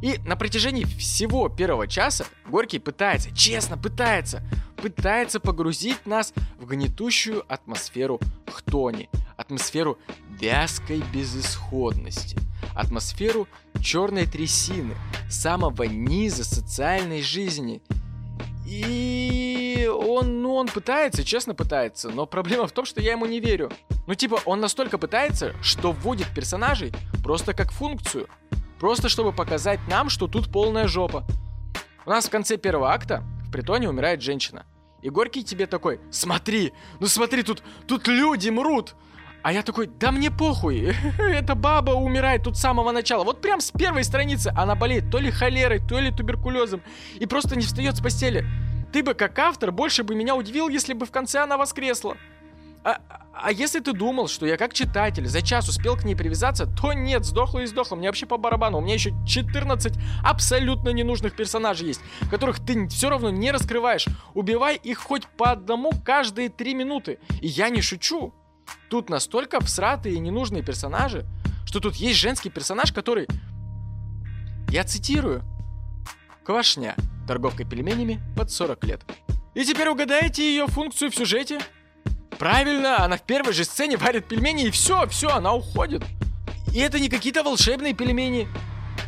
И 0.02 0.18
на 0.24 0.36
протяжении 0.36 0.84
всего 0.84 1.48
первого 1.48 1.86
часа 1.86 2.24
Горький 2.46 2.78
пытается, 2.78 3.34
честно 3.36 3.76
пытается, 3.76 4.42
пытается 4.76 5.40
погрузить 5.40 6.06
нас 6.06 6.32
в 6.58 6.66
гнетущую 6.66 7.44
атмосферу 7.52 8.18
хтони, 8.46 9.10
атмосферу 9.36 9.98
вязкой 10.30 11.02
безысходности, 11.12 12.38
атмосферу 12.74 13.46
черной 13.82 14.26
трясины, 14.26 14.94
самого 15.28 15.82
низа 15.82 16.44
социальной 16.44 17.20
жизни. 17.20 17.82
И 18.70 19.90
он, 19.92 20.42
ну, 20.42 20.54
он 20.54 20.68
пытается, 20.68 21.24
честно 21.24 21.54
пытается, 21.54 22.08
но 22.10 22.24
проблема 22.24 22.66
в 22.66 22.72
том, 22.72 22.84
что 22.84 23.00
я 23.00 23.12
ему 23.12 23.26
не 23.26 23.40
верю. 23.40 23.70
Ну, 24.06 24.14
типа, 24.14 24.38
он 24.44 24.60
настолько 24.60 24.96
пытается, 24.96 25.54
что 25.60 25.92
вводит 25.92 26.28
персонажей 26.34 26.92
просто 27.22 27.52
как 27.52 27.72
функцию– 27.72 28.28
Просто 28.80 29.10
чтобы 29.10 29.32
показать 29.32 29.78
нам, 29.88 30.08
что 30.08 30.26
тут 30.26 30.50
полная 30.50 30.88
жопа. 30.88 31.24
У 32.06 32.10
нас 32.10 32.26
в 32.26 32.30
конце 32.30 32.56
первого 32.56 32.90
акта 32.92 33.22
в 33.46 33.52
притоне 33.52 33.90
умирает 33.90 34.22
женщина. 34.22 34.64
И 35.02 35.10
Горький 35.10 35.44
тебе 35.44 35.66
такой, 35.66 36.00
смотри, 36.10 36.72
ну 36.98 37.06
смотри, 37.06 37.42
тут, 37.42 37.62
тут 37.86 38.08
люди 38.08 38.48
мрут. 38.48 38.94
А 39.42 39.52
я 39.52 39.62
такой, 39.62 39.86
да 39.86 40.12
мне 40.12 40.30
похуй, 40.30 40.94
эта 41.18 41.54
баба 41.54 41.92
умирает 41.92 42.44
тут 42.44 42.56
с 42.56 42.60
самого 42.60 42.92
начала. 42.92 43.24
Вот 43.24 43.40
прям 43.40 43.60
с 43.60 43.70
первой 43.70 44.04
страницы 44.04 44.52
она 44.56 44.74
болеет 44.74 45.10
то 45.10 45.18
ли 45.18 45.30
холерой, 45.30 45.80
то 45.80 45.98
ли 45.98 46.10
туберкулезом. 46.10 46.82
И 47.18 47.26
просто 47.26 47.56
не 47.56 47.64
встает 47.64 47.96
с 47.96 48.00
постели. 48.00 48.44
Ты 48.92 49.02
бы 49.02 49.14
как 49.14 49.38
автор 49.38 49.72
больше 49.72 50.02
бы 50.02 50.14
меня 50.14 50.34
удивил, 50.34 50.68
если 50.68 50.92
бы 50.92 51.06
в 51.06 51.10
конце 51.10 51.40
она 51.40 51.56
воскресла. 51.56 52.16
А, 52.82 52.98
а 53.32 53.52
если 53.52 53.80
ты 53.80 53.92
думал, 53.92 54.28
что 54.28 54.46
я 54.46 54.56
как 54.56 54.74
читатель 54.74 55.26
за 55.26 55.42
час 55.42 55.68
успел 55.68 55.96
к 55.96 56.04
ней 56.04 56.14
привязаться, 56.14 56.66
то 56.66 56.92
нет, 56.92 57.24
сдохла 57.24 57.60
и 57.60 57.66
сдохла. 57.66 57.96
Мне 57.96 58.08
вообще 58.08 58.26
по 58.26 58.36
барабану. 58.36 58.78
У 58.78 58.80
меня 58.80 58.94
еще 58.94 59.12
14 59.26 59.94
абсолютно 60.22 60.90
ненужных 60.90 61.34
персонажей 61.34 61.88
есть, 61.88 62.00
которых 62.30 62.58
ты 62.58 62.88
все 62.88 63.08
равно 63.08 63.30
не 63.30 63.50
раскрываешь. 63.50 64.06
Убивай 64.34 64.76
их 64.76 64.98
хоть 64.98 65.26
по 65.26 65.52
одному 65.52 65.92
каждые 66.04 66.48
3 66.48 66.74
минуты. 66.74 67.18
И 67.40 67.46
я 67.46 67.70
не 67.70 67.80
шучу. 67.80 68.34
Тут 68.88 69.10
настолько 69.10 69.60
всратые 69.60 70.16
и 70.16 70.18
ненужные 70.18 70.62
персонажи, 70.62 71.26
что 71.64 71.80
тут 71.80 71.96
есть 71.96 72.18
женский 72.18 72.50
персонаж, 72.50 72.92
который... 72.92 73.26
Я 74.68 74.84
цитирую. 74.84 75.42
Квашня, 76.44 76.94
торговка 77.26 77.64
пельменями 77.64 78.20
под 78.36 78.50
40 78.50 78.84
лет. 78.84 79.02
И 79.54 79.64
теперь 79.64 79.88
угадайте 79.88 80.48
ее 80.48 80.66
функцию 80.66 81.10
в 81.10 81.14
сюжете– 81.14 81.60
Правильно, 82.40 83.04
она 83.04 83.18
в 83.18 83.22
первой 83.22 83.52
же 83.52 83.64
сцене 83.64 83.98
варит 83.98 84.26
пельмени, 84.26 84.64
и 84.64 84.70
все, 84.70 85.06
все, 85.08 85.28
она 85.28 85.52
уходит. 85.52 86.02
И 86.72 86.78
это 86.78 86.98
не 86.98 87.10
какие-то 87.10 87.42
волшебные 87.42 87.92
пельмени. 87.92 88.48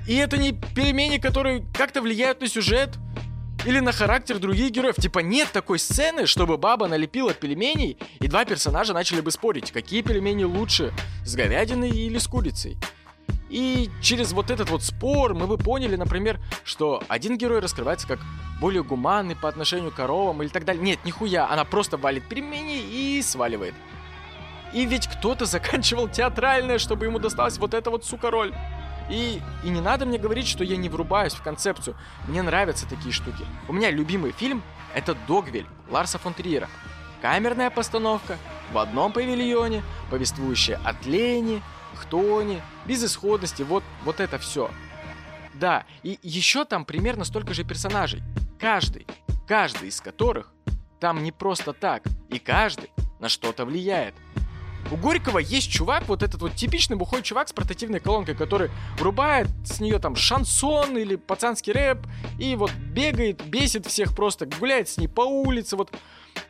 И 0.06 0.14
это 0.16 0.36
не 0.36 0.52
пельмени, 0.52 1.16
которые 1.16 1.64
как-то 1.72 2.02
влияют 2.02 2.42
на 2.42 2.46
сюжет 2.46 2.90
или 3.64 3.80
на 3.80 3.92
характер 3.92 4.38
других 4.38 4.70
героев. 4.70 4.96
Типа 4.96 5.20
нет 5.20 5.48
такой 5.52 5.78
сцены, 5.78 6.26
чтобы 6.26 6.58
баба 6.58 6.88
налепила 6.88 7.32
пельменей, 7.34 7.96
и 8.20 8.28
два 8.28 8.44
персонажа 8.44 8.92
начали 8.92 9.20
бы 9.20 9.30
спорить, 9.30 9.72
какие 9.72 10.02
пельмени 10.02 10.44
лучше, 10.44 10.92
с 11.24 11.34
говядиной 11.34 11.90
или 11.90 12.18
с 12.18 12.26
курицей. 12.26 12.76
И 13.48 13.90
через 14.00 14.32
вот 14.32 14.50
этот 14.50 14.70
вот 14.70 14.82
спор 14.82 15.34
мы 15.34 15.46
бы 15.46 15.58
поняли, 15.58 15.96
например, 15.96 16.40
что 16.64 17.02
один 17.08 17.36
герой 17.36 17.60
раскрывается 17.60 18.08
как 18.08 18.18
более 18.60 18.82
гуманный 18.82 19.36
по 19.36 19.48
отношению 19.48 19.90
к 19.90 19.96
коровам 19.96 20.42
или 20.42 20.48
так 20.48 20.64
далее. 20.64 20.82
Нет, 20.82 21.00
нихуя, 21.04 21.50
она 21.50 21.64
просто 21.64 21.98
валит 21.98 22.26
пельмени 22.26 22.80
и 22.80 23.20
сваливает. 23.22 23.74
И 24.72 24.86
ведь 24.86 25.06
кто-то 25.06 25.44
заканчивал 25.44 26.08
театральное, 26.08 26.78
чтобы 26.78 27.04
ему 27.04 27.18
досталась 27.18 27.58
вот 27.58 27.74
эта 27.74 27.90
вот 27.90 28.06
сука 28.06 28.30
роль. 28.30 28.54
И, 29.12 29.42
и 29.62 29.68
не 29.68 29.82
надо 29.82 30.06
мне 30.06 30.16
говорить, 30.16 30.48
что 30.48 30.64
я 30.64 30.78
не 30.78 30.88
врубаюсь 30.88 31.34
в 31.34 31.42
концепцию. 31.42 31.94
Мне 32.26 32.40
нравятся 32.40 32.88
такие 32.88 33.12
штуки. 33.12 33.44
У 33.68 33.74
меня 33.74 33.90
любимый 33.90 34.32
фильм— 34.32 34.62
это 34.94 35.14
«Догвиль» 35.28 35.66
Ларса 35.90 36.18
фон 36.18 36.32
Триера. 36.32 36.70
Камерная 37.20 37.68
постановка 37.68 38.38
в 38.72 38.78
одном 38.78 39.12
павильоне, 39.12 39.82
повествующая 40.10 40.80
о 40.82 40.94
тлени, 40.94 41.62
хтоне, 41.94 42.62
безысходности, 42.86 43.62
вот, 43.62 43.84
вот 44.02 44.18
это 44.18 44.38
все. 44.38 44.70
Да, 45.52 45.84
и 46.02 46.18
еще 46.22 46.64
там 46.64 46.86
примерно 46.86 47.24
столько 47.24 47.52
же 47.52 47.64
персонажей. 47.64 48.22
Каждый, 48.58 49.06
каждый 49.46 49.88
из 49.88 50.00
которых 50.00 50.54
там 51.00 51.22
не 51.22 51.32
просто 51.32 51.74
так, 51.74 52.04
и 52.30 52.38
каждый 52.38 52.90
на 53.20 53.28
что-то 53.28 53.66
влияет. 53.66 54.14
У 54.90 54.96
Горького 54.96 55.38
есть 55.38 55.70
чувак, 55.70 56.08
вот 56.08 56.22
этот 56.22 56.40
вот 56.42 56.54
типичный 56.54 56.96
бухой 56.96 57.22
чувак 57.22 57.48
с 57.48 57.52
портативной 57.52 58.00
колонкой, 58.00 58.34
который 58.34 58.70
врубает 58.98 59.48
с 59.64 59.80
нее 59.80 59.98
там 59.98 60.16
шансон 60.16 60.98
или 60.98 61.16
пацанский 61.16 61.72
рэп, 61.72 61.98
и 62.38 62.56
вот 62.56 62.72
бегает, 62.72 63.44
бесит 63.46 63.86
всех 63.86 64.14
просто, 64.14 64.46
гуляет 64.46 64.88
с 64.88 64.98
ней 64.98 65.08
по 65.08 65.22
улице, 65.22 65.76
вот. 65.76 65.92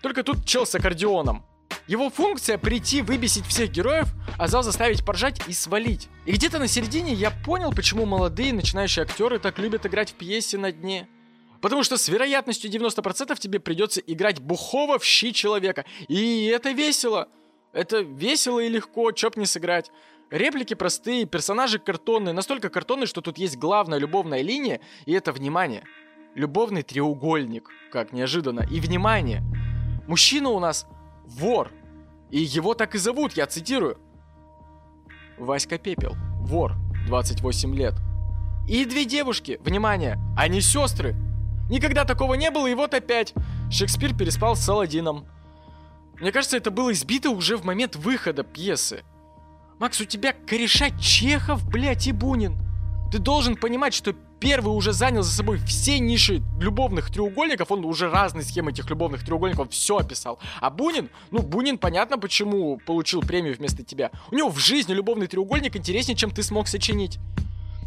Только 0.01 0.23
тут 0.23 0.45
чел 0.45 0.67
с 0.67 0.75
аккордеоном. 0.75 1.45
Его 1.87 2.11
функция 2.11 2.59
прийти, 2.59 3.03
выбесить 3.03 3.47
всех 3.47 3.71
героев, 3.71 4.09
а 4.39 4.47
зал 4.47 4.63
заставить 4.63 5.05
поржать 5.05 5.41
и 5.49 5.53
свалить. 5.53 6.09
И 6.27 6.33
где-то 6.33 6.59
на 6.59 6.69
середине 6.69 7.13
я 7.13 7.31
понял, 7.31 7.73
почему 7.73 8.07
молодые 8.07 8.53
начинающие 8.53 9.03
актеры 9.03 9.39
так 9.39 9.59
любят 9.59 9.85
играть 9.85 10.11
в 10.11 10.15
пьесе 10.15 10.59
на 10.59 10.71
дне. 10.71 11.09
Потому 11.61 11.83
что 11.85 11.97
с 11.97 12.09
вероятностью 12.09 12.71
90% 12.71 13.39
тебе 13.39 13.61
придется 13.61 14.01
играть 14.01 14.41
бухого 14.41 14.99
в 14.99 15.05
щи 15.05 15.33
человека. 15.33 15.85
И 16.09 16.47
это 16.47 16.71
весело. 16.71 17.29
Это 17.73 18.01
весело 18.01 18.61
и 18.61 18.69
легко, 18.69 19.13
чё 19.13 19.31
б 19.31 19.41
не 19.41 19.47
сыграть. 19.47 19.91
Реплики 20.31 20.75
простые, 20.75 21.27
персонажи 21.27 21.79
картонные, 21.79 22.33
настолько 22.33 22.71
картонные, 22.71 23.07
что 23.07 23.21
тут 23.21 23.39
есть 23.39 23.59
главная 23.59 23.99
любовная 23.99 24.43
линия, 24.43 24.81
и 25.05 25.13
это 25.13 25.33
внимание. 25.33 25.85
Любовный 26.35 26.83
треугольник, 26.83 27.69
как 27.91 28.13
неожиданно. 28.13 28.67
И 28.71 28.81
внимание. 28.81 29.43
Мужчина 30.07 30.51
у 30.51 30.59
нас 30.59 30.87
вор. 31.27 31.71
И 32.31 32.39
его 32.39 32.75
так 32.75 32.95
и 32.95 32.99
зовут, 32.99 33.35
я 33.35 33.47
цитирую. 33.47 33.99
Васька 35.39 35.79
Пепел, 35.79 36.15
вор, 36.41 36.73
28 37.07 37.75
лет. 37.75 37.95
И 38.69 38.85
две 38.85 39.05
девушки, 39.05 39.59
внимание, 39.63 40.19
они 40.37 40.61
сестры. 40.61 41.15
Никогда 41.69 42.05
такого 42.05 42.35
не 42.35 42.51
было, 42.51 42.67
и 42.67 42.75
вот 42.75 42.95
опять. 42.95 43.35
Шекспир 43.71 44.17
переспал 44.17 44.57
с 44.57 44.61
Саладином. 44.61 45.27
Мне 46.23 46.31
кажется, 46.31 46.57
это 46.57 46.71
было 46.71 46.93
избито 46.93 47.31
уже 47.31 47.57
в 47.57 47.65
момент 47.65 47.97
выхода 47.97 48.45
пьесы. 48.45 49.03
Макс, 49.81 50.01
у 50.01 50.05
тебя 50.05 50.33
кореша 50.33 50.91
Чехов, 51.01 51.69
блядь, 51.69 52.07
и 52.07 52.13
Бунин. 52.13 52.59
Ты 53.11 53.19
должен 53.19 53.57
понимать, 53.57 53.93
что 53.93 54.13
первый 54.39 54.69
уже 54.69 54.93
занял 54.93 55.25
за 55.25 55.33
собой 55.33 55.59
все 55.59 55.99
ниши 55.99 56.41
любовных 56.61 57.11
треугольников, 57.11 57.73
он 57.73 57.85
уже 57.85 58.09
разные 58.09 58.45
схемы 58.45 58.71
этих 58.71 58.89
любовных 58.89 59.25
треугольников 59.25 59.73
все 59.73 59.97
описал. 59.97 60.39
А 60.61 60.71
Бунин, 60.71 61.11
ну, 61.33 61.43
Бунин, 61.43 61.77
понятно, 61.77 62.17
почему 62.19 62.79
получил 62.87 63.23
премию 63.23 63.57
вместо 63.57 63.83
тебя. 63.83 64.13
У 64.31 64.37
него 64.37 64.49
в 64.49 64.59
жизни 64.59 64.93
любовный 64.93 65.27
треугольник 65.27 65.75
интереснее, 65.75 66.17
чем 66.17 66.31
ты 66.31 66.45
смог 66.45 66.69
сочинить. 66.69 67.19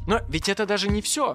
Но 0.07 0.19
ведь 0.27 0.49
это 0.49 0.65
даже 0.65 0.89
не 0.89 1.01
все. 1.01 1.33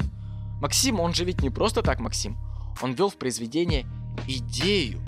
Максим, 0.61 1.01
он 1.01 1.15
же 1.15 1.25
ведь 1.25 1.41
не 1.41 1.49
просто 1.49 1.81
так 1.81 1.99
Максим. 1.99 2.37
Он 2.83 2.93
вел 2.93 3.09
в 3.09 3.17
произведение 3.17 3.87
идею 4.29 5.01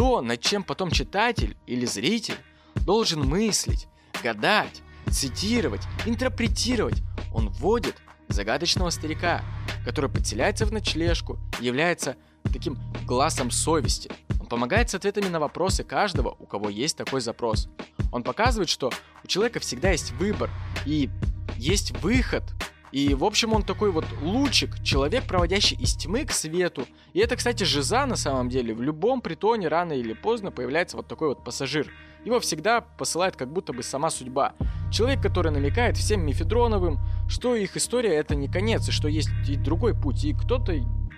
то, 0.00 0.22
над 0.22 0.40
чем 0.40 0.62
потом 0.62 0.90
читатель 0.90 1.58
или 1.66 1.84
зритель 1.84 2.38
должен 2.86 3.20
мыслить, 3.20 3.86
гадать, 4.22 4.80
цитировать, 5.10 5.82
интерпретировать. 6.06 7.02
Он 7.34 7.50
вводит 7.50 7.96
загадочного 8.28 8.88
старика, 8.88 9.42
который 9.84 10.08
подселяется 10.08 10.64
в 10.64 10.72
ночлежку 10.72 11.38
и 11.60 11.66
является 11.66 12.16
таким 12.44 12.78
глазом 13.04 13.50
совести. 13.50 14.10
Он 14.40 14.46
помогает 14.46 14.88
с 14.88 14.94
ответами 14.94 15.28
на 15.28 15.38
вопросы 15.38 15.84
каждого, 15.84 16.34
у 16.38 16.46
кого 16.46 16.70
есть 16.70 16.96
такой 16.96 17.20
запрос. 17.20 17.68
Он 18.10 18.22
показывает, 18.22 18.70
что 18.70 18.90
у 19.22 19.26
человека 19.26 19.60
всегда 19.60 19.90
есть 19.90 20.12
выбор 20.12 20.48
и 20.86 21.10
есть 21.58 21.94
выход 21.98 22.44
и, 22.92 23.14
в 23.14 23.24
общем, 23.24 23.52
он 23.52 23.62
такой 23.62 23.92
вот 23.92 24.04
лучик, 24.20 24.82
человек, 24.82 25.24
проводящий 25.24 25.76
из 25.76 25.94
тьмы 25.94 26.24
к 26.24 26.32
свету. 26.32 26.86
И 27.12 27.20
это, 27.20 27.36
кстати, 27.36 27.62
жиза 27.62 28.04
на 28.06 28.16
самом 28.16 28.48
деле. 28.48 28.74
В 28.74 28.82
любом 28.82 29.20
притоне 29.20 29.68
рано 29.68 29.92
или 29.92 30.12
поздно 30.12 30.50
появляется 30.50 30.96
вот 30.96 31.06
такой 31.06 31.28
вот 31.28 31.44
пассажир. 31.44 31.92
Его 32.24 32.40
всегда 32.40 32.80
посылает 32.80 33.36
как 33.36 33.52
будто 33.52 33.72
бы 33.72 33.82
сама 33.82 34.10
судьба. 34.10 34.54
Человек, 34.92 35.22
который 35.22 35.52
намекает 35.52 35.96
всем 35.96 36.26
мифедроновым, 36.26 36.98
что 37.28 37.54
их 37.54 37.76
история 37.76 38.14
это 38.14 38.34
не 38.34 38.48
конец, 38.48 38.88
и 38.88 38.92
что 38.92 39.08
есть 39.08 39.30
и 39.48 39.56
другой 39.56 39.94
путь. 39.94 40.24
И 40.24 40.34
кто-то 40.34 40.72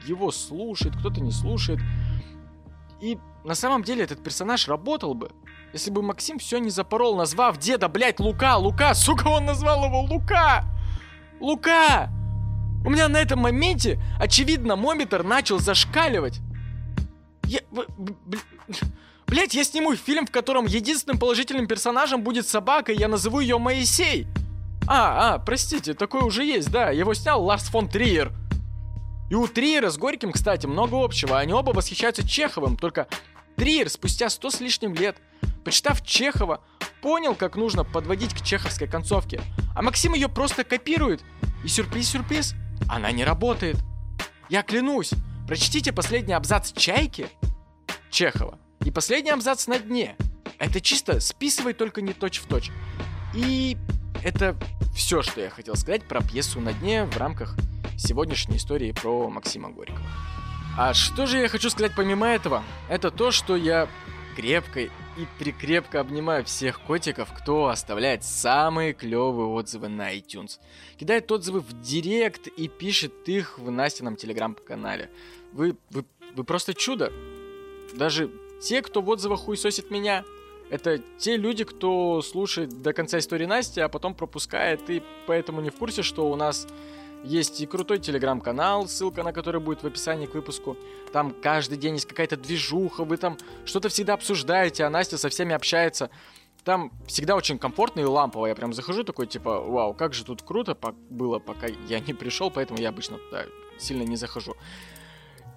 его 0.06 0.30
слушает, 0.30 0.94
кто-то 0.96 1.20
не 1.20 1.32
слушает. 1.32 1.80
И 3.00 3.18
на 3.44 3.54
самом 3.54 3.82
деле 3.82 4.04
этот 4.04 4.22
персонаж 4.22 4.68
работал 4.68 5.14
бы, 5.14 5.30
если 5.72 5.90
бы 5.90 6.02
Максим 6.02 6.38
все 6.38 6.58
не 6.58 6.68
запорол, 6.68 7.16
назвав 7.16 7.58
деда, 7.58 7.88
блядь, 7.88 8.20
Лука, 8.20 8.58
Лука, 8.58 8.94
сука, 8.94 9.28
он 9.28 9.46
назвал 9.46 9.86
его 9.86 10.02
Лука! 10.02 10.66
Лука! 11.42 12.08
У 12.84 12.90
меня 12.90 13.08
на 13.08 13.18
этом 13.18 13.40
моменте, 13.40 14.00
очевидно, 14.18 14.76
мометр 14.76 15.24
начал 15.24 15.58
зашкаливать. 15.58 16.40
Я... 17.44 17.60
Блять, 19.26 19.54
я 19.54 19.64
сниму 19.64 19.96
фильм, 19.96 20.26
в 20.26 20.30
котором 20.30 20.66
единственным 20.66 21.18
положительным 21.18 21.66
персонажем 21.66 22.22
будет 22.22 22.46
собака, 22.46 22.92
и 22.92 22.98
я 22.98 23.08
назову 23.08 23.40
ее 23.40 23.58
Моисей. 23.58 24.26
А, 24.86 25.34
а, 25.34 25.38
простите, 25.38 25.94
такой 25.94 26.22
уже 26.22 26.44
есть, 26.44 26.70
да. 26.70 26.90
Его 26.90 27.14
снял 27.14 27.42
Ларс 27.44 27.64
фон 27.64 27.88
Триер. 27.88 28.32
И 29.30 29.34
у 29.34 29.48
Триера 29.48 29.90
с 29.90 29.96
Горьким, 29.96 30.32
кстати, 30.32 30.66
много 30.66 31.02
общего. 31.02 31.38
Они 31.38 31.52
оба 31.52 31.70
восхищаются 31.70 32.26
Чеховым, 32.26 32.76
только 32.76 33.08
Триер 33.56 33.88
спустя 33.88 34.28
сто 34.28 34.50
с 34.50 34.60
лишним 34.60 34.94
лет, 34.94 35.16
почитав 35.64 36.04
Чехова, 36.04 36.60
понял, 37.02 37.34
как 37.34 37.56
нужно 37.56 37.84
подводить 37.84 38.32
к 38.32 38.42
чеховской 38.42 38.86
концовке. 38.86 39.42
А 39.74 39.82
Максим 39.82 40.14
ее 40.14 40.28
просто 40.28 40.64
копирует. 40.64 41.22
И 41.64 41.68
сюрприз-сюрприз, 41.68 42.54
она 42.88 43.12
не 43.12 43.24
работает. 43.24 43.76
Я 44.48 44.62
клянусь, 44.62 45.12
прочтите 45.46 45.92
последний 45.92 46.32
абзац 46.32 46.72
«Чайки» 46.72 47.28
Чехова 48.10 48.58
и 48.84 48.90
последний 48.90 49.30
абзац 49.30 49.66
«На 49.66 49.78
дне». 49.78 50.16
Это 50.58 50.80
чисто 50.80 51.20
списывай 51.20 51.74
только 51.74 52.00
не 52.00 52.12
точь-в-точь. 52.12 52.68
Точь. 52.68 52.72
И 53.34 53.76
это 54.22 54.56
все, 54.94 55.22
что 55.22 55.40
я 55.40 55.50
хотел 55.50 55.74
сказать 55.74 56.06
про 56.06 56.22
пьесу 56.22 56.60
«На 56.60 56.72
дне» 56.72 57.04
в 57.04 57.16
рамках 57.16 57.56
сегодняшней 57.98 58.58
истории 58.58 58.92
про 58.92 59.28
Максима 59.28 59.70
Горького. 59.70 60.06
А 60.78 60.94
что 60.94 61.26
же 61.26 61.38
я 61.38 61.48
хочу 61.48 61.68
сказать 61.70 61.92
помимо 61.96 62.26
этого? 62.26 62.62
Это 62.88 63.10
то, 63.10 63.30
что 63.30 63.56
я 63.56 63.88
крепко 64.34 64.80
и 64.80 64.90
прикрепко 65.38 66.00
обнимаю 66.00 66.44
всех 66.44 66.80
котиков, 66.80 67.32
кто 67.36 67.68
оставляет 67.68 68.24
самые 68.24 68.92
клевые 68.92 69.48
отзывы 69.48 69.88
на 69.88 70.16
iTunes. 70.16 70.58
Кидает 70.96 71.30
отзывы 71.30 71.60
в 71.60 71.80
директ 71.80 72.46
и 72.46 72.68
пишет 72.68 73.28
их 73.28 73.58
в 73.58 73.70
Настином 73.70 74.16
телеграм-канале. 74.16 75.10
Вы, 75.52 75.76
вы, 75.90 76.04
вы 76.34 76.44
просто 76.44 76.74
чудо. 76.74 77.12
Даже 77.94 78.30
те, 78.62 78.82
кто 78.82 79.02
в 79.02 79.08
отзывах 79.08 79.40
хуесосит 79.40 79.90
меня, 79.90 80.24
это 80.70 80.98
те 81.18 81.36
люди, 81.36 81.64
кто 81.64 82.22
слушает 82.22 82.80
до 82.80 82.92
конца 82.94 83.18
истории 83.18 83.44
Насти, 83.44 83.80
а 83.80 83.88
потом 83.88 84.14
пропускает 84.14 84.88
и 84.88 85.02
поэтому 85.26 85.60
не 85.60 85.68
в 85.68 85.74
курсе, 85.74 86.02
что 86.02 86.30
у 86.30 86.36
нас 86.36 86.66
есть 87.24 87.60
и 87.60 87.66
крутой 87.66 87.98
телеграм-канал, 87.98 88.88
ссылка 88.88 89.22
на 89.22 89.32
который 89.32 89.60
будет 89.60 89.82
в 89.82 89.86
описании 89.86 90.26
к 90.26 90.34
выпуску. 90.34 90.76
Там 91.12 91.34
каждый 91.42 91.78
день 91.78 91.94
есть 91.94 92.06
какая-то 92.06 92.36
движуха, 92.36 93.04
вы 93.04 93.16
там 93.16 93.38
что-то 93.64 93.88
всегда 93.88 94.14
обсуждаете, 94.14 94.84
а 94.84 94.90
Настя 94.90 95.18
со 95.18 95.28
всеми 95.28 95.54
общается. 95.54 96.10
Там 96.64 96.92
всегда 97.06 97.34
очень 97.34 97.58
комфортно 97.58 98.00
и 98.00 98.04
лампово. 98.04 98.46
Я 98.46 98.54
прям 98.54 98.72
захожу 98.72 99.02
такой, 99.02 99.26
типа, 99.26 99.60
вау, 99.60 99.94
как 99.94 100.14
же 100.14 100.24
тут 100.24 100.42
круто 100.42 100.76
было, 101.10 101.38
пока 101.38 101.66
я 101.88 102.00
не 102.00 102.14
пришел, 102.14 102.50
поэтому 102.50 102.80
я 102.80 102.90
обычно 102.90 103.18
туда 103.18 103.44
сильно 103.78 104.02
не 104.02 104.16
захожу. 104.16 104.54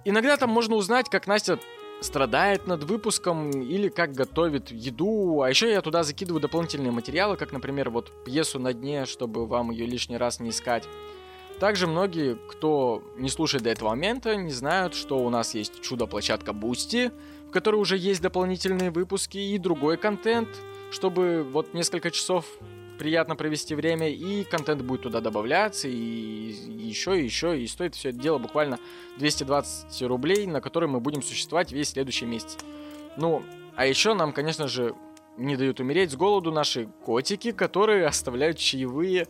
Иногда 0.04 0.36
там 0.36 0.50
можно 0.50 0.76
узнать, 0.76 1.08
как 1.08 1.26
Настя 1.26 1.58
страдает 2.00 2.66
над 2.66 2.84
выпуском 2.84 3.50
или 3.50 3.88
как 3.88 4.12
готовит 4.12 4.70
еду. 4.70 5.42
А 5.42 5.48
еще 5.48 5.70
я 5.70 5.80
туда 5.80 6.02
закидываю 6.02 6.40
дополнительные 6.40 6.92
материалы, 6.92 7.36
как, 7.36 7.52
например, 7.52 7.90
вот 7.90 8.12
пьесу 8.24 8.58
на 8.58 8.72
дне, 8.72 9.06
чтобы 9.06 9.46
вам 9.46 9.70
ее 9.70 9.86
лишний 9.86 10.16
раз 10.16 10.40
не 10.40 10.50
искать. 10.50 10.84
Также 11.58 11.86
многие, 11.86 12.36
кто 12.48 13.02
не 13.16 13.30
слушает 13.30 13.64
до 13.64 13.70
этого 13.70 13.90
момента, 13.90 14.36
не 14.36 14.52
знают, 14.52 14.94
что 14.94 15.18
у 15.18 15.30
нас 15.30 15.54
есть 15.54 15.80
чудо-площадка 15.80 16.52
Boosty, 16.52 17.10
в 17.48 17.50
которой 17.50 17.76
уже 17.76 17.96
есть 17.96 18.20
дополнительные 18.20 18.90
выпуски 18.90 19.38
и 19.38 19.56
другой 19.56 19.96
контент, 19.96 20.48
чтобы 20.90 21.46
вот 21.50 21.72
несколько 21.72 22.10
часов 22.10 22.44
приятно 22.98 23.36
провести 23.36 23.74
время, 23.74 24.10
и 24.10 24.44
контент 24.44 24.82
будет 24.82 25.02
туда 25.02 25.20
добавляться, 25.20 25.88
и 25.88 25.94
еще, 25.94 27.18
и 27.20 27.24
еще, 27.24 27.58
и 27.58 27.66
стоит 27.66 27.94
все 27.94 28.10
это 28.10 28.18
дело 28.18 28.38
буквально 28.38 28.78
220 29.18 30.02
рублей, 30.02 30.46
на 30.46 30.60
которые 30.60 30.90
мы 30.90 31.00
будем 31.00 31.22
существовать 31.22 31.72
весь 31.72 31.90
следующий 31.90 32.26
месяц. 32.26 32.58
Ну, 33.16 33.42
а 33.74 33.86
еще 33.86 34.14
нам, 34.14 34.32
конечно 34.32 34.68
же, 34.68 34.94
не 35.36 35.56
дают 35.56 35.80
умереть 35.80 36.12
с 36.12 36.16
голоду 36.16 36.52
наши 36.52 36.86
котики, 37.04 37.52
которые 37.52 38.06
оставляют 38.06 38.58
чаевые. 38.58 39.26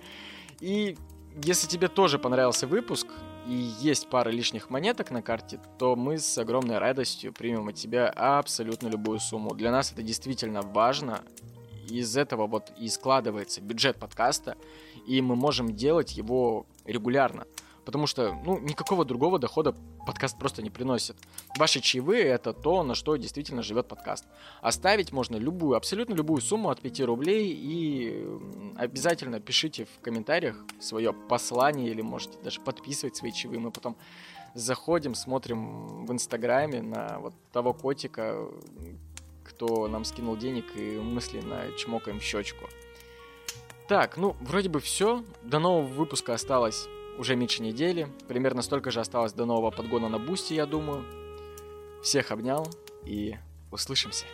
И 0.61 0.97
если 1.43 1.67
тебе 1.67 1.89
тоже 1.89 2.19
понравился 2.19 2.67
выпуск, 2.67 3.07
и 3.47 3.55
есть 3.81 4.09
пара 4.09 4.31
лишних 4.31 4.71
монеток 4.71 5.11
на 5.11 5.23
карте, 5.23 5.61
то 5.79 5.95
мы 5.95 6.19
с 6.19 6.37
огромной 6.39 6.79
радостью 6.79 7.33
примем 7.33 7.69
от 7.69 7.77
тебя 7.77 8.09
абсолютно 8.09 8.89
любую 8.89 9.21
сумму. 9.21 9.55
Для 9.55 9.71
нас 9.71 9.93
это 9.93 10.03
действительно 10.03 10.63
важно. 10.63 11.23
Из 11.89 12.17
этого 12.17 12.49
вот 12.49 12.73
и 12.79 12.89
складывается 12.89 13.61
бюджет 13.61 13.97
подкаста, 13.97 14.57
и 15.07 15.21
мы 15.21 15.37
можем 15.37 15.77
делать 15.77 16.17
его 16.17 16.67
регулярно 16.85 17.47
потому 17.87 18.09
что, 18.09 18.35
ну, 18.45 18.59
никакого 18.59 19.05
другого 19.05 19.39
дохода 19.39 19.73
подкаст 20.05 20.37
просто 20.39 20.61
не 20.61 20.71
приносит. 20.71 21.17
Ваши 21.57 21.81
чаевые— 21.81 22.25
это 22.25 22.53
то, 22.53 22.83
на 22.83 22.97
что 22.97 23.17
действительно 23.17 23.63
живет 23.63 23.87
подкаст. 23.87 24.25
Оставить 24.61 25.13
можно 25.13 25.37
любую, 25.37 25.77
абсолютно 25.77 26.15
любую 26.15 26.43
сумму 26.43 26.69
от 26.69 26.81
5 26.81 27.01
рублей, 27.03 27.53
и 27.57 28.27
обязательно 28.77 29.39
пишите 29.39 29.85
в 29.85 30.01
комментариях 30.03 30.57
свое 30.81 31.13
послание, 31.13 31.89
или 31.89 32.03
можете 32.03 32.37
даже 32.43 32.61
подписывать 32.61 33.17
свои 33.17 33.31
чаевые. 33.31 33.61
Мы 33.61 33.71
потом 33.71 33.97
заходим, 34.55 35.15
смотрим 35.15 36.05
в 36.07 36.13
Инстаграме 36.13 36.83
на 36.83 37.21
вот 37.21 37.35
того 37.53 37.73
котика, 37.73 38.49
кто 39.45 39.87
нам 39.87 40.05
скинул 40.05 40.37
денег, 40.37 40.65
и 40.77 40.99
мысленно 40.99 41.63
чмокаем 41.79 42.21
щечку. 42.21 42.67
Так, 43.87 44.17
ну, 44.17 44.35
вроде 44.41 44.69
бы 44.69 44.81
все. 44.81 45.23
До 45.45 45.61
нового 45.61 45.87
выпуска 45.87 46.35
осталось 46.35 46.89
уже 47.19 47.37
меньше 47.37 47.63
недели. 47.63 48.09
Примерно 48.29 48.63
столько 48.63 48.91
же 48.91 49.01
осталось 49.01 49.33
до 49.33 49.45
нового 49.47 49.71
подгона 49.71 50.09
на 50.09 50.19
бусте, 50.19 50.55
я 50.55 50.67
думаю. 50.67 51.05
Всех 52.03 52.31
обнял 52.31 52.67
и 53.05 53.37
услышимся. 53.71 54.27